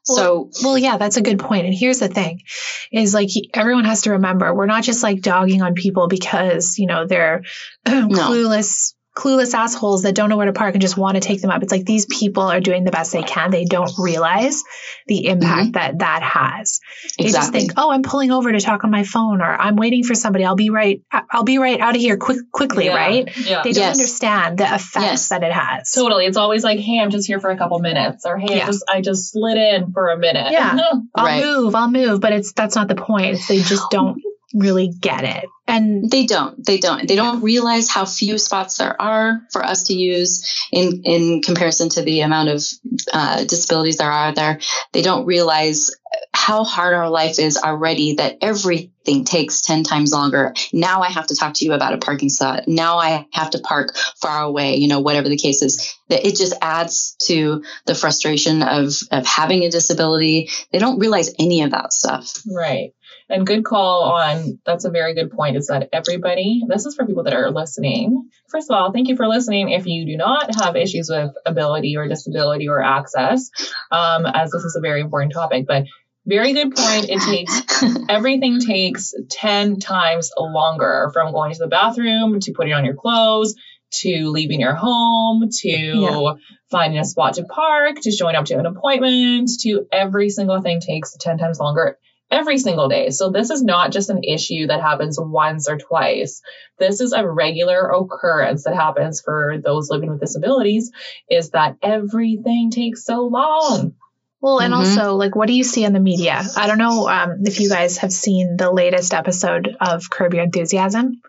So 0.03 0.51
Well, 0.63 0.77
yeah, 0.77 0.97
that's 0.97 1.17
a 1.17 1.21
good 1.21 1.39
point. 1.39 1.65
And 1.65 1.73
here's 1.73 1.99
the 1.99 2.07
thing 2.07 2.43
is 2.91 3.13
like 3.13 3.29
everyone 3.53 3.85
has 3.85 4.03
to 4.03 4.11
remember 4.11 4.53
we're 4.53 4.67
not 4.67 4.83
just 4.83 5.01
like 5.01 5.21
dogging 5.21 5.61
on 5.61 5.73
people 5.73 6.07
because, 6.07 6.77
you 6.77 6.87
know, 6.87 7.07
they're 7.07 7.43
clueless 7.85 8.93
clueless 9.15 9.53
assholes 9.53 10.03
that 10.03 10.13
don't 10.13 10.29
know 10.29 10.35
where 10.37 10.45
to 10.45 10.53
park 10.53 10.75
and 10.75 10.81
just 10.81 10.97
want 10.97 11.15
to 11.15 11.21
take 11.21 11.41
them 11.41 11.49
up. 11.49 11.63
It's 11.63 11.71
like 11.71 11.85
these 11.85 12.05
people 12.05 12.43
are 12.43 12.59
doing 12.59 12.83
the 12.83 12.91
best 12.91 13.13
they 13.13 13.23
can. 13.23 13.49
They 13.49 13.63
don't 13.63 13.91
realize 13.97 14.61
the 15.07 15.27
impact 15.27 15.61
mm-hmm. 15.61 15.71
that 15.71 15.99
that 15.99 16.21
has. 16.21 16.81
They 17.17 17.29
just 17.29 17.51
think, 17.51 17.73
"Oh, 17.77 17.91
I'm 17.91 18.03
pulling 18.03 18.31
over 18.31 18.51
to 18.51 18.59
talk 18.59 18.83
on 18.83 18.91
my 18.91 19.03
phone 19.03 19.41
or 19.41 19.45
I'm 19.55 19.77
waiting 19.77 20.03
for 20.03 20.15
somebody. 20.15 20.43
I'll 20.43 20.55
be 20.55 20.69
right 20.69 21.01
I'll 21.31 21.43
be 21.43 21.57
right 21.57 21.79
out 21.79 21.95
of 21.95 22.01
here 22.01 22.17
quick 22.17 22.39
quickly, 22.51 22.85
Yeah. 22.85 22.95
right?" 22.95 23.37
Yeah. 23.37 23.61
They 23.63 23.71
don't 23.71 23.83
Yes. 23.83 23.97
understand 23.97 24.57
the 24.57 24.65
effects 24.65 25.05
Yes. 25.05 25.29
that 25.29 25.43
it 25.43 25.53
has. 25.53 25.91
Totally. 25.91 26.25
It's 26.25 26.37
always 26.37 26.63
like, 26.63 26.79
hey, 26.79 26.99
I'm 26.99 27.09
just 27.09 27.25
here 27.27 27.39
for 27.39 27.49
a 27.49 27.57
couple 27.57 27.79
minutes, 27.79 28.25
or 28.25 28.37
hey, 28.37 28.57
Yeah. 28.57 28.63
I 28.63 28.65
just 28.67 28.83
I 28.95 29.01
just 29.01 29.31
slid 29.31 29.57
in 29.57 29.93
for 29.93 30.09
a 30.09 30.17
minute. 30.17 30.51
Yeah. 30.51 30.77
I'll 31.15 31.25
Right. 31.25 31.43
move, 31.43 31.73
I'll 31.73 31.89
move, 31.91 32.19
but 32.19 32.33
it's 32.33 32.51
that's 32.51 32.75
not 32.75 32.89
the 32.89 32.95
point. 32.95 33.39
They 33.47 33.61
just 33.61 33.89
don't 33.91 34.21
really 34.53 34.91
get 34.99 35.23
it. 35.23 35.49
And 35.67 36.09
they 36.09 36.25
don't. 36.27 36.63
They 36.63 36.77
don't. 36.77 37.07
They 37.07 37.15
don't 37.15 37.41
realize 37.41 37.89
how 37.89 38.05
few 38.05 38.37
spots 38.37 38.77
there 38.77 38.99
are 39.01 39.41
for 39.51 39.65
us 39.65 39.85
to 39.85 39.95
use 39.95 40.67
in 40.71 41.01
in 41.03 41.41
comparison 41.41 41.89
to 41.89 42.03
the 42.03 42.21
amount 42.21 42.49
of 42.49 42.63
uh, 43.11 43.43
disabilities 43.45 43.97
there 43.97 44.11
are 44.11 44.31
there. 44.31 44.59
They 44.93 45.01
don't 45.01 45.25
realize 45.25 45.89
how 46.33 46.63
hard 46.63 46.93
our 46.93 47.09
life 47.09 47.39
is 47.39 47.57
already. 47.57 48.13
That 48.13 48.37
everything 48.41 49.25
takes 49.25 49.61
ten 49.61 49.83
times 49.83 50.13
longer. 50.13 50.53
Now 50.71 51.01
I 51.01 51.09
have 51.09 51.27
to 51.27 51.35
talk 51.35 51.55
to 51.55 51.65
you 51.65 51.73
about 51.73 51.93
a 51.93 51.97
parking 51.97 52.29
spot. 52.29 52.67
Now 52.67 52.99
I 52.99 53.25
have 53.33 53.49
to 53.51 53.59
park 53.59 53.95
far 54.21 54.43
away. 54.43 54.75
You 54.75 54.87
know, 54.87 54.99
whatever 54.99 55.29
the 55.29 55.37
case 55.37 55.63
is. 55.63 55.95
That 56.09 56.27
it 56.27 56.37
just 56.37 56.53
adds 56.61 57.15
to 57.25 57.63
the 57.87 57.95
frustration 57.95 58.61
of 58.61 58.93
of 59.09 59.25
having 59.25 59.63
a 59.63 59.71
disability. 59.71 60.51
They 60.71 60.77
don't 60.77 60.99
realize 60.99 61.33
any 61.39 61.63
of 61.63 61.71
that 61.71 61.91
stuff. 61.91 62.43
Right. 62.45 62.91
And 63.27 63.47
good 63.47 63.65
call 63.65 64.03
on 64.03 64.59
that's 64.65 64.85
a 64.85 64.91
very 64.91 65.15
good 65.15 65.31
point 65.31 65.57
is 65.57 65.67
that 65.67 65.89
everybody, 65.91 66.61
this 66.67 66.85
is 66.85 66.95
for 66.95 67.05
people 67.05 67.23
that 67.23 67.33
are 67.33 67.49
listening. 67.49 68.29
First 68.49 68.69
of 68.69 68.77
all, 68.77 68.91
thank 68.91 69.07
you 69.07 69.15
for 69.15 69.27
listening. 69.27 69.69
If 69.69 69.87
you 69.87 70.05
do 70.05 70.15
not 70.15 70.53
have 70.55 70.75
issues 70.75 71.09
with 71.09 71.31
ability 71.45 71.97
or 71.97 72.07
disability 72.07 72.67
or 72.67 72.83
access, 72.83 73.49
um, 73.91 74.25
as 74.27 74.51
this 74.51 74.63
is 74.63 74.75
a 74.75 74.81
very 74.81 75.01
important 75.01 75.33
topic, 75.33 75.65
but 75.67 75.85
very 76.27 76.53
good 76.53 76.75
point. 76.75 77.09
It 77.09 77.21
takes 77.21 77.83
everything 78.09 78.59
takes 78.59 79.13
10 79.29 79.79
times 79.79 80.31
longer 80.37 81.09
from 81.13 81.31
going 81.31 81.53
to 81.53 81.59
the 81.59 81.67
bathroom 81.67 82.39
to 82.41 82.53
putting 82.53 82.73
on 82.73 82.85
your 82.85 82.95
clothes 82.95 83.55
to 83.91 84.29
leaving 84.29 84.59
your 84.59 84.73
home 84.73 85.49
to 85.49 85.69
yeah. 85.69 86.33
finding 86.69 86.99
a 86.99 87.05
spot 87.05 87.35
to 87.35 87.43
park 87.43 87.97
to 88.01 88.11
showing 88.11 88.35
up 88.35 88.45
to 88.45 88.57
an 88.57 88.65
appointment 88.65 89.49
to 89.61 89.85
every 89.91 90.29
single 90.29 90.61
thing 90.61 90.79
takes 90.81 91.15
10 91.19 91.37
times 91.37 91.59
longer 91.59 91.97
every 92.31 92.57
single 92.57 92.89
day. 92.89 93.09
So 93.11 93.29
this 93.29 93.49
is 93.49 93.63
not 93.63 93.91
just 93.91 94.09
an 94.09 94.23
issue 94.23 94.67
that 94.67 94.81
happens 94.81 95.19
once 95.19 95.69
or 95.69 95.77
twice. 95.77 96.41
This 96.79 97.01
is 97.01 97.13
a 97.13 97.27
regular 97.27 97.89
occurrence 97.89 98.63
that 98.63 98.75
happens 98.75 99.21
for 99.21 99.57
those 99.63 99.89
living 99.89 100.09
with 100.09 100.19
disabilities 100.19 100.91
is 101.29 101.51
that 101.51 101.77
everything 101.81 102.71
takes 102.71 103.05
so 103.05 103.25
long. 103.27 103.93
Well, 104.41 104.59
and 104.59 104.73
mm-hmm. 104.73 104.99
also, 104.99 105.15
like, 105.15 105.35
what 105.35 105.47
do 105.47 105.53
you 105.53 105.63
see 105.63 105.83
in 105.83 105.93
the 105.93 105.99
media? 105.99 106.43
I 106.55 106.67
don't 106.67 106.77
know 106.77 107.09
um, 107.09 107.37
if 107.45 107.59
you 107.59 107.69
guys 107.69 107.97
have 107.99 108.11
seen 108.11 108.57
the 108.57 108.71
latest 108.71 109.13
episode 109.13 109.75
of 109.79 110.09
Curb 110.09 110.33
Your 110.33 110.43
Enthusiasm 110.43 111.21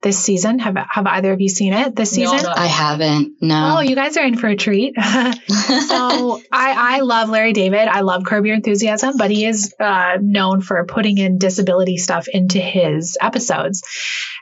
this 0.00 0.18
season. 0.18 0.58
Have 0.60 0.76
have 0.76 1.06
either 1.06 1.32
of 1.32 1.40
you 1.40 1.48
seen 1.48 1.72
it 1.72 1.96
this 1.96 2.10
season? 2.10 2.38
No, 2.42 2.52
I 2.54 2.66
haven't. 2.66 3.36
No. 3.40 3.76
Oh, 3.78 3.80
you 3.80 3.94
guys 3.96 4.16
are 4.16 4.24
in 4.24 4.36
for 4.36 4.46
a 4.46 4.56
treat. 4.56 4.94
so 5.00 6.40
I 6.52 6.98
I 6.98 7.00
love 7.00 7.28
Larry 7.30 7.52
David. 7.52 7.88
I 7.88 8.00
love 8.00 8.24
Curb 8.24 8.46
Your 8.46 8.54
Enthusiasm, 8.54 9.16
but 9.16 9.30
he 9.30 9.44
is 9.44 9.74
uh, 9.80 10.18
known 10.20 10.60
for 10.60 10.84
putting 10.86 11.18
in 11.18 11.38
disability 11.38 11.96
stuff 11.96 12.28
into 12.28 12.60
his 12.60 13.18
episodes, 13.20 13.82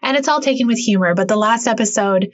and 0.02 0.16
it's 0.16 0.28
all 0.28 0.40
taken 0.40 0.66
with 0.66 0.78
humor. 0.78 1.14
But 1.14 1.28
the 1.28 1.36
last 1.36 1.66
episode, 1.66 2.32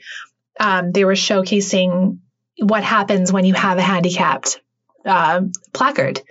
um, 0.59 0.91
they 0.91 1.05
were 1.05 1.13
showcasing 1.13 2.19
what 2.59 2.83
happens 2.83 3.31
when 3.31 3.45
you 3.45 3.53
have 3.53 3.77
a 3.77 3.81
handicapped 3.81 4.59
uh, 5.05 5.41
placard, 5.71 6.21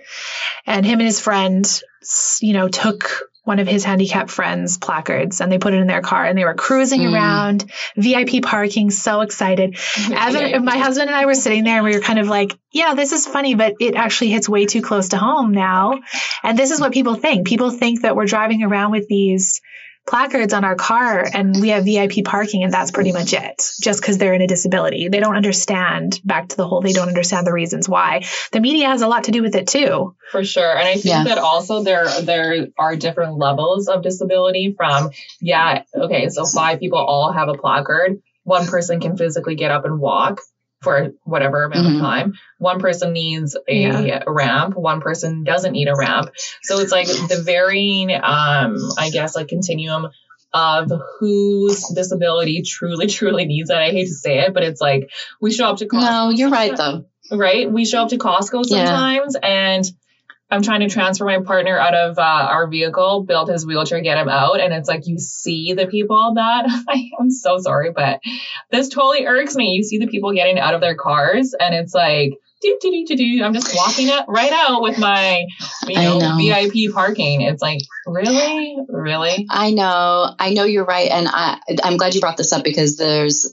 and 0.67 0.85
him 0.85 0.99
and 0.99 1.07
his 1.07 1.19
friend, 1.19 1.65
you 2.41 2.53
know, 2.53 2.67
took 2.67 3.32
one 3.43 3.59
of 3.59 3.67
his 3.67 3.83
handicapped 3.83 4.29
friends' 4.29 4.77
placards 4.77 5.41
and 5.41 5.51
they 5.51 5.57
put 5.57 5.73
it 5.73 5.81
in 5.81 5.87
their 5.87 6.01
car 6.01 6.25
and 6.25 6.37
they 6.37 6.45
were 6.45 6.53
cruising 6.53 7.01
mm. 7.01 7.13
around 7.13 7.69
VIP 7.97 8.41
parking, 8.41 8.89
so 8.89 9.21
excited. 9.21 9.77
Evan, 10.11 10.63
my 10.63 10.77
husband 10.77 11.09
and 11.09 11.15
I 11.15 11.25
were 11.25 11.35
sitting 11.35 11.65
there 11.65 11.75
and 11.75 11.85
we 11.85 11.93
were 11.93 12.01
kind 12.01 12.19
of 12.19 12.27
like, 12.27 12.57
yeah, 12.71 12.93
this 12.93 13.11
is 13.11 13.27
funny, 13.27 13.55
but 13.55 13.75
it 13.81 13.95
actually 13.95 14.29
hits 14.29 14.47
way 14.47 14.65
too 14.65 14.81
close 14.81 15.09
to 15.09 15.17
home 15.17 15.51
now. 15.51 15.99
And 16.41 16.57
this 16.57 16.71
is 16.71 16.79
what 16.79 16.93
people 16.93 17.15
think. 17.15 17.45
People 17.45 17.69
think 17.69 18.01
that 18.01 18.15
we're 18.15 18.25
driving 18.25 18.63
around 18.63 18.91
with 18.91 19.07
these 19.07 19.61
placards 20.05 20.53
on 20.53 20.65
our 20.65 20.75
car 20.75 21.25
and 21.33 21.59
we 21.59 21.69
have 21.69 21.85
VIP 21.85 22.25
parking 22.25 22.63
and 22.63 22.73
that's 22.73 22.91
pretty 22.91 23.11
much 23.11 23.33
it. 23.33 23.61
Just 23.81 24.01
because 24.01 24.17
they're 24.17 24.33
in 24.33 24.41
a 24.41 24.47
disability. 24.47 25.07
They 25.07 25.19
don't 25.19 25.35
understand 25.35 26.19
back 26.23 26.49
to 26.49 26.57
the 26.57 26.67
whole, 26.67 26.81
they 26.81 26.91
don't 26.91 27.07
understand 27.07 27.47
the 27.47 27.53
reasons 27.53 27.87
why. 27.87 28.25
The 28.51 28.59
media 28.59 28.87
has 28.87 29.01
a 29.01 29.07
lot 29.07 29.25
to 29.25 29.31
do 29.31 29.41
with 29.41 29.55
it 29.55 29.67
too. 29.67 30.15
For 30.31 30.43
sure. 30.43 30.71
And 30.71 30.87
I 30.87 30.93
think 30.93 31.05
yeah. 31.05 31.23
that 31.25 31.37
also 31.37 31.83
there 31.83 32.07
there 32.21 32.67
are 32.77 32.95
different 32.95 33.37
levels 33.37 33.87
of 33.87 34.03
disability 34.03 34.73
from, 34.75 35.11
yeah, 35.39 35.83
okay, 35.95 36.29
so 36.29 36.45
five 36.45 36.79
people 36.79 36.99
all 36.99 37.31
have 37.31 37.47
a 37.47 37.53
placard. 37.53 38.21
One 38.43 38.67
person 38.67 38.99
can 38.99 39.15
physically 39.15 39.55
get 39.55 39.71
up 39.71 39.85
and 39.85 39.99
walk 39.99 40.41
for 40.83 41.13
whatever 41.23 41.63
amount 41.63 41.87
mm-hmm. 41.87 41.95
of 41.95 42.01
time. 42.01 42.33
One 42.57 42.79
person 42.79 43.13
needs 43.13 43.55
a 43.67 44.05
yeah. 44.05 44.23
ramp, 44.27 44.75
one 44.75 45.01
person 45.01 45.43
doesn't 45.43 45.71
need 45.71 45.87
a 45.87 45.95
ramp. 45.95 46.29
So 46.61 46.79
it's 46.79 46.91
like 46.91 47.07
the 47.07 47.41
varying, 47.43 48.11
um, 48.13 48.77
I 48.97 49.09
guess, 49.11 49.35
like 49.35 49.47
continuum 49.47 50.09
of 50.53 50.91
whose 51.19 51.87
disability 51.89 52.61
truly, 52.61 53.07
truly 53.07 53.45
needs 53.45 53.69
it. 53.69 53.77
I 53.77 53.89
hate 53.89 54.05
to 54.05 54.13
say 54.13 54.39
it, 54.39 54.53
but 54.53 54.63
it's 54.63 54.79
like 54.79 55.09
we 55.41 55.51
show 55.51 55.65
up 55.65 55.77
to 55.77 55.87
Costco. 55.87 56.01
No, 56.01 56.29
you're 56.29 56.49
right 56.49 56.75
though. 56.75 57.05
Right? 57.31 57.71
We 57.71 57.85
show 57.85 58.03
up 58.03 58.09
to 58.09 58.17
Costco 58.17 58.65
sometimes 58.65 59.35
yeah. 59.41 59.49
and 59.49 59.85
I'm 60.53 60.61
trying 60.61 60.81
to 60.81 60.87
transfer 60.87 61.25
my 61.25 61.39
partner 61.39 61.79
out 61.79 61.95
of 61.95 62.19
uh, 62.19 62.21
our 62.21 62.67
vehicle, 62.67 63.23
build 63.23 63.49
his 63.49 63.65
wheelchair, 63.65 64.01
get 64.01 64.19
him 64.19 64.29
out. 64.29 64.59
And 64.59 64.71
it's 64.71 64.87
like 64.87 65.07
you 65.07 65.17
see 65.17 65.73
the 65.73 65.87
people 65.87 66.33
that 66.35 66.65
I 66.87 67.09
am 67.19 67.31
so 67.31 67.57
sorry, 67.57 67.91
but 67.91 68.19
this 68.69 68.89
totally 68.89 69.25
irks 69.25 69.55
me. 69.55 69.71
You 69.71 69.83
see 69.83 69.97
the 69.97 70.05
people 70.05 70.31
getting 70.31 70.59
out 70.59 70.75
of 70.75 70.81
their 70.81 70.93
cars, 70.93 71.55
and 71.59 71.73
it's 71.73 71.95
like, 71.95 72.33
do, 72.61 72.77
do, 72.79 73.05
do, 73.07 73.15
do. 73.15 73.43
I'm 73.43 73.55
just 73.55 73.75
walking 73.75 74.09
it 74.09 74.25
right 74.27 74.53
out 74.53 74.83
with 74.83 74.99
my, 74.99 75.43
you 75.87 75.95
know, 75.95 76.19
know, 76.19 76.37
VIP 76.37 76.93
parking. 76.93 77.41
It's 77.41 77.61
like, 77.61 77.79
really, 78.05 78.77
really. 78.87 79.47
I 79.49 79.71
know, 79.71 80.35
I 80.37 80.53
know 80.53 80.65
you're 80.65 80.85
right, 80.85 81.09
and 81.09 81.27
I, 81.27 81.59
I'm 81.83 81.97
glad 81.97 82.13
you 82.13 82.21
brought 82.21 82.37
this 82.37 82.53
up 82.53 82.63
because 82.63 82.95
there's 82.95 83.51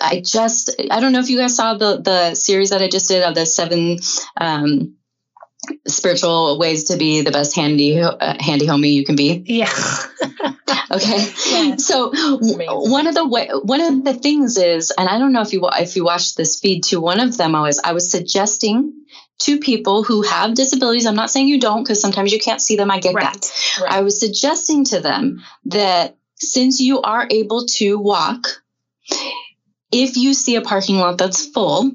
I 0.00 0.20
just 0.24 0.70
I 0.88 1.00
don't 1.00 1.12
know 1.12 1.18
if 1.18 1.30
you 1.30 1.38
guys 1.38 1.56
saw 1.56 1.74
the 1.74 2.00
the 2.00 2.34
series 2.36 2.70
that 2.70 2.80
I 2.80 2.88
just 2.88 3.08
did 3.08 3.24
of 3.24 3.34
the 3.34 3.44
seven 3.44 3.98
um, 4.40 4.97
spiritual 5.86 6.58
ways 6.58 6.84
to 6.84 6.96
be 6.96 7.22
the 7.22 7.30
best 7.30 7.54
handy 7.54 8.00
uh, 8.00 8.36
handy 8.40 8.66
homie 8.66 8.92
you 8.92 9.04
can 9.04 9.16
be. 9.16 9.42
Yeah. 9.46 9.72
okay. 10.90 11.26
Yeah. 11.50 11.76
So 11.76 12.12
Amazing. 12.12 12.68
one 12.68 13.06
of 13.06 13.14
the 13.14 13.26
way, 13.26 13.48
one 13.62 13.80
of 13.80 14.04
the 14.04 14.14
things 14.14 14.56
is, 14.56 14.92
and 14.96 15.08
I 15.08 15.18
don't 15.18 15.32
know 15.32 15.42
if 15.42 15.52
you 15.52 15.68
if 15.72 15.96
you 15.96 16.04
watched 16.04 16.36
this 16.36 16.60
feed 16.60 16.84
too. 16.84 17.00
One 17.00 17.20
of 17.20 17.36
them 17.36 17.54
I 17.54 17.62
was 17.62 17.80
I 17.82 17.92
was 17.92 18.10
suggesting 18.10 18.92
to 19.40 19.58
people 19.58 20.02
who 20.02 20.22
have 20.22 20.54
disabilities. 20.54 21.06
I'm 21.06 21.14
not 21.14 21.30
saying 21.30 21.48
you 21.48 21.60
don't 21.60 21.82
because 21.82 22.00
sometimes 22.00 22.32
you 22.32 22.40
can't 22.40 22.60
see 22.60 22.76
them. 22.76 22.90
I 22.90 22.98
get 22.98 23.14
right. 23.14 23.32
that. 23.32 23.80
Right. 23.80 23.92
I 23.92 24.00
was 24.00 24.18
suggesting 24.18 24.84
to 24.86 25.00
them 25.00 25.42
that 25.66 26.16
since 26.36 26.80
you 26.80 27.00
are 27.02 27.26
able 27.30 27.66
to 27.66 27.98
walk, 27.98 28.62
if 29.92 30.16
you 30.16 30.34
see 30.34 30.56
a 30.56 30.62
parking 30.62 30.96
lot 30.96 31.18
that's 31.18 31.46
full 31.46 31.92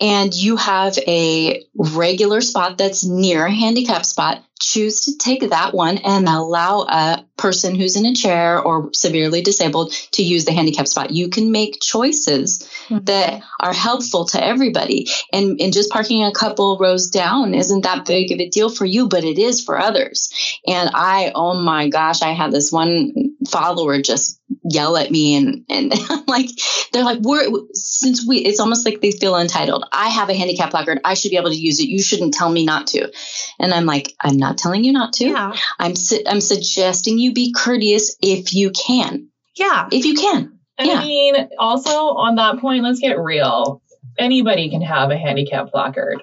and 0.00 0.34
you 0.34 0.56
have 0.56 0.98
a 1.06 1.64
regular 1.74 2.40
spot 2.40 2.78
that's 2.78 3.04
near 3.04 3.46
a 3.46 3.52
handicap 3.52 4.04
spot, 4.04 4.44
choose 4.58 5.02
to 5.02 5.18
take 5.18 5.50
that 5.50 5.74
one 5.74 5.98
and 5.98 6.28
allow 6.28 6.82
a 6.82 7.24
person 7.36 7.74
who's 7.74 7.96
in 7.96 8.06
a 8.06 8.14
chair 8.14 8.60
or 8.60 8.90
severely 8.92 9.42
disabled 9.42 9.92
to 10.12 10.22
use 10.22 10.44
the 10.44 10.52
handicap 10.52 10.88
spot. 10.88 11.10
You 11.10 11.28
can 11.28 11.52
make 11.52 11.80
choices 11.80 12.68
mm-hmm. 12.88 13.04
that 13.04 13.42
are 13.60 13.72
helpful 13.72 14.26
to 14.26 14.44
everybody. 14.44 15.08
And, 15.32 15.60
and 15.60 15.72
just 15.72 15.90
parking 15.90 16.24
a 16.24 16.32
couple 16.32 16.78
rows 16.78 17.08
down 17.10 17.54
isn't 17.54 17.82
that 17.82 18.06
big 18.06 18.32
of 18.32 18.38
a 18.38 18.48
deal 18.48 18.70
for 18.70 18.84
you, 18.84 19.08
but 19.08 19.24
it 19.24 19.38
is 19.38 19.62
for 19.62 19.78
others. 19.78 20.30
And 20.66 20.90
I, 20.94 21.32
oh 21.34 21.54
my 21.54 21.88
gosh, 21.88 22.22
I 22.22 22.32
had 22.32 22.52
this 22.52 22.72
one 22.72 23.23
follower 23.48 24.00
just 24.00 24.40
yell 24.64 24.96
at 24.96 25.10
me 25.10 25.36
and 25.36 25.64
and 25.68 25.92
I'm 26.10 26.24
like 26.26 26.48
they're 26.92 27.04
like 27.04 27.20
we're 27.20 27.46
since 27.72 28.26
we 28.26 28.38
it's 28.38 28.60
almost 28.60 28.84
like 28.84 29.00
they 29.00 29.12
feel 29.12 29.36
entitled. 29.36 29.84
I 29.92 30.08
have 30.08 30.28
a 30.28 30.34
handicap 30.34 30.70
placard. 30.70 31.00
I 31.04 31.14
should 31.14 31.30
be 31.30 31.36
able 31.36 31.50
to 31.50 31.56
use 31.56 31.80
it. 31.80 31.88
You 31.88 32.02
shouldn't 32.02 32.34
tell 32.34 32.50
me 32.50 32.64
not 32.64 32.88
to. 32.88 33.12
And 33.58 33.72
i'm 33.72 33.86
like 33.86 34.12
i'm 34.20 34.36
not 34.36 34.58
telling 34.58 34.84
you 34.84 34.92
not 34.92 35.14
to. 35.14 35.26
Yeah. 35.26 35.54
i'm 35.78 35.94
su- 35.94 36.24
i'm 36.26 36.40
suggesting 36.40 37.18
you 37.18 37.32
be 37.32 37.52
courteous 37.52 38.16
if 38.20 38.54
you 38.54 38.70
can. 38.70 39.28
Yeah. 39.56 39.88
If 39.92 40.04
you 40.04 40.14
can. 40.14 40.58
And 40.78 40.88
yeah. 40.88 41.00
i 41.00 41.04
mean 41.04 41.48
also 41.58 41.90
on 41.90 42.36
that 42.36 42.58
point 42.58 42.82
let's 42.82 43.00
get 43.00 43.18
real. 43.18 43.82
Anybody 44.18 44.70
can 44.70 44.82
have 44.82 45.10
a 45.10 45.18
handicap 45.18 45.70
placard 45.70 46.22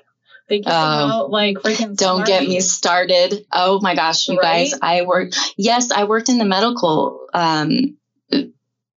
they 0.52 0.60
give 0.60 0.72
um, 0.72 1.12
out 1.12 1.32
like 1.32 1.58
freaking. 1.58 1.96
Don't 1.96 2.28
get 2.28 2.44
me 2.44 2.60
started. 2.60 3.46
Oh 3.52 3.80
my 3.82 3.96
gosh, 3.96 4.28
you 4.28 4.38
right? 4.38 4.70
guys! 4.70 4.80
I 4.82 5.04
worked. 5.04 5.38
Yes, 5.58 5.92
I 5.92 6.04
worked 6.04 6.30
in 6.30 6.38
the 6.38 6.46
medical. 6.46 7.28
Um, 7.34 7.98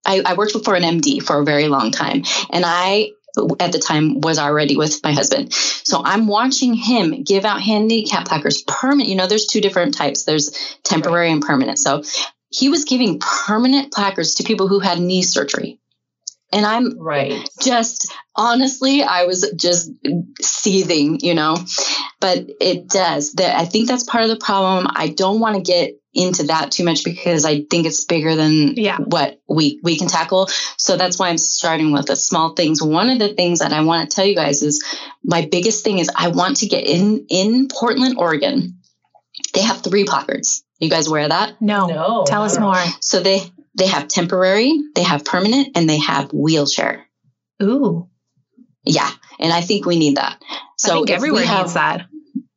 I, 0.05 0.21
I 0.23 0.33
worked 0.35 0.51
for 0.63 0.75
an 0.75 0.83
MD 0.83 1.23
for 1.23 1.39
a 1.39 1.45
very 1.45 1.67
long 1.67 1.91
time, 1.91 2.23
and 2.51 2.63
I 2.65 3.11
at 3.59 3.71
the 3.71 3.79
time 3.79 4.21
was 4.21 4.37
already 4.37 4.77
with 4.77 5.01
my 5.03 5.13
husband. 5.13 5.53
So 5.53 6.01
I'm 6.03 6.27
watching 6.27 6.73
him 6.73 7.23
give 7.23 7.45
out 7.45 7.61
handicap 7.61 8.27
placards 8.27 8.61
permanent. 8.61 9.09
You 9.09 9.15
know, 9.15 9.27
there's 9.27 9.45
two 9.45 9.61
different 9.61 9.95
types. 9.95 10.23
There's 10.25 10.51
temporary 10.83 11.31
and 11.31 11.41
permanent. 11.41 11.79
So 11.79 12.03
he 12.49 12.69
was 12.69 12.85
giving 12.85 13.19
permanent 13.19 13.91
placards 13.93 14.35
to 14.35 14.43
people 14.43 14.67
who 14.67 14.79
had 14.79 14.99
knee 14.99 15.23
surgery 15.23 15.79
And 16.55 16.65
I'm 16.65 16.97
Right. 16.97 17.47
just 17.61 18.13
honestly, 18.35 19.03
I 19.03 19.25
was 19.25 19.51
just 19.57 19.91
seething, 20.41 21.19
you 21.19 21.33
know. 21.33 21.57
But 22.21 22.45
it 22.61 22.87
does. 22.87 23.33
That 23.33 23.59
I 23.59 23.65
think 23.65 23.87
that's 23.87 24.03
part 24.03 24.23
of 24.23 24.29
the 24.29 24.37
problem. 24.37 24.87
I 24.89 25.09
don't 25.09 25.39
want 25.41 25.57
to 25.57 25.61
get 25.61 25.99
into 26.13 26.43
that 26.43 26.71
too 26.71 26.85
much 26.85 27.03
because 27.03 27.43
I 27.43 27.65
think 27.69 27.85
it's 27.85 28.05
bigger 28.05 28.35
than 28.37 28.75
Yeah. 28.77 28.97
what 28.99 29.41
we 29.49 29.81
we 29.83 29.97
can 29.97 30.07
tackle. 30.07 30.47
So 30.77 30.95
that's 30.95 31.19
why 31.19 31.27
I'm 31.27 31.37
starting 31.37 31.91
with 31.91 32.05
the 32.05 32.15
small 32.15 32.53
things. 32.53 32.81
One 32.81 33.09
of 33.09 33.19
the 33.19 33.33
things 33.33 33.59
that 33.59 33.73
I 33.73 33.81
want 33.81 34.09
to 34.09 34.15
tell 34.15 34.25
you 34.25 34.33
guys 34.35 34.63
is 34.63 34.81
my 35.25 35.45
biggest 35.51 35.83
thing 35.83 35.99
is 35.99 36.09
I 36.15 36.29
want 36.29 36.57
to 36.57 36.67
get 36.67 36.85
in 36.87 37.25
in 37.29 37.67
Portland, 37.67 38.15
Oregon. 38.17 38.79
They 39.53 39.61
have 39.61 39.81
three 39.81 40.05
placards. 40.05 40.63
You 40.79 40.89
guys 40.89 41.07
aware 41.07 41.23
of 41.23 41.29
that? 41.29 41.61
No. 41.61 41.87
No, 41.87 42.23
Tell 42.25 42.43
us 42.43 42.57
more. 42.59 42.81
So 43.01 43.19
they 43.21 43.41
they 43.77 43.87
have 43.87 44.07
temporary, 44.07 44.79
they 44.95 45.03
have 45.03 45.25
permanent, 45.25 45.69
and 45.75 45.89
they 45.89 45.97
have 45.99 46.31
wheelchair. 46.33 47.05
Ooh. 47.61 48.09
Yeah, 48.83 49.09
and 49.39 49.51
I 49.51 49.61
think 49.61 49.85
we 49.85 49.97
need 49.97 50.17
that. 50.17 50.41
So 50.77 50.91
I 50.91 51.05
think 51.05 51.09
if 51.09 51.47
have- 51.47 51.61
needs 51.63 51.73
that. 51.73 52.07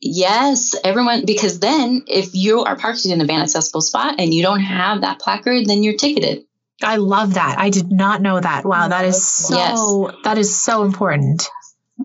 Yes, 0.00 0.76
everyone, 0.84 1.24
because 1.26 1.58
then 1.58 2.04
if 2.06 2.34
you 2.34 2.62
are 2.62 2.76
parked 2.76 3.04
in 3.04 3.20
a 3.20 3.24
van 3.24 3.40
accessible 3.42 3.80
spot 3.80 4.14
and 4.18 4.32
you 4.32 4.42
don't 4.42 4.60
have 4.60 5.00
that 5.00 5.18
placard, 5.18 5.66
then 5.66 5.82
you're 5.82 5.96
ticketed. 5.96 6.44
I 6.82 6.96
love 6.96 7.34
that. 7.34 7.56
I 7.58 7.70
did 7.70 7.90
not 7.90 8.22
know 8.22 8.38
that. 8.38 8.64
Wow, 8.64 8.88
that 8.88 9.04
is 9.04 9.26
so 9.26 10.08
Yes. 10.08 10.16
that 10.22 10.38
is 10.38 10.54
so 10.56 10.84
important. 10.84 11.48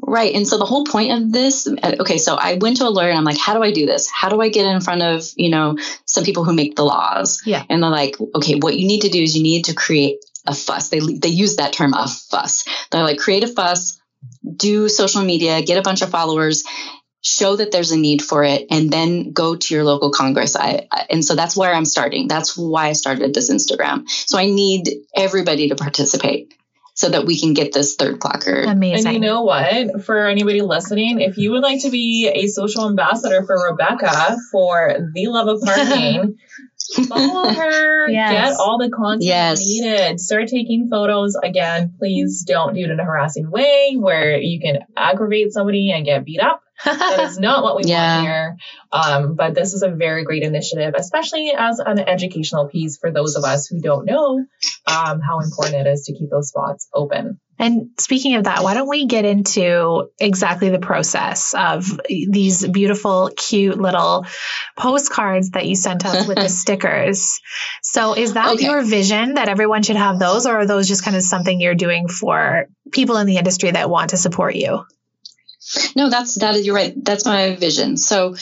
Right. 0.01 0.33
And 0.33 0.47
so 0.47 0.57
the 0.57 0.65
whole 0.65 0.85
point 0.85 1.11
of 1.11 1.31
this, 1.31 1.67
uh, 1.67 1.95
okay, 1.99 2.17
so 2.17 2.35
I 2.35 2.55
went 2.55 2.77
to 2.77 2.87
a 2.87 2.89
lawyer 2.89 3.09
and 3.09 3.17
I'm 3.17 3.23
like, 3.23 3.37
how 3.37 3.53
do 3.53 3.61
I 3.61 3.71
do 3.71 3.85
this? 3.85 4.09
How 4.09 4.29
do 4.29 4.41
I 4.41 4.49
get 4.49 4.65
in 4.65 4.81
front 4.81 5.03
of, 5.03 5.23
you 5.35 5.49
know, 5.49 5.77
some 6.05 6.23
people 6.23 6.43
who 6.43 6.53
make 6.53 6.75
the 6.75 6.83
laws? 6.83 7.41
Yeah. 7.45 7.63
And 7.69 7.83
they're 7.83 7.89
like, 7.91 8.15
okay, 8.35 8.55
what 8.55 8.75
you 8.75 8.87
need 8.87 9.01
to 9.01 9.09
do 9.09 9.21
is 9.21 9.35
you 9.37 9.43
need 9.43 9.65
to 9.65 9.75
create 9.75 10.17
a 10.47 10.53
fuss. 10.55 10.89
They, 10.89 10.99
they 10.99 11.29
use 11.29 11.57
that 11.57 11.73
term, 11.73 11.93
a 11.93 12.07
fuss. 12.07 12.65
They're 12.91 13.03
like, 13.03 13.19
create 13.19 13.43
a 13.43 13.47
fuss, 13.47 13.99
do 14.55 14.89
social 14.89 15.23
media, 15.23 15.61
get 15.61 15.77
a 15.77 15.83
bunch 15.83 16.01
of 16.01 16.09
followers, 16.09 16.63
show 17.21 17.55
that 17.55 17.71
there's 17.71 17.91
a 17.91 17.97
need 17.97 18.21
for 18.21 18.43
it, 18.43 18.65
and 18.69 18.91
then 18.91 19.31
go 19.31 19.55
to 19.55 19.73
your 19.73 19.83
local 19.83 20.11
Congress. 20.11 20.55
I, 20.55 20.87
I- 20.91 21.05
and 21.11 21.23
so 21.23 21.35
that's 21.35 21.55
where 21.55 21.73
I'm 21.73 21.85
starting. 21.85 22.27
That's 22.27 22.57
why 22.57 22.87
I 22.87 22.93
started 22.93 23.33
this 23.33 23.51
Instagram. 23.51 24.09
So 24.09 24.37
I 24.37 24.47
need 24.47 24.89
everybody 25.15 25.69
to 25.69 25.75
participate 25.75 26.53
so 26.95 27.09
that 27.09 27.25
we 27.25 27.39
can 27.39 27.53
get 27.53 27.73
this 27.73 27.95
third 27.95 28.19
placard. 28.21 28.65
Amazing. 28.65 29.07
And 29.07 29.15
you 29.15 29.19
know 29.21 29.41
what? 29.43 30.03
For 30.03 30.27
anybody 30.27 30.61
listening, 30.61 31.21
if 31.21 31.37
you 31.37 31.51
would 31.51 31.63
like 31.63 31.81
to 31.81 31.89
be 31.89 32.31
a 32.33 32.47
social 32.47 32.87
ambassador 32.87 33.43
for 33.43 33.71
Rebecca 33.71 34.37
for 34.51 34.95
the 35.13 35.27
love 35.27 35.47
of 35.47 35.61
parking, 35.63 36.37
follow 37.07 37.49
her, 37.51 38.09
Yes. 38.09 38.51
get 38.51 38.59
all 38.59 38.77
the 38.77 38.91
content 38.91 39.23
Yes. 39.23 39.65
needed, 39.65 40.19
start 40.19 40.47
taking 40.49 40.87
photos. 40.89 41.35
Again, 41.41 41.93
please 41.97 42.43
don't 42.47 42.75
do 42.75 42.81
it 42.81 42.91
in 42.91 42.99
a 42.99 43.03
harassing 43.05 43.49
way 43.49 43.95
where 43.97 44.37
you 44.37 44.59
can 44.59 44.79
aggravate 44.95 45.51
somebody 45.51 45.91
and 45.91 46.05
get 46.05 46.23
beat 46.25 46.41
up. 46.41 46.61
That 46.85 47.19
is 47.21 47.37
not 47.39 47.63
what 47.63 47.75
we 47.75 47.83
Yeah. 47.85 48.17
want 48.17 48.27
here. 48.27 48.57
Um, 48.91 49.35
but 49.35 49.55
this 49.55 49.73
is 49.73 49.83
a 49.83 49.89
very 49.89 50.23
great 50.23 50.43
initiative, 50.43 50.93
especially 50.97 51.53
as 51.57 51.79
an 51.79 51.99
educational 51.99 52.67
piece 52.67 52.97
for 52.97 53.11
those 53.11 53.35
of 53.35 53.43
us 53.43 53.67
who 53.67 53.79
don't 53.79 54.05
know 54.05 54.45
um, 54.85 55.21
how 55.21 55.39
important 55.39 55.87
it 55.87 55.89
is 55.89 56.03
to 56.05 56.13
keep 56.13 56.29
those 56.29 56.49
spots 56.49 56.87
open. 56.93 57.39
And 57.59 57.91
speaking 57.99 58.35
of 58.35 58.45
that, 58.45 58.63
why 58.63 58.73
don't 58.73 58.89
we 58.89 59.05
get 59.05 59.25
into 59.25 60.09
exactly 60.19 60.69
the 60.69 60.79
process 60.79 61.53
of 61.53 61.85
these 62.09 62.67
beautiful, 62.67 63.29
cute 63.37 63.79
little 63.79 64.25
postcards 64.75 65.51
that 65.51 65.65
you 65.67 65.75
sent 65.75 66.03
us 66.05 66.27
with 66.27 66.39
the 66.39 66.49
stickers? 66.63 67.39
So, 67.83 68.15
is 68.15 68.33
that 68.33 68.53
Okay. 68.53 68.65
your 68.65 68.81
vision 68.81 69.35
that 69.35 69.49
everyone 69.49 69.83
should 69.83 69.97
have 69.97 70.17
those, 70.19 70.47
or 70.47 70.59
are 70.59 70.65
those 70.65 70.87
just 70.87 71.05
kind 71.05 71.15
of 71.15 71.21
something 71.21 71.61
you're 71.61 71.75
doing 71.75 72.07
for 72.07 72.65
people 72.91 73.17
in 73.17 73.27
the 73.27 73.37
industry 73.37 73.69
that 73.71 73.89
want 73.89 74.09
to 74.09 74.17
support 74.17 74.55
you? 74.55 74.83
No, 75.95 76.09
that's 76.09 76.35
that 76.35 76.55
is 76.55 76.65
you're 76.65 76.75
right. 76.75 76.93
That's 77.03 77.25
my 77.25 77.55
vision. 77.55 77.97
So 77.97 78.35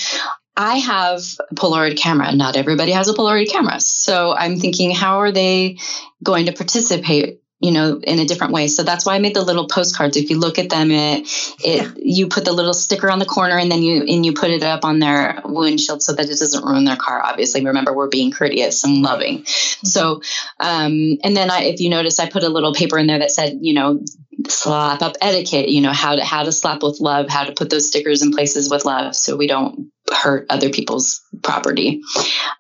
I 0.56 0.78
have 0.78 1.22
a 1.50 1.56
Polaroid 1.56 1.98
camera. 1.98 2.32
Not 2.34 2.56
everybody 2.56 2.92
has 2.92 3.08
a 3.08 3.14
Polaroid 3.14 3.50
camera. 3.50 3.80
So 3.80 4.36
I'm 4.36 4.58
thinking, 4.58 4.92
how 4.92 5.20
are 5.22 5.32
they 5.32 5.78
going 6.24 6.48
to 6.48 6.52
participate? 6.54 7.40
You 7.64 7.72
know, 7.72 8.00
in 8.00 8.18
a 8.18 8.26
different 8.26 8.54
way. 8.54 8.68
So 8.68 8.82
that's 8.82 9.06
why 9.06 9.14
I 9.14 9.20
made 9.20 9.36
the 9.36 9.44
little 9.44 9.68
postcards. 9.68 10.18
If 10.18 10.32
you 10.32 10.40
look 10.40 10.58
at 10.58 10.72
them, 10.72 10.90
it 10.90 11.28
it 11.64 11.96
you 11.96 12.28
put 12.28 12.44
the 12.44 12.54
little 12.54 12.74
sticker 12.74 13.12
on 13.12 13.20
the 13.20 13.26
corner, 13.26 13.56
and 13.56 13.72
then 13.72 13.84
you 13.84 14.02
and 14.02 14.26
you 14.26 14.34
put 14.34 14.50
it 14.50 14.64
up 14.64 14.84
on 14.84 14.98
their 14.98 15.42
windshield 15.46 16.02
so 16.02 16.14
that 16.14 16.26
it 16.26 16.40
doesn't 16.40 16.66
ruin 16.66 16.86
their 16.86 16.96
car. 16.96 17.22
Obviously, 17.24 17.64
remember 17.64 17.94
we're 17.94 18.10
being 18.10 18.32
courteous 18.32 18.84
and 18.84 19.04
loving. 19.04 19.44
So, 19.46 20.24
um, 20.60 21.20
and 21.24 21.38
then 21.38 21.52
I, 21.52 21.66
if 21.66 21.82
you 21.82 21.92
notice, 21.92 22.20
I 22.20 22.28
put 22.28 22.42
a 22.42 22.50
little 22.50 22.74
paper 22.74 22.98
in 22.98 23.06
there 23.06 23.20
that 23.20 23.30
said, 23.30 23.60
you 23.62 23.76
know, 23.76 24.04
slap 24.50 25.02
up 25.02 25.16
etiquette. 25.22 25.70
You 25.70 25.82
know 25.82 25.94
how 25.94 26.16
to 26.16 26.24
how 26.24 26.44
to 26.44 26.52
slap 26.52 26.84
with 26.84 27.00
love, 27.00 27.30
how 27.30 27.44
to 27.44 27.54
put 27.54 27.70
those 27.70 27.88
stickers 27.88 28.22
in 28.22 28.32
places 28.32 28.70
with 28.70 28.86
love, 28.86 29.16
so 29.16 29.36
we 29.36 29.48
don't 29.48 29.92
hurt 30.12 30.46
other 30.50 30.70
people's 30.70 31.22
property. 31.42 32.02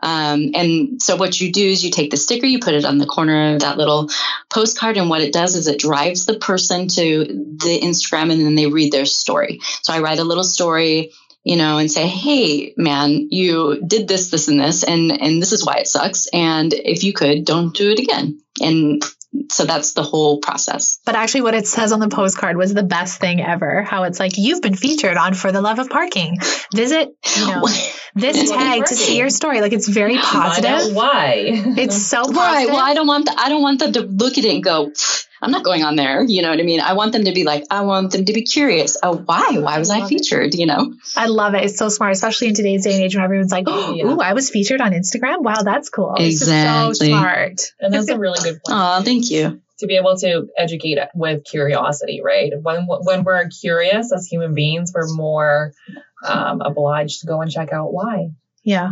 Um, 0.01 0.51
and 0.55 1.01
so 1.01 1.15
what 1.15 1.39
you 1.39 1.51
do 1.51 1.67
is 1.67 1.83
you 1.83 1.91
take 1.91 2.11
the 2.11 2.17
sticker, 2.17 2.45
you 2.45 2.59
put 2.59 2.75
it 2.75 2.85
on 2.85 2.97
the 2.97 3.05
corner 3.05 3.53
of 3.53 3.61
that 3.61 3.77
little 3.77 4.09
postcard, 4.49 4.97
and 4.97 5.09
what 5.09 5.21
it 5.21 5.33
does 5.33 5.55
is 5.55 5.67
it 5.67 5.79
drives 5.79 6.25
the 6.25 6.39
person 6.39 6.87
to 6.89 7.25
the 7.25 7.79
Instagram, 7.81 8.31
and 8.31 8.45
then 8.45 8.55
they 8.55 8.67
read 8.67 8.91
their 8.91 9.05
story. 9.05 9.59
So 9.81 9.93
I 9.93 9.99
write 9.99 10.19
a 10.19 10.23
little 10.25 10.43
story. 10.43 11.11
You 11.43 11.55
know, 11.55 11.79
and 11.79 11.91
say, 11.91 12.05
"Hey, 12.05 12.75
man, 12.77 13.29
you 13.31 13.81
did 13.81 14.07
this, 14.07 14.29
this, 14.29 14.47
and 14.47 14.59
this, 14.59 14.83
and 14.83 15.11
and 15.11 15.41
this 15.41 15.53
is 15.53 15.65
why 15.65 15.77
it 15.77 15.87
sucks. 15.87 16.27
And 16.27 16.71
if 16.71 17.03
you 17.03 17.13
could, 17.13 17.45
don't 17.45 17.75
do 17.75 17.89
it 17.89 17.97
again." 17.97 18.39
And 18.61 19.03
so 19.49 19.65
that's 19.65 19.93
the 19.93 20.03
whole 20.03 20.39
process. 20.39 20.99
But 21.05 21.15
actually, 21.15 21.41
what 21.41 21.53
it 21.53 21.67
says 21.67 21.91
on 21.91 21.99
the 21.99 22.09
postcard 22.09 22.57
was 22.57 22.73
the 22.73 22.83
best 22.83 23.19
thing 23.19 23.41
ever. 23.41 23.83
How 23.83 24.03
it's 24.03 24.19
like, 24.19 24.37
you've 24.37 24.61
been 24.61 24.75
featured 24.75 25.17
on 25.17 25.33
For 25.33 25.51
the 25.51 25.61
Love 25.61 25.79
of 25.79 25.89
Parking. 25.89 26.37
Visit, 26.73 27.15
you 27.37 27.47
know, 27.47 27.67
this 28.15 28.49
tag 28.51 28.85
to 28.85 28.95
see 28.95 29.17
your 29.17 29.29
story. 29.29 29.61
Like, 29.61 29.73
it's 29.73 29.87
very 29.87 30.17
positive. 30.17 30.93
why. 30.95 31.43
It's 31.77 32.01
so 32.01 32.17
positive. 32.23 32.37
Right. 32.37 32.67
Well, 32.67 32.77
I 32.83 32.93
don't 32.93 33.07
want 33.07 33.25
the, 33.25 33.33
I 33.37 33.49
don't 33.49 33.61
want 33.61 33.79
them 33.79 33.93
to 33.93 34.01
look 34.01 34.37
at 34.37 34.45
it 34.45 34.53
and 34.53 34.63
go, 34.63 34.91
I'm 35.41 35.51
not 35.51 35.63
going 35.63 35.83
on 35.83 35.95
there. 35.95 36.23
You 36.23 36.41
know 36.43 36.49
what 36.49 36.59
I 36.59 36.63
mean? 36.63 36.81
I 36.81 36.93
want 36.93 37.13
them 37.13 37.23
to 37.25 37.31
be 37.33 37.43
like, 37.43 37.63
I 37.71 37.81
want 37.81 38.11
them 38.11 38.25
to 38.25 38.33
be 38.33 38.43
curious. 38.43 38.97
Oh, 39.01 39.15
why? 39.17 39.57
Why 39.59 39.79
was 39.79 39.89
I 39.89 39.99
love 39.99 40.11
it. 40.11 40.15
featured? 40.15 40.53
You 40.53 40.67
know? 40.67 40.93
I 41.15 41.27
love 41.27 41.55
it. 41.55 41.63
It's 41.63 41.77
so 41.77 41.89
smart, 41.89 42.11
especially 42.13 42.49
in 42.49 42.53
today's 42.53 42.83
day 42.83 42.93
and 42.93 43.03
age 43.03 43.15
when 43.15 43.23
everyone's 43.23 43.51
like, 43.51 43.65
oh, 43.67 43.93
Yeah. 43.95 44.05
ooh, 44.05 44.19
I 44.19 44.33
was 44.33 44.49
featured 44.49 44.81
on 44.81 44.91
Instagram. 44.91 45.41
Wow, 45.41 45.63
that's 45.63 45.89
cool. 45.89 46.13
It's 46.17 46.39
just 46.39 46.51
so 46.51 46.93
smart. 46.93 47.61
and 47.79 47.93
that's 47.93 48.09
a 48.09 48.19
really 48.19 48.39
good 48.43 48.61
point. 48.63 48.69
Oh, 48.69 49.01
thank 49.03 49.31
you. 49.31 49.61
to 49.79 49.87
be 49.87 49.95
able 49.97 50.15
to 50.17 50.47
educate 50.55 50.99
with 51.15 51.43
curiosity, 51.43 52.21
right? 52.23 52.51
When 52.61 52.85
when 52.85 53.23
we're 53.23 53.47
curious 53.49 54.13
as 54.13 54.27
human 54.27 54.53
beings, 54.53 54.91
we're 54.93 55.07
more 55.11 55.73
um, 56.23 56.61
obliged 56.61 57.21
to 57.21 57.27
go 57.27 57.41
and 57.41 57.51
check 57.51 57.71
out 57.73 57.93
why. 57.93 58.29
Yeah. 58.63 58.91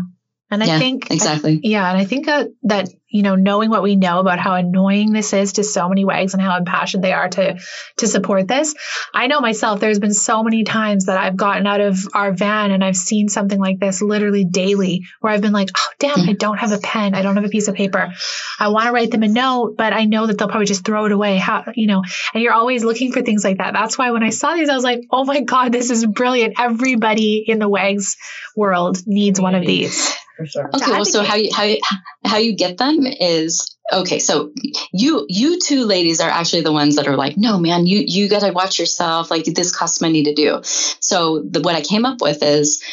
And 0.52 0.64
I 0.64 0.66
yeah, 0.66 0.80
think 0.80 1.12
exactly. 1.12 1.60
Yeah, 1.64 1.88
and 1.88 1.98
I 1.98 2.06
think 2.06 2.26
that 2.26 2.48
that 2.64 2.90
you 3.10 3.24
know 3.24 3.36
knowing 3.36 3.70
what 3.70 3.84
we 3.84 3.96
know 3.96 4.20
about 4.20 4.40
how 4.40 4.56
annoying 4.56 5.12
this 5.12 5.34
is 5.34 5.54
to 5.54 5.64
so 5.64 5.90
many 5.90 6.06
wags 6.06 6.34
and 6.34 6.42
how 6.42 6.58
impassioned 6.58 7.04
they 7.04 7.14
are 7.14 7.30
to 7.30 7.60
to 7.98 8.08
support 8.08 8.48
this. 8.48 8.76
I 9.14 9.28
know 9.28 9.42
myself 9.42 9.80
there's 9.80 10.00
been 10.00 10.14
so 10.14 10.44
many 10.44 10.64
times 10.64 11.06
that 11.06 11.18
I've 11.18 11.36
gotten 11.36 11.66
out 11.66 11.82
of 11.82 11.98
our 12.14 12.32
van 12.32 12.72
and 12.72 12.84
I've 12.84 12.96
seen 12.96 13.30
something 13.30 13.60
like 13.60 13.80
this 13.80 14.02
literally 14.02 14.46
daily 14.46 15.06
where 15.20 15.34
I've 15.34 15.42
been 15.42 15.54
like, 15.54 15.70
"Oh, 15.76 15.94
damn, 16.00 16.30
I 16.30 16.34
don't 16.34 16.60
have 16.60 16.72
a 16.72 16.78
pen. 16.78 17.16
I 17.16 17.22
don't 17.22 17.36
have 17.36 17.46
a 17.46 17.50
piece 17.50 17.68
of 17.68 17.76
paper. 17.76 18.14
I 18.60 18.70
want 18.70 18.86
to 18.88 18.92
write 18.92 19.12
them 19.12 19.24
a 19.24 19.28
note, 19.28 19.76
but 19.78 19.94
I 19.94 20.06
know 20.06 20.28
that 20.28 20.38
they'll 20.38 20.50
probably 20.50 20.68
just 20.68 20.86
throw 20.86 21.06
it 21.06 21.12
away." 21.12 21.38
How, 21.38 21.66
you 21.76 21.88
know, 21.88 22.04
and 22.34 22.44
you're 22.44 22.54
always 22.54 22.84
looking 22.84 23.12
for 23.12 23.22
things 23.22 23.44
like 23.44 23.58
that. 23.58 23.74
That's 23.74 23.98
why 23.98 24.12
when 24.12 24.24
I 24.24 24.30
saw 24.30 24.54
these 24.54 24.70
I 24.70 24.76
was 24.76 24.84
like, 24.84 25.02
"Oh 25.12 25.26
my 25.26 25.42
god, 25.42 25.72
this 25.72 25.90
is 25.90 26.06
brilliant. 26.06 26.60
Everybody 26.60 27.44
in 27.48 27.60
the 27.60 27.70
wags 27.70 28.18
world 28.56 29.00
needs 29.08 29.42
one 29.42 29.56
of 29.56 29.66
these." 29.66 30.16
For 30.40 30.46
sure. 30.46 30.70
Okay. 30.74 30.92
Well, 30.92 31.04
so 31.04 31.22
how 31.22 31.36
you 31.36 31.50
how 31.54 31.64
you, 31.64 31.80
how 32.24 32.38
you 32.38 32.56
get 32.56 32.78
them 32.78 32.99
is 33.06 33.78
okay. 33.92 34.20
So 34.20 34.52
you 34.92 35.26
you 35.30 35.60
two 35.60 35.86
ladies 35.86 36.20
are 36.22 36.30
actually 36.30 36.62
the 36.62 36.72
ones 36.72 36.96
that 36.96 37.08
are 37.08 37.18
like, 37.18 37.38
no, 37.38 37.58
man, 37.60 37.86
you 37.86 38.04
you 38.06 38.30
got 38.30 38.42
to 38.42 38.52
watch 38.52 38.80
yourself. 38.80 39.32
Like 39.32 39.46
this 39.46 39.76
costs 39.76 40.02
money 40.02 40.24
to 40.24 40.34
do. 40.34 40.62
So 40.64 41.44
the, 41.50 41.62
what 41.62 41.76
I 41.76 41.82
came 41.82 42.06
up 42.06 42.22
with 42.22 42.44
is. 42.44 42.84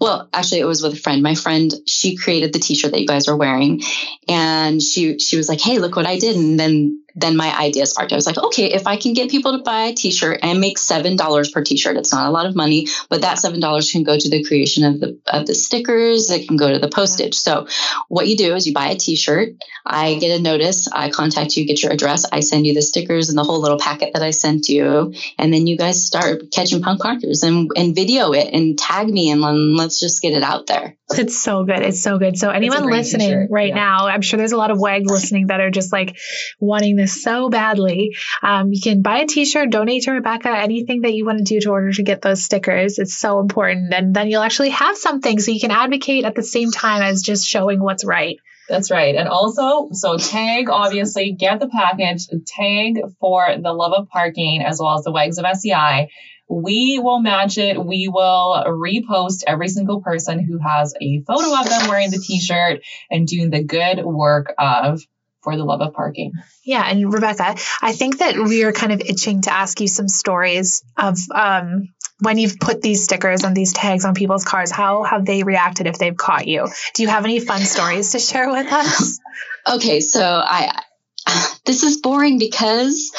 Well, 0.00 0.28
actually, 0.32 0.58
it 0.58 0.64
was 0.64 0.82
with 0.82 0.94
a 0.94 0.96
friend. 0.96 1.22
My 1.22 1.36
friend, 1.36 1.72
she 1.86 2.16
created 2.16 2.52
the 2.52 2.58
T-shirt 2.58 2.90
that 2.90 3.00
you 3.00 3.06
guys 3.06 3.28
are 3.28 3.36
wearing, 3.36 3.82
and 4.28 4.82
she 4.82 5.20
she 5.20 5.36
was 5.36 5.48
like, 5.48 5.60
"Hey, 5.60 5.78
look 5.78 5.94
what 5.94 6.06
I 6.06 6.18
did!" 6.18 6.34
And 6.34 6.58
then 6.58 7.01
then 7.14 7.36
my 7.36 7.56
idea 7.58 7.86
sparked. 7.86 8.12
I 8.12 8.16
was 8.16 8.26
like, 8.26 8.38
"Okay, 8.38 8.72
if 8.72 8.86
I 8.86 8.96
can 8.96 9.12
get 9.12 9.30
people 9.30 9.56
to 9.56 9.62
buy 9.62 9.84
a 9.84 9.94
T-shirt 9.94 10.40
and 10.42 10.60
make 10.60 10.78
seven 10.78 11.16
dollars 11.16 11.50
per 11.50 11.62
T-shirt, 11.62 11.96
it's 11.96 12.12
not 12.12 12.26
a 12.26 12.30
lot 12.30 12.46
of 12.46 12.54
money, 12.54 12.88
but 13.08 13.22
that 13.22 13.38
seven 13.38 13.60
dollars 13.60 13.90
can 13.90 14.02
go 14.02 14.18
to 14.18 14.28
the 14.28 14.44
creation 14.44 14.84
of 14.84 15.00
the 15.00 15.18
of 15.26 15.46
the 15.46 15.54
stickers. 15.54 16.30
It 16.30 16.48
can 16.48 16.56
go 16.56 16.72
to 16.72 16.78
the 16.78 16.88
postage. 16.88 17.34
So, 17.34 17.66
what 18.08 18.28
you 18.28 18.36
do 18.36 18.54
is 18.54 18.66
you 18.66 18.72
buy 18.72 18.88
a 18.88 18.96
T-shirt. 18.96 19.50
I 19.84 20.14
get 20.14 20.38
a 20.38 20.42
notice. 20.42 20.88
I 20.92 21.10
contact 21.10 21.56
you, 21.56 21.66
get 21.66 21.82
your 21.82 21.92
address. 21.92 22.24
I 22.30 22.40
send 22.40 22.66
you 22.66 22.74
the 22.74 22.82
stickers 22.82 23.28
and 23.28 23.36
the 23.36 23.44
whole 23.44 23.60
little 23.60 23.78
packet 23.78 24.12
that 24.14 24.22
I 24.22 24.30
sent 24.30 24.68
you, 24.68 25.12
and 25.38 25.52
then 25.52 25.66
you 25.66 25.76
guys 25.76 26.04
start 26.04 26.50
catching 26.52 26.82
punk 26.82 27.00
parkers 27.00 27.42
and 27.42 27.70
and 27.76 27.94
video 27.94 28.32
it 28.32 28.52
and 28.52 28.78
tag 28.78 29.08
me 29.08 29.30
and 29.30 29.40
let's 29.76 29.98
just 29.98 30.22
get 30.22 30.32
it 30.32 30.42
out 30.42 30.66
there. 30.66 30.96
It's 31.10 31.38
so 31.38 31.64
good. 31.64 31.82
It's 31.82 32.02
so 32.02 32.18
good. 32.18 32.38
So 32.38 32.50
anyone 32.50 32.86
listening 32.86 33.28
t-shirt, 33.28 33.50
right 33.50 33.68
yeah. 33.68 33.74
now, 33.74 34.06
I'm 34.06 34.22
sure 34.22 34.38
there's 34.38 34.52
a 34.52 34.56
lot 34.56 34.70
of 34.70 34.78
wags 34.78 35.10
listening 35.10 35.48
that 35.48 35.60
are 35.60 35.70
just 35.70 35.92
like 35.92 36.16
wanting 36.60 36.96
this 37.02 37.22
so 37.22 37.50
badly. 37.50 38.16
Um, 38.42 38.72
you 38.72 38.80
can 38.80 39.02
buy 39.02 39.18
a 39.18 39.26
t-shirt, 39.26 39.70
donate 39.70 40.04
to 40.04 40.12
Rebecca, 40.12 40.48
anything 40.48 41.02
that 41.02 41.12
you 41.12 41.26
want 41.26 41.38
to 41.38 41.44
do 41.44 41.60
to 41.60 41.70
order 41.70 41.92
to 41.92 42.02
get 42.02 42.22
those 42.22 42.44
stickers. 42.44 42.98
It's 42.98 43.16
so 43.16 43.40
important. 43.40 43.92
And 43.92 44.14
then 44.14 44.28
you'll 44.28 44.42
actually 44.42 44.70
have 44.70 44.96
something 44.96 45.38
so 45.38 45.50
you 45.50 45.60
can 45.60 45.70
advocate 45.70 46.24
at 46.24 46.34
the 46.34 46.42
same 46.42 46.70
time 46.70 47.02
as 47.02 47.22
just 47.22 47.46
showing 47.46 47.82
what's 47.82 48.04
right. 48.04 48.38
That's 48.68 48.90
right. 48.90 49.14
And 49.16 49.28
also, 49.28 49.90
so 49.92 50.16
tag, 50.16 50.70
obviously, 50.70 51.32
get 51.32 51.60
the 51.60 51.68
package, 51.68 52.26
tag 52.46 53.00
for 53.20 53.46
the 53.60 53.72
love 53.72 53.92
of 53.92 54.08
parking 54.08 54.62
as 54.62 54.78
well 54.80 54.96
as 54.96 55.04
the 55.04 55.12
wags 55.12 55.38
of 55.38 55.44
SCI. 55.44 56.08
We 56.48 56.98
will 56.98 57.20
match 57.20 57.58
it. 57.58 57.82
We 57.82 58.08
will 58.08 58.64
repost 58.66 59.42
every 59.46 59.68
single 59.68 60.00
person 60.00 60.44
who 60.44 60.58
has 60.58 60.94
a 61.00 61.22
photo 61.26 61.58
of 61.58 61.68
them 61.68 61.88
wearing 61.88 62.10
the 62.10 62.18
t 62.18 62.40
shirt 62.40 62.80
and 63.10 63.26
doing 63.26 63.50
the 63.50 63.62
good 63.62 64.04
work 64.04 64.54
of 64.58 65.02
for 65.42 65.56
the 65.56 65.64
love 65.64 65.80
of 65.80 65.92
parking. 65.92 66.32
Yeah, 66.64 66.82
and 66.88 67.12
Rebecca, 67.12 67.56
I 67.80 67.92
think 67.92 68.18
that 68.18 68.36
we 68.36 68.64
are 68.64 68.72
kind 68.72 68.92
of 68.92 69.00
itching 69.00 69.42
to 69.42 69.52
ask 69.52 69.80
you 69.80 69.88
some 69.88 70.08
stories 70.08 70.82
of 70.96 71.18
um, 71.34 71.88
when 72.20 72.38
you've 72.38 72.58
put 72.58 72.80
these 72.80 73.04
stickers 73.04 73.42
and 73.42 73.56
these 73.56 73.72
tags 73.72 74.04
on 74.04 74.14
people's 74.14 74.44
cars. 74.44 74.70
How 74.70 75.02
have 75.02 75.26
they 75.26 75.42
reacted 75.42 75.86
if 75.86 75.98
they've 75.98 76.16
caught 76.16 76.46
you? 76.46 76.68
Do 76.94 77.02
you 77.02 77.08
have 77.08 77.24
any 77.24 77.40
fun 77.40 77.60
stories 77.60 78.12
to 78.12 78.18
share 78.18 78.50
with 78.50 78.72
us? 78.72 79.18
Okay, 79.64 80.00
so 80.00 80.20
I 80.20 80.76
this 81.64 81.84
is 81.84 81.98
boring 81.98 82.38
because 82.40 83.12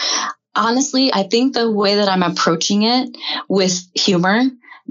honestly, 0.55 1.13
I 1.13 1.23
think 1.23 1.53
the 1.53 1.71
way 1.71 1.95
that 1.95 2.09
I'm 2.09 2.23
approaching 2.23 2.83
it 2.83 3.15
with 3.47 3.79
humor, 3.93 4.43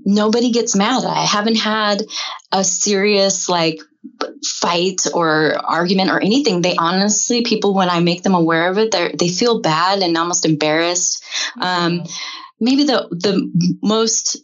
nobody 0.05 0.51
gets 0.51 0.75
mad. 0.75 1.05
I 1.05 1.25
haven't 1.25 1.57
had 1.57 2.03
a 2.51 2.65
serious 2.65 3.49
like 3.49 3.81
fight 4.45 5.07
or 5.15 5.55
argument 5.65 6.11
or 6.11 6.21
anything. 6.21 6.63
They 6.63 6.77
honestly, 6.77 7.43
people, 7.43 7.75
when 7.75 7.91
I 7.91 8.01
make 8.01 8.23
them 8.23 8.35
aware 8.35 8.71
of 8.71 8.79
it, 8.79 8.91
they 8.91 9.15
they 9.19 9.29
feel 9.29 9.61
bad 9.61 10.01
and 10.01 10.17
almost 10.17 10.45
embarrassed. 10.45 11.25
Um, 11.61 12.05
maybe 12.61 12.85
the 12.85 13.09
the 13.11 13.79
most 13.83 14.39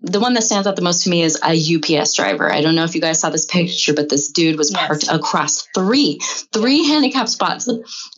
the 0.00 0.20
one 0.20 0.34
that 0.34 0.42
stands 0.42 0.66
out 0.66 0.76
the 0.76 0.82
most 0.82 1.04
to 1.04 1.10
me 1.10 1.22
is 1.22 1.38
a 1.42 2.00
UPS 2.00 2.14
driver. 2.14 2.52
I 2.52 2.62
don't 2.62 2.74
know 2.74 2.84
if 2.84 2.94
you 2.94 3.00
guys 3.00 3.20
saw 3.20 3.30
this 3.30 3.44
picture, 3.44 3.94
but 3.94 4.08
this 4.08 4.32
dude 4.32 4.56
was 4.56 4.72
yes. 4.72 4.86
parked 4.86 5.08
across 5.08 5.66
three, 5.74 6.20
three 6.52 6.84
handicap 6.86 7.28
spots. 7.28 7.68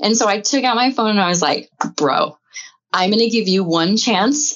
And 0.01 0.16
so 0.16 0.28
I 0.28 0.41
took 0.41 0.64
out 0.64 0.76
my 0.76 0.93
phone 0.93 1.11
and 1.11 1.20
I 1.20 1.28
was 1.28 1.43
like, 1.43 1.68
bro, 1.97 2.36
I'm 2.93 3.11
going 3.11 3.20
to 3.20 3.28
give 3.28 3.49
you 3.49 3.64
one 3.64 3.97
chance 3.97 4.55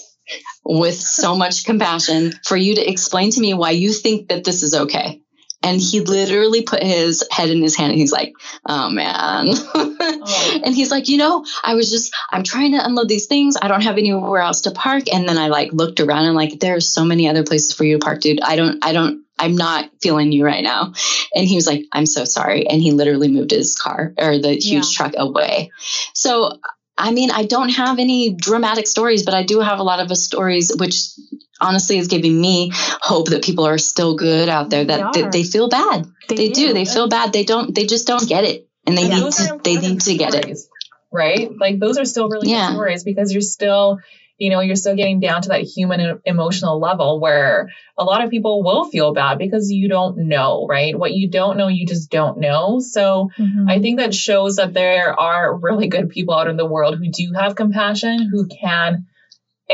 with 0.65 0.95
so 0.95 1.37
much 1.37 1.65
compassion 1.65 2.33
for 2.45 2.57
you 2.57 2.77
to 2.77 2.91
explain 2.91 3.31
to 3.33 3.41
me 3.41 3.53
why 3.53 3.71
you 3.71 3.93
think 3.93 4.29
that 4.29 4.45
this 4.45 4.63
is 4.63 4.75
okay. 4.75 5.21
And 5.65 5.81
he 5.81 6.01
literally 6.01 6.63
put 6.63 6.83
his 6.83 7.25
head 7.31 7.49
in 7.49 7.63
his 7.63 7.75
hand 7.75 7.91
and 7.91 7.99
he's 7.99 8.13
like, 8.13 8.35
oh 8.67 8.91
man. 8.91 9.47
oh. 9.49 10.61
and 10.65 10.75
he's 10.75 10.91
like, 10.91 11.09
you 11.09 11.17
know, 11.17 11.45
I 11.65 11.75
was 11.75 11.91
just, 11.91 12.15
I'm 12.31 12.45
trying 12.45 12.73
to 12.73 12.85
unload 12.85 13.09
these 13.09 13.27
things. 13.27 13.57
I 13.61 13.69
don't 13.69 13.83
have 13.83 13.97
anywhere 13.97 14.43
else 14.43 14.63
to 14.63 14.71
park. 14.71 15.05
And 15.13 15.29
then 15.29 15.39
I 15.39 15.49
like 15.49 15.73
looked 15.73 16.01
around 16.01 16.27
and 16.27 16.37
like, 16.37 16.61
there's 16.61 16.87
so 16.87 17.05
many 17.05 17.29
other 17.29 17.45
places 17.45 17.73
for 17.73 17.85
you 17.85 17.99
to 17.99 18.05
park, 18.05 18.21
dude. 18.21 18.43
I 18.43 18.57
don't, 18.57 18.85
I 18.85 18.93
don't, 18.93 19.25
I'm 19.39 19.57
not 19.57 19.91
feeling 20.01 20.31
you 20.33 20.45
right 20.45 20.63
now. 20.63 20.93
And 21.35 21.49
he 21.49 21.57
was 21.57 21.67
like, 21.67 21.87
I'm 21.91 22.07
so 22.07 22.25
sorry. 22.25 22.69
And 22.69 22.83
he 22.83 22.93
literally 22.93 23.29
moved 23.29 23.51
his 23.51 23.75
car 23.75 24.13
or 24.19 24.39
the 24.39 24.53
huge 24.53 24.67
yeah. 24.67 24.83
truck 24.93 25.15
away. 25.17 25.73
So 26.13 26.53
I 26.97 27.11
mean, 27.11 27.31
I 27.31 27.45
don't 27.45 27.71
have 27.71 27.99
any 27.99 28.35
dramatic 28.35 28.87
stories, 28.87 29.25
but 29.25 29.35
I 29.35 29.43
do 29.43 29.61
have 29.61 29.81
a 29.81 29.83
lot 29.83 29.99
of 29.99 30.17
stories, 30.17 30.73
which 30.79 31.09
honestly 31.65 31.99
is 31.99 32.09
giving 32.09 32.41
me 32.41 32.71
hope 32.75 33.31
that 33.31 33.43
people 33.43 33.67
are 33.67 33.79
still 33.79 34.17
good 34.17 34.49
out 34.49 34.71
there. 34.71 34.85
That 34.85 35.13
they, 35.13 35.23
they, 35.23 35.29
they 35.29 35.43
feel 35.45 35.69
bad. 35.69 36.07
They, 36.29 36.37
they 36.37 36.49
do. 36.49 36.69
do. 36.69 36.75
They 36.75 36.85
feel 36.85 37.09
bad. 37.09 37.33
They 37.33 37.45
don't. 37.45 37.75
They 37.75 37.87
just 37.87 38.07
don't 38.07 38.29
get 38.29 38.45
it, 38.45 38.69
and 38.87 38.97
they 38.97 39.11
and 39.11 39.25
need 39.25 39.33
to. 39.33 39.61
They 39.63 39.77
need 39.77 40.01
to 40.03 40.17
get 40.17 40.35
it. 40.35 40.59
Right? 41.13 41.51
Like 41.57 41.79
those 41.79 41.99
are 41.99 42.05
still 42.05 42.29
really 42.29 42.51
yeah. 42.51 42.69
good 42.69 42.75
stories 42.75 43.05
because 43.05 43.33
you're 43.33 43.43
still 43.43 44.01
you 44.39 44.51
know, 44.51 44.61
you're 44.61 44.77
still 44.77 44.97
getting 44.97 45.21
down 45.21 45.43
to 45.43 45.51
that 45.51 45.63
human 45.63 46.21
emotional 46.25 46.81
level 46.81 47.21
where 47.21 47.71
a 47.97 48.05
lot 48.05 48.25
of 48.25 48.31
people 48.31 48.65
will 48.65 48.85
feel 48.85 49.15
bad 49.15 49.39
because 49.39 49.71
you 49.71 49.89
don't 49.89 50.29
know, 50.29 50.67
right? 50.67 50.99
What 50.99 51.13
you 51.13 51.29
don't 51.29 51.57
know, 51.57 51.69
you 51.69 51.87
just 51.87 52.11
don't 52.11 52.39
know. 52.39 52.81
So 52.81 53.31
mm-hmm. 53.39 53.69
I 53.69 53.79
think 53.79 54.01
that 54.01 54.13
shows 54.13 54.57
that 54.57 54.75
there 54.75 55.19
are 55.19 55.57
really 55.57 55.89
good 55.89 56.11
people 56.11 56.35
out 56.35 56.49
in 56.49 56.57
the 56.57 56.67
world 56.67 56.99
who 56.99 57.11
do 57.11 57.33
have 57.35 57.55
compassion, 57.55 58.29
who 58.31 58.49
can 58.49 59.07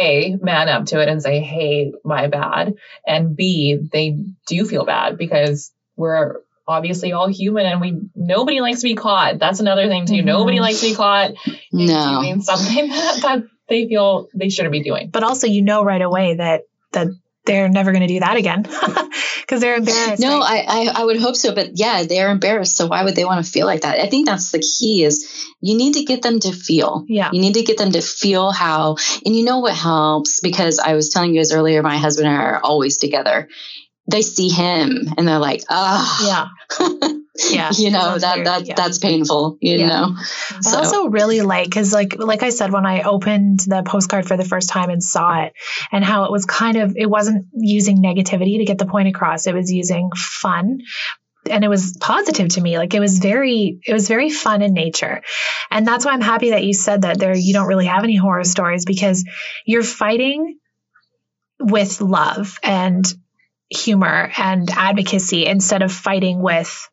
a 0.01 0.37
man 0.41 0.69
up 0.69 0.87
to 0.87 1.01
it 1.01 1.09
and 1.09 1.23
say, 1.23 1.41
Hey, 1.41 1.93
my 2.05 2.27
bad. 2.29 2.75
And 3.07 3.37
B, 3.37 3.79
they 3.93 4.17
do 4.47 4.65
feel 4.65 4.85
bad 4.85 5.19
because 5.19 5.73
we're 5.97 6.41
obviously 6.67 7.13
all 7.13 7.29
human 7.29 7.67
and 7.67 7.81
we 7.81 8.01
nobody 8.15 8.61
likes 8.61 8.81
to 8.81 8.89
be 8.89 8.95
caught. 8.95 9.39
That's 9.39 9.61
another 9.61 9.89
thing 9.89 10.07
too. 10.07 10.15
Mm-hmm. 10.15 10.27
Nobody 10.27 10.61
likes 10.61 10.81
to 10.81 10.89
be 10.89 10.95
caught 10.95 11.33
no. 11.73 12.21
doing 12.21 12.41
something 12.43 12.89
that, 12.89 13.19
that 13.23 13.45
they 13.69 13.89
feel 13.89 14.29
they 14.35 14.49
shouldn't 14.49 14.73
be 14.73 14.83
doing. 14.83 15.11
But 15.11 15.25
also, 15.25 15.47
you 15.47 15.63
know 15.63 15.85
right 15.85 16.03
away 16.03 16.37
that 16.37 16.63
that 16.93 17.09
they're 17.47 17.69
never 17.69 17.93
going 17.93 18.03
to 18.03 18.07
do 18.07 18.21
that 18.21 18.37
again 18.37 18.63
because 19.41 19.61
they're 19.61 19.77
embarrassed. 19.77 20.21
No, 20.21 20.41
right? 20.41 20.65
I, 20.69 20.89
I, 20.89 21.01
I 21.01 21.05
would 21.05 21.19
hope 21.19 21.37
so, 21.37 21.55
but 21.55 21.71
yeah, 21.75 22.05
they're 22.05 22.31
embarrassed. 22.31 22.77
So 22.77 22.87
why 22.87 23.03
would 23.05 23.17
they 23.17 23.25
want 23.25 23.45
to 23.45 23.51
feel 23.51 23.67
like 23.67 23.83
that? 23.83 23.99
I 23.99 24.09
think 24.09 24.27
that's 24.27 24.51
the 24.51 24.59
key 24.59 25.05
is 25.05 25.47
you 25.61 25.77
need 25.77 25.95
to 25.95 26.05
get 26.05 26.23
them 26.23 26.39
to 26.41 26.53
feel. 26.53 27.05
Yeah. 27.09 27.31
You 27.33 27.41
need 27.41 27.55
to 27.55 27.63
get 27.63 27.79
them 27.79 27.93
to 27.93 28.03
feel 28.03 28.53
how, 28.53 28.97
and 29.25 29.35
you 29.35 29.45
know 29.45 29.61
what 29.61 29.75
helps 29.75 30.41
because 30.41 30.79
I 30.79 30.95
was 30.95 31.09
telling 31.09 31.35
you 31.35 31.41
guys 31.41 31.53
earlier, 31.53 31.83
my 31.83 31.97
husband 31.97 32.29
and 32.29 32.37
I 32.37 32.45
are 32.45 32.61
always 32.63 32.99
together. 32.99 33.49
They 34.07 34.23
see 34.23 34.49
him 34.49 35.09
and 35.17 35.27
they're 35.27 35.39
like, 35.39 35.63
ah, 35.71 36.19
oh. 36.21 36.51
yeah. 36.81 37.09
yeah 37.49 37.71
you 37.77 37.91
know 37.91 38.19
that 38.19 38.37
weird. 38.37 38.47
that 38.47 38.67
yeah. 38.67 38.75
that's 38.75 38.99
painful 38.99 39.57
you 39.61 39.79
yeah. 39.79 39.87
know 39.87 40.17
so. 40.61 40.77
i 40.77 40.79
also 40.81 41.09
really 41.09 41.41
like 41.41 41.65
because 41.65 41.93
like 41.93 42.19
like 42.19 42.43
i 42.43 42.51
said 42.51 42.73
when 42.73 42.87
i 42.87 43.03
opened 43.03 43.61
the 43.61 43.83
postcard 43.85 44.27
for 44.27 44.37
the 44.37 44.45
first 44.45 44.69
time 44.69 44.91
and 44.91 45.03
saw 45.03 45.43
it 45.43 45.53
and 45.93 46.05
how 46.05 46.25
it 46.25 46.33
was 46.33 46.45
kind 46.45 46.77
of 46.77 46.97
it 46.97 47.09
wasn't 47.09 47.47
using 47.53 48.03
negativity 48.03 48.59
to 48.59 48.65
get 48.65 48.79
the 48.79 48.87
point 48.87 49.09
across 49.09 49.47
it 49.47 49.55
was 49.55 49.73
using 49.73 50.11
fun 50.15 50.79
and 51.49 51.65
it 51.65 51.69
was 51.69 51.97
positive 51.99 52.49
to 52.49 52.61
me 52.61 52.77
like 52.77 52.95
it 52.95 53.01
was 53.01 53.19
very 53.19 53.81
it 53.87 53.93
was 53.93 54.09
very 54.09 54.31
fun 54.31 54.63
in 54.63 54.75
nature 54.75 55.23
and 55.71 55.87
that's 55.87 56.05
why 56.05 56.13
i'm 56.13 56.21
happy 56.21 56.51
that 56.51 56.65
you 56.65 56.75
said 56.75 57.03
that 57.03 57.19
there 57.19 57.35
you 57.35 57.53
don't 57.53 57.67
really 57.67 57.87
have 57.87 58.05
any 58.05 58.17
horror 58.17 58.45
stories 58.45 58.85
because 58.85 59.25
you're 59.65 59.83
fighting 59.83 60.59
with 61.59 62.01
love 62.01 62.59
and 62.63 63.07
humor 63.71 64.31
and 64.37 64.69
advocacy 64.71 65.47
instead 65.47 65.83
of 65.83 65.93
fighting 65.93 66.43
with 66.43 66.89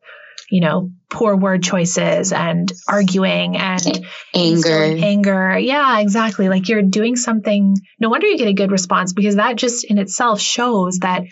you 0.50 0.60
know, 0.60 0.90
poor 1.10 1.36
word 1.36 1.62
choices 1.62 2.32
and 2.32 2.72
arguing 2.86 3.56
and 3.56 4.06
anger. 4.34 4.82
Anger. 4.82 5.58
Yeah, 5.58 6.00
exactly. 6.00 6.48
Like 6.48 6.68
you're 6.68 6.82
doing 6.82 7.16
something. 7.16 7.76
No 7.98 8.08
wonder 8.08 8.26
you 8.26 8.38
get 8.38 8.48
a 8.48 8.54
good 8.54 8.70
response 8.70 9.12
because 9.12 9.36
that 9.36 9.56
just 9.56 9.84
in 9.84 9.98
itself 9.98 10.40
shows 10.40 10.98
that 11.00 11.24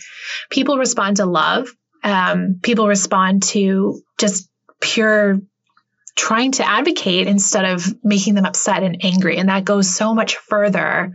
people 0.50 0.78
respond 0.78 1.16
to 1.18 1.26
love. 1.26 1.68
Um, 2.02 2.60
people 2.62 2.86
respond 2.86 3.42
to 3.44 4.00
just 4.18 4.48
pure 4.80 5.40
trying 6.14 6.52
to 6.52 6.66
advocate 6.66 7.26
instead 7.26 7.64
of 7.64 7.86
making 8.02 8.34
them 8.34 8.46
upset 8.46 8.82
and 8.82 9.04
angry. 9.04 9.36
And 9.36 9.48
that 9.48 9.64
goes 9.64 9.94
so 9.94 10.14
much 10.14 10.36
further 10.36 11.12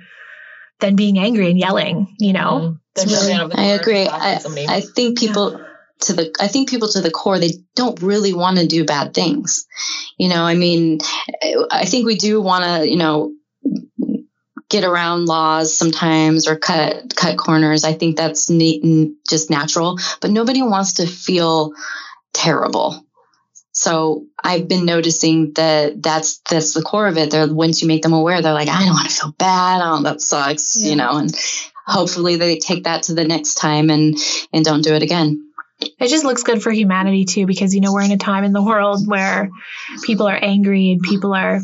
than 0.80 0.96
being 0.96 1.18
angry 1.18 1.50
and 1.50 1.60
yelling, 1.60 2.16
you 2.20 2.34
know? 2.34 2.78
Mm-hmm. 2.96 3.10
Really, 3.10 3.54
I 3.56 3.66
agree. 3.74 4.08
I, 4.08 4.40
I 4.68 4.82
think 4.82 5.18
people. 5.18 5.54
Yeah 5.54 5.66
to 6.02 6.14
the 6.14 6.36
i 6.40 6.48
think 6.48 6.70
people 6.70 6.88
to 6.88 7.02
the 7.02 7.12
core 7.12 7.40
they 7.40 7.52
don't 7.76 8.02
really 8.02 8.34
want 8.34 8.58
to 8.58 8.68
do 8.68 8.86
bad 8.86 9.14
things. 9.14 9.66
You 10.18 10.30
know 10.30 10.44
i 10.44 10.56
mean 10.56 11.00
i 11.72 11.86
think 11.86 12.06
we 12.06 12.16
do 12.16 12.42
want 12.42 12.64
to 12.66 12.90
you 12.90 12.98
know 12.98 13.34
get 14.70 14.84
around 14.86 15.26
laws 15.26 15.78
sometimes 15.78 16.48
or 16.48 16.56
cut 16.56 17.14
cut 17.16 17.38
corners. 17.38 17.84
I 17.84 17.94
think 17.94 18.16
that's 18.16 18.50
neat 18.50 18.84
and 18.84 19.16
just 19.30 19.50
natural 19.50 19.98
but 20.22 20.32
nobody 20.32 20.62
wants 20.62 20.94
to 20.94 21.08
feel 21.08 21.74
terrible. 22.34 23.06
So 23.74 24.26
i've 24.44 24.68
been 24.68 24.86
noticing 24.86 25.54
that 25.54 26.02
that's 26.02 26.40
that's 26.50 26.74
the 26.74 26.82
core 26.82 27.08
of 27.08 27.18
it. 27.18 27.32
They're 27.32 27.54
once 27.54 27.82
you 27.82 27.88
make 27.88 28.02
them 28.02 28.14
aware 28.14 28.42
they're 28.42 28.54
like 28.54 28.70
i 28.70 28.80
don't 28.86 28.94
want 28.94 29.10
to 29.10 29.16
feel 29.16 29.36
bad. 29.38 29.82
Oh 29.84 30.02
that 30.04 30.22
sucks 30.22 30.82
yeah. 30.82 30.90
you 30.90 30.96
know 30.96 31.18
and 31.18 31.36
hopefully 31.86 32.38
they 32.38 32.58
take 32.58 32.86
that 32.86 33.04
to 33.04 33.14
the 33.14 33.26
next 33.26 33.56
time 33.56 33.90
and 33.90 34.16
and 34.54 34.64
don't 34.64 34.84
do 34.84 34.94
it 34.94 35.04
again 35.04 35.51
it 35.82 36.08
just 36.08 36.24
looks 36.24 36.44
good 36.44 36.62
for 36.62 36.72
humanity 36.72 37.26
too 37.26 37.46
because 37.46 37.74
you 37.74 37.82
know 37.82 37.94
we're 37.94 38.02
in 38.02 38.12
a 38.12 38.18
time 38.18 38.44
in 38.44 38.54
the 38.54 38.64
world 38.64 39.08
where 39.08 39.50
people 40.04 40.28
are 40.28 40.40
angry 40.40 40.92
and 40.92 41.02
people 41.02 41.34
are 41.34 41.62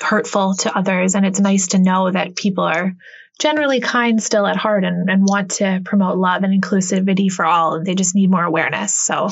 hurtful 0.00 0.54
to 0.54 0.76
others 0.76 1.14
and 1.14 1.26
it's 1.26 1.40
nice 1.40 1.68
to 1.68 1.78
know 1.78 2.10
that 2.10 2.36
people 2.36 2.64
are 2.64 2.94
generally 3.38 3.80
kind 3.80 4.22
still 4.22 4.46
at 4.46 4.56
heart 4.56 4.84
and, 4.84 5.08
and 5.08 5.24
want 5.24 5.52
to 5.52 5.80
promote 5.84 6.18
love 6.18 6.42
and 6.42 6.62
inclusivity 6.62 7.30
for 7.30 7.44
all 7.44 7.74
and 7.74 7.86
they 7.86 7.94
just 7.94 8.14
need 8.14 8.30
more 8.30 8.44
awareness. 8.44 8.94
So 8.94 9.28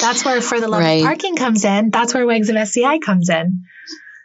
that's 0.00 0.24
where 0.24 0.40
for 0.40 0.60
the 0.60 0.68
love 0.68 0.82
right. 0.82 1.02
parking 1.02 1.36
comes 1.36 1.64
in. 1.64 1.90
That's 1.90 2.12
where 2.12 2.26
wags 2.26 2.50
of 2.50 2.56
sci 2.56 2.98
comes 2.98 3.30
in. 3.30 3.64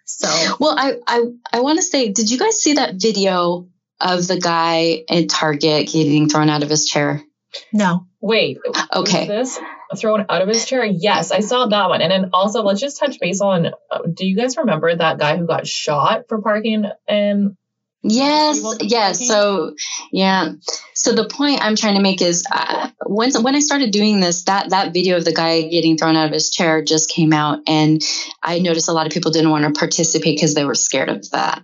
So 0.05 0.55
well 0.59 0.75
i 0.77 0.95
i, 1.07 1.23
I 1.53 1.59
want 1.61 1.79
to 1.79 1.83
say 1.83 2.11
did 2.11 2.29
you 2.29 2.37
guys 2.37 2.61
see 2.61 2.73
that 2.73 2.95
video 2.95 3.69
of 4.01 4.27
the 4.27 4.39
guy 4.39 5.03
at 5.09 5.29
target 5.29 5.87
getting 5.87 6.27
thrown 6.27 6.49
out 6.49 6.63
of 6.63 6.69
his 6.69 6.85
chair 6.85 7.23
no 7.71 8.07
Wait. 8.23 8.57
Okay. 8.93 9.27
This? 9.27 9.59
thrown 9.97 10.25
out 10.29 10.41
of 10.41 10.47
his 10.47 10.65
chair. 10.65 10.85
Yes, 10.85 11.31
I 11.31 11.41
saw 11.41 11.67
that 11.67 11.89
one. 11.89 12.01
And 12.01 12.09
then 12.09 12.29
also, 12.33 12.63
let's 12.63 12.79
just 12.79 12.97
touch 12.97 13.19
base 13.19 13.41
on. 13.41 13.67
Uh, 13.91 13.99
do 14.11 14.25
you 14.25 14.35
guys 14.35 14.57
remember 14.57 14.95
that 14.95 15.19
guy 15.19 15.37
who 15.37 15.45
got 15.45 15.67
shot 15.67 16.29
for 16.29 16.41
parking 16.41 16.85
in 17.07 17.57
Yes, 18.05 18.61
yes. 18.81 19.25
So, 19.25 19.75
yeah. 20.11 20.51
So 20.93 21.13
the 21.13 21.27
point 21.29 21.63
I'm 21.63 21.77
trying 21.77 21.95
to 21.95 22.01
make 22.01 22.21
is, 22.21 22.43
uh, 22.51 22.89
when 23.05 23.31
when 23.43 23.55
I 23.55 23.59
started 23.59 23.91
doing 23.91 24.19
this, 24.19 24.43
that 24.43 24.71
that 24.71 24.93
video 24.93 25.15
of 25.15 25.23
the 25.23 25.31
guy 25.31 25.61
getting 25.61 25.97
thrown 25.97 26.17
out 26.17 26.25
of 26.25 26.33
his 26.33 26.49
chair 26.49 26.83
just 26.83 27.09
came 27.09 27.31
out, 27.31 27.59
and 27.65 28.01
I 28.41 28.59
noticed 28.59 28.89
a 28.89 28.93
lot 28.93 29.07
of 29.07 29.13
people 29.13 29.31
didn't 29.31 29.51
want 29.51 29.63
to 29.63 29.79
participate 29.79 30.35
because 30.35 30.53
they 30.53 30.65
were 30.65 30.75
scared 30.75 31.07
of 31.07 31.29
that. 31.31 31.63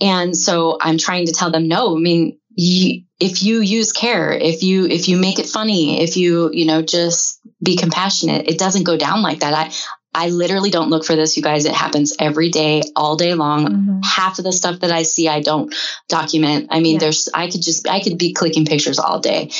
And 0.00 0.34
so 0.34 0.78
I'm 0.80 0.96
trying 0.96 1.26
to 1.26 1.32
tell 1.32 1.50
them, 1.50 1.68
no. 1.68 1.94
I 1.94 2.00
mean, 2.00 2.38
you, 2.54 3.02
if 3.20 3.42
you 3.42 3.60
use 3.60 3.92
care, 3.92 4.32
if 4.32 4.62
you 4.62 4.86
if 4.86 5.06
you 5.08 5.16
make 5.18 5.38
it 5.38 5.46
funny, 5.46 6.02
if 6.02 6.16
you 6.16 6.50
you 6.52 6.64
know 6.64 6.82
just 6.82 7.40
be 7.62 7.76
compassionate, 7.76 8.48
it 8.48 8.58
doesn't 8.58 8.84
go 8.84 8.96
down 8.96 9.22
like 9.22 9.40
that. 9.40 9.54
I 9.54 9.72
I 10.12 10.30
literally 10.30 10.70
don't 10.70 10.90
look 10.90 11.04
for 11.04 11.14
this, 11.14 11.36
you 11.36 11.42
guys. 11.42 11.66
It 11.66 11.72
happens 11.72 12.14
every 12.18 12.48
day, 12.48 12.82
all 12.96 13.16
day 13.16 13.34
long. 13.34 13.66
Mm-hmm. 13.66 14.00
Half 14.02 14.38
of 14.38 14.44
the 14.44 14.52
stuff 14.52 14.80
that 14.80 14.90
I 14.90 15.04
see, 15.04 15.28
I 15.28 15.40
don't 15.40 15.72
document. 16.08 16.68
I 16.70 16.80
mean, 16.80 16.94
yeah. 16.94 17.00
there's, 17.00 17.28
I 17.32 17.48
could 17.48 17.62
just, 17.62 17.88
I 17.88 18.00
could 18.00 18.18
be 18.18 18.32
clicking 18.32 18.66
pictures 18.66 18.98
all 18.98 19.20
day. 19.20 19.50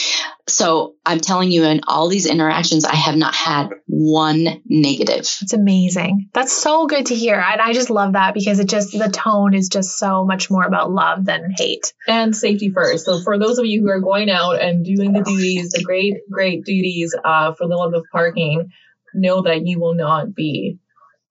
So 0.49 0.97
I'm 1.07 1.21
telling 1.21 1.53
you, 1.53 1.63
in 1.63 1.83
all 1.87 2.09
these 2.09 2.27
interactions, 2.27 2.85
I 2.85 2.97
have 2.97 3.15
not 3.15 3.33
had 3.33 3.69
one 3.87 4.61
negative. 4.67 5.21
It's 5.21 5.53
amazing. 5.53 6.29
That's 6.35 6.53
so 6.53 6.87
good 6.89 7.07
to 7.07 7.15
hear. 7.15 7.37
And 7.37 7.61
I 7.61 7.73
just 7.73 7.89
love 7.89 8.15
that 8.15 8.35
because 8.35 8.59
it 8.59 8.69
just, 8.69 8.91
the 8.91 9.09
tone 9.09 9.55
is 9.55 9.69
just 9.69 9.99
so 9.99 10.25
much 10.25 10.51
more 10.51 10.65
about 10.65 10.91
love 10.91 11.25
than 11.25 11.55
hate. 11.57 11.93
And 12.09 12.35
safety 12.35 12.71
first. 12.71 13.05
So 13.05 13.21
for 13.21 13.39
those 13.39 13.59
of 13.59 13.67
you 13.67 13.83
who 13.83 13.91
are 13.91 14.01
going 14.01 14.29
out 14.29 14.61
and 14.61 14.85
doing 14.85 15.13
the 15.13 15.23
duties, 15.23 15.71
the 15.71 15.85
great, 15.85 16.15
great 16.29 16.65
duties 16.65 17.15
uh, 17.25 17.53
for 17.55 17.69
the 17.69 17.77
love 17.77 17.95
of 17.95 18.05
parking, 18.11 18.73
know 19.15 19.43
that 19.43 19.67
you 19.67 19.81
will 19.81 19.95
not 19.95 20.35
be 20.35 20.79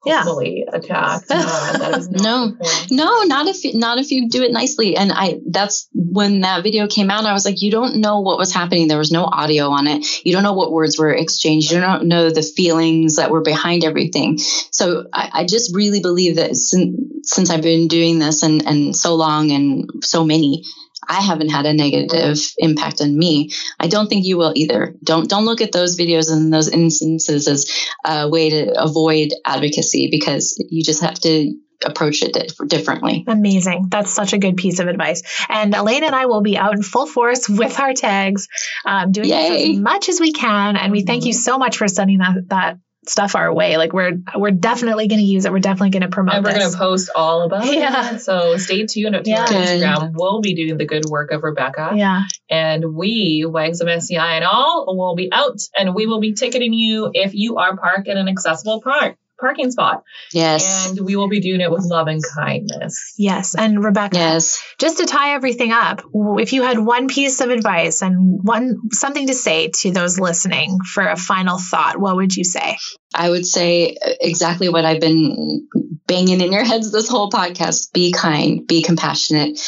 hopefully 0.01 0.63
yeah. 0.65 0.77
attacked. 0.77 1.25
Uh, 1.29 1.99
no, 2.09 2.55
no, 2.91 3.23
not 3.23 3.47
if 3.47 3.75
not 3.75 3.97
if 3.97 4.11
you 4.11 4.29
do 4.29 4.43
it 4.43 4.51
nicely. 4.51 4.95
And 4.95 5.11
I 5.13 5.39
that's 5.47 5.89
when 5.93 6.41
that 6.41 6.63
video 6.63 6.87
came 6.87 7.09
out. 7.11 7.25
I 7.25 7.33
was 7.33 7.45
like, 7.45 7.61
you 7.61 7.71
don't 7.71 7.97
know 7.97 8.21
what 8.21 8.37
was 8.37 8.53
happening. 8.53 8.87
There 8.87 8.97
was 8.97 9.11
no 9.11 9.25
audio 9.25 9.69
on 9.69 9.87
it. 9.87 10.05
You 10.25 10.33
don't 10.33 10.43
know 10.43 10.53
what 10.53 10.71
words 10.71 10.97
were 10.97 11.13
exchanged. 11.13 11.71
You 11.71 11.79
don't 11.79 12.07
know 12.07 12.29
the 12.29 12.41
feelings 12.41 13.17
that 13.17 13.31
were 13.31 13.41
behind 13.41 13.83
everything. 13.83 14.37
So 14.37 15.05
I, 15.13 15.29
I 15.33 15.45
just 15.45 15.75
really 15.75 16.01
believe 16.01 16.37
that 16.37 16.55
since 16.55 16.97
since 17.23 17.49
I've 17.49 17.61
been 17.61 17.87
doing 17.87 18.19
this 18.19 18.43
and 18.43 18.65
and 18.65 18.95
so 18.95 19.15
long 19.15 19.51
and 19.51 20.03
so 20.03 20.23
many 20.23 20.63
I 21.07 21.21
haven't 21.21 21.49
had 21.49 21.65
a 21.65 21.73
negative 21.73 22.39
impact 22.57 23.01
on 23.01 23.17
me. 23.17 23.51
I 23.79 23.87
don't 23.87 24.07
think 24.07 24.25
you 24.25 24.37
will 24.37 24.53
either. 24.55 24.95
Don't 25.03 25.29
don't 25.29 25.45
look 25.45 25.61
at 25.61 25.71
those 25.71 25.97
videos 25.97 26.31
and 26.31 26.53
those 26.53 26.69
instances 26.69 27.47
as 27.47 27.71
a 28.05 28.29
way 28.29 28.49
to 28.49 28.81
avoid 28.81 29.33
advocacy 29.45 30.09
because 30.11 30.61
you 30.69 30.83
just 30.83 31.01
have 31.01 31.19
to 31.21 31.55
approach 31.85 32.21
it 32.21 32.53
differently. 32.67 33.23
Amazing. 33.27 33.87
That's 33.89 34.11
such 34.11 34.33
a 34.33 34.37
good 34.37 34.57
piece 34.57 34.79
of 34.79 34.87
advice. 34.87 35.23
And 35.47 35.73
Elaine 35.73 36.03
and 36.03 36.13
I 36.13 36.25
will 36.25 36.41
be 36.41 36.57
out 36.57 36.73
in 36.73 36.83
full 36.83 37.05
force 37.05 37.47
with 37.47 37.79
our 37.79 37.93
tags, 37.93 38.47
um, 38.85 39.11
doing 39.11 39.31
as 39.31 39.77
much 39.79 40.09
as 40.09 40.19
we 40.19 40.33
can. 40.33 40.75
And 40.75 40.91
we 40.91 41.03
thank 41.03 41.25
you 41.25 41.33
so 41.33 41.57
much 41.57 41.77
for 41.77 41.87
sending 41.87 42.17
that 42.19 42.49
that 42.49 42.79
stuff 43.09 43.35
our 43.35 43.53
way. 43.53 43.77
Like 43.77 43.93
we're 43.93 44.13
we're 44.35 44.51
definitely 44.51 45.07
going 45.07 45.19
to 45.19 45.25
use 45.25 45.45
it. 45.45 45.51
We're 45.51 45.59
definitely 45.59 45.91
going 45.91 46.03
to 46.03 46.09
promote. 46.09 46.35
And 46.35 46.45
we're 46.45 46.57
going 46.57 46.71
to 46.71 46.77
post 46.77 47.09
all 47.15 47.41
about 47.41 47.65
it. 47.65 47.73
yeah. 47.75 48.15
it. 48.15 48.21
So 48.21 48.57
stay 48.57 48.85
tuned 48.85 49.15
to 49.15 49.29
yeah. 49.29 49.41
our 49.41 49.47
Instagram. 49.47 50.13
We'll 50.15 50.41
be 50.41 50.55
doing 50.55 50.77
the 50.77 50.85
good 50.85 51.05
work 51.09 51.31
of 51.31 51.43
Rebecca. 51.43 51.91
Yeah. 51.95 52.23
And 52.49 52.93
we, 52.95 53.45
Wags 53.47 53.81
of 53.81 53.87
SCI 53.87 54.35
and 54.35 54.45
all, 54.45 54.85
will 54.95 55.15
be 55.15 55.29
out 55.31 55.59
and 55.77 55.95
we 55.95 56.05
will 56.05 56.19
be 56.19 56.33
ticketing 56.33 56.73
you 56.73 57.11
if 57.13 57.33
you 57.33 57.57
are 57.57 57.75
parked 57.77 58.07
in 58.07 58.17
an 58.17 58.27
accessible 58.27 58.81
park 58.81 59.17
parking 59.39 59.71
spot. 59.71 60.03
Yes. 60.33 60.89
And 60.89 61.05
we 61.05 61.15
will 61.15 61.29
be 61.29 61.39
doing 61.39 61.61
it 61.61 61.71
with 61.71 61.83
love 61.83 62.07
and 62.07 62.21
kindness. 62.35 63.13
Yes. 63.17 63.55
And 63.55 63.83
Rebecca, 63.83 64.17
yes. 64.17 64.61
just 64.77 64.97
to 64.97 65.05
tie 65.05 65.33
everything 65.35 65.71
up, 65.71 66.01
if 66.13 66.53
you 66.53 66.63
had 66.63 66.79
one 66.79 67.07
piece 67.07 67.41
of 67.41 67.49
advice 67.49 68.01
and 68.01 68.39
one 68.43 68.91
something 68.91 69.27
to 69.27 69.33
say 69.33 69.69
to 69.69 69.91
those 69.91 70.19
listening 70.19 70.79
for 70.93 71.07
a 71.07 71.15
final 71.15 71.57
thought, 71.57 71.99
what 71.99 72.15
would 72.15 72.35
you 72.35 72.43
say? 72.43 72.77
I 73.13 73.29
would 73.29 73.45
say 73.45 73.95
uh, 73.95 74.11
exactly 74.21 74.69
what 74.69 74.85
I've 74.85 75.01
been 75.01 75.67
banging 76.07 76.41
in 76.41 76.51
your 76.51 76.63
heads 76.63 76.91
this 76.91 77.09
whole 77.09 77.29
podcast. 77.29 77.91
Be 77.93 78.11
kind, 78.11 78.67
be 78.67 78.83
compassionate. 78.83 79.59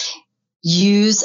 Use 0.61 1.23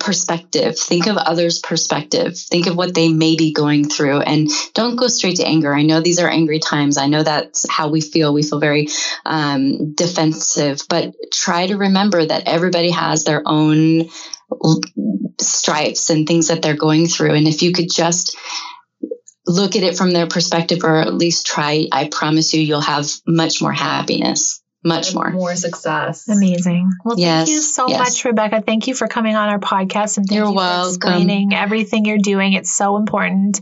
perspective. 0.00 0.78
Think 0.78 1.06
of 1.06 1.16
others' 1.16 1.60
perspective. 1.60 2.36
Think 2.36 2.66
of 2.66 2.76
what 2.76 2.94
they 2.94 3.12
may 3.12 3.36
be 3.36 3.52
going 3.52 3.88
through 3.88 4.20
and 4.20 4.48
don't 4.74 4.96
go 4.96 5.06
straight 5.06 5.36
to 5.36 5.46
anger. 5.46 5.74
I 5.74 5.82
know 5.82 6.00
these 6.00 6.18
are 6.18 6.28
angry 6.28 6.58
times. 6.58 6.96
I 6.96 7.06
know 7.06 7.22
that's 7.22 7.68
how 7.70 7.88
we 7.88 8.00
feel. 8.00 8.32
We 8.32 8.42
feel 8.42 8.58
very 8.58 8.88
um, 9.24 9.94
defensive, 9.94 10.82
but 10.88 11.14
try 11.32 11.66
to 11.66 11.76
remember 11.76 12.24
that 12.24 12.48
everybody 12.48 12.90
has 12.90 13.24
their 13.24 13.42
own 13.46 14.08
stripes 15.40 16.10
and 16.10 16.26
things 16.26 16.48
that 16.48 16.62
they're 16.62 16.74
going 16.74 17.06
through. 17.06 17.34
And 17.34 17.46
if 17.46 17.62
you 17.62 17.72
could 17.72 17.90
just 17.92 18.36
look 19.46 19.76
at 19.76 19.82
it 19.82 19.96
from 19.96 20.10
their 20.10 20.26
perspective 20.26 20.82
or 20.82 20.96
at 20.96 21.14
least 21.14 21.46
try, 21.46 21.86
I 21.92 22.08
promise 22.08 22.54
you, 22.54 22.60
you'll 22.60 22.80
have 22.80 23.10
much 23.26 23.62
more 23.62 23.72
happiness 23.72 24.62
much 24.82 25.14
more. 25.14 25.30
more 25.30 25.54
success. 25.56 26.26
Amazing. 26.28 26.90
Well 27.04 27.18
yes, 27.18 27.46
thank 27.46 27.48
you 27.50 27.60
so 27.60 27.88
yes. 27.88 27.98
much 27.98 28.24
rebecca. 28.24 28.62
Thank 28.62 28.86
you 28.86 28.94
for 28.94 29.08
coming 29.08 29.36
on 29.36 29.50
our 29.50 29.58
podcast 29.58 30.16
and 30.16 30.26
thank 30.26 30.38
you're 30.38 30.48
you 30.48 30.54
welcome. 30.54 30.90
for 30.90 30.96
explaining 30.96 31.54
everything 31.54 32.06
you're 32.06 32.18
doing. 32.18 32.54
It's 32.54 32.72
so 32.72 32.96
important. 32.96 33.60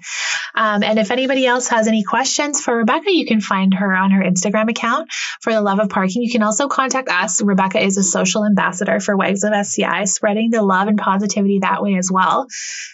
Um, 0.54 0.82
and 0.82 0.98
if 0.98 1.10
anybody 1.10 1.44
else 1.44 1.68
has 1.68 1.88
any 1.88 2.04
questions 2.04 2.60
for 2.60 2.76
rebecca 2.76 3.12
you 3.12 3.26
can 3.26 3.40
find 3.40 3.74
her 3.74 3.94
on 3.94 4.12
her 4.12 4.22
instagram 4.22 4.70
account 4.70 5.10
for 5.40 5.52
the 5.52 5.60
love 5.60 5.80
of 5.80 5.88
parking. 5.88 6.22
You 6.22 6.30
can 6.30 6.42
also 6.42 6.68
contact 6.68 7.08
us. 7.08 7.42
Rebecca 7.42 7.82
is 7.82 7.96
a 7.96 8.04
social 8.04 8.44
ambassador 8.44 9.00
for 9.00 9.16
wags 9.16 9.42
of 9.42 9.52
sci 9.52 10.04
spreading 10.04 10.50
the 10.50 10.62
love 10.62 10.86
and 10.86 10.98
positivity 10.98 11.60
that 11.60 11.82
way 11.82 11.96
as 11.96 12.10
well. 12.12 12.46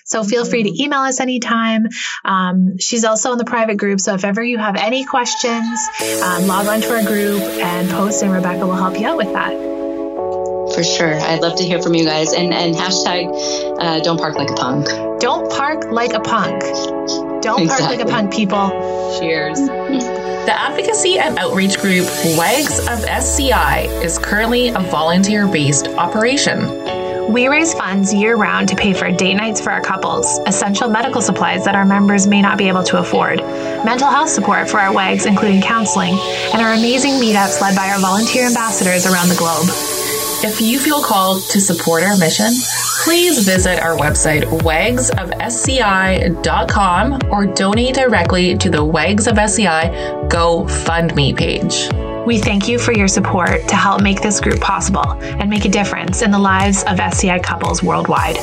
So 0.07 0.25
feel 0.25 0.43
mm-hmm. 0.43 0.51
free 0.51 0.63
to 0.65 0.83
email 0.83 1.01
us 1.01 1.21
anytime. 1.21 1.89
Um, 2.25 2.79
she's 2.79 3.05
also 3.05 3.33
in 3.33 3.39
the 3.39 3.45
private 3.45 3.77
group 3.77 4.01
so 4.01 4.15
if 4.15 4.25
ever 4.25 4.43
you 4.43 4.59
have 4.59 4.77
any 4.77 5.05
questions 5.05 5.89
um, 6.23 6.47
log 6.47 6.67
on 6.67 6.81
to 6.81 6.95
our 6.95 7.03
group 7.05 7.43
and 7.43 7.91
post 7.91 8.14
and 8.23 8.33
Rebecca 8.33 8.67
will 8.67 8.77
help 8.77 8.99
you 8.99 9.07
out 9.07 9.17
with 9.17 9.33
that. 9.33 9.53
For 10.75 10.83
sure. 10.83 11.15
I'd 11.15 11.41
love 11.41 11.57
to 11.57 11.65
hear 11.65 11.81
from 11.81 11.95
you 11.95 12.05
guys. 12.05 12.33
And, 12.33 12.53
and 12.53 12.75
hashtag 12.75 13.31
uh, 13.79 14.01
don't 14.01 14.19
park 14.19 14.35
like 14.35 14.51
a 14.51 14.55
punk. 14.55 14.87
Don't 15.21 15.51
park 15.51 15.85
like 15.91 16.15
a 16.15 16.21
punk. 16.21 16.63
Don't 17.43 17.63
exactly. 17.63 17.67
park 17.67 17.99
like 17.99 18.01
a 18.01 18.11
punk, 18.11 18.33
people. 18.33 18.71
Cheers. 19.19 19.59
The 19.59 20.55
advocacy 20.55 21.19
and 21.19 21.39
outreach 21.39 21.79
group 21.79 22.07
WAGS 22.37 22.81
of 22.81 23.05
SCI 23.05 23.83
is 24.03 24.19
currently 24.19 24.69
a 24.69 24.81
volunteer 24.81 25.47
based 25.47 25.89
operation. 25.89 26.94
We 27.29 27.49
raise 27.49 27.73
funds 27.75 28.13
year 28.13 28.37
round 28.37 28.69
to 28.69 28.77
pay 28.77 28.93
for 28.93 29.11
date 29.11 29.35
nights 29.35 29.61
for 29.61 29.71
our 29.71 29.81
couples, 29.81 30.39
essential 30.47 30.89
medical 30.89 31.23
supplies 31.23 31.65
that 31.65 31.75
our 31.75 31.85
members 31.85 32.27
may 32.27 32.43
not 32.43 32.59
be 32.59 32.69
able 32.69 32.83
to 32.85 32.99
afford, 32.99 33.39
mental 33.85 34.09
health 34.09 34.29
support 34.29 34.69
for 34.69 34.79
our 34.79 34.93
WAGs, 34.93 35.25
including 35.27 35.63
counseling, 35.63 36.15
and 36.53 36.61
our 36.61 36.75
amazing 36.75 37.15
meetups 37.15 37.61
led 37.61 37.75
by 37.75 37.89
our 37.89 37.99
volunteer 37.99 38.47
ambassadors 38.47 39.07
around 39.07 39.29
the 39.29 39.37
globe. 39.37 39.67
If 40.45 40.61
you 40.61 40.79
feel 40.79 41.03
called 41.03 41.43
to 41.51 41.61
support 41.61 42.03
our 42.03 42.19
mission, 42.19 42.53
please 43.03 43.45
visit 43.45 43.81
our 43.81 43.97
website, 43.97 44.45
wagsofsci.com, 44.61 45.13
or 47.31 47.47
donate 47.47 47.95
directly 47.95 48.55
to 48.59 48.69
the 48.69 48.85
Wags 48.85 49.27
of 49.27 49.39
SCI 49.39 49.89
GoFundMe 50.29 51.35
page. 51.37 51.89
We 52.27 52.39
thank 52.39 52.69
you 52.69 52.79
for 52.79 52.93
your 52.93 53.09
support 53.09 53.69
to 53.69 53.77
help 53.77 54.01
make 54.01 54.23
this 54.23 54.41
group 54.41 54.61
possible 54.61 55.13
and 55.21 55.51
make 55.51 55.67
a 55.67 55.69
difference 55.69 56.23
in 56.23 56.31
the 56.31 56.39
lives 56.39 56.83
of 56.85 56.99
SCI 56.99 57.41
couples 57.41 57.83
worldwide. 57.83 58.39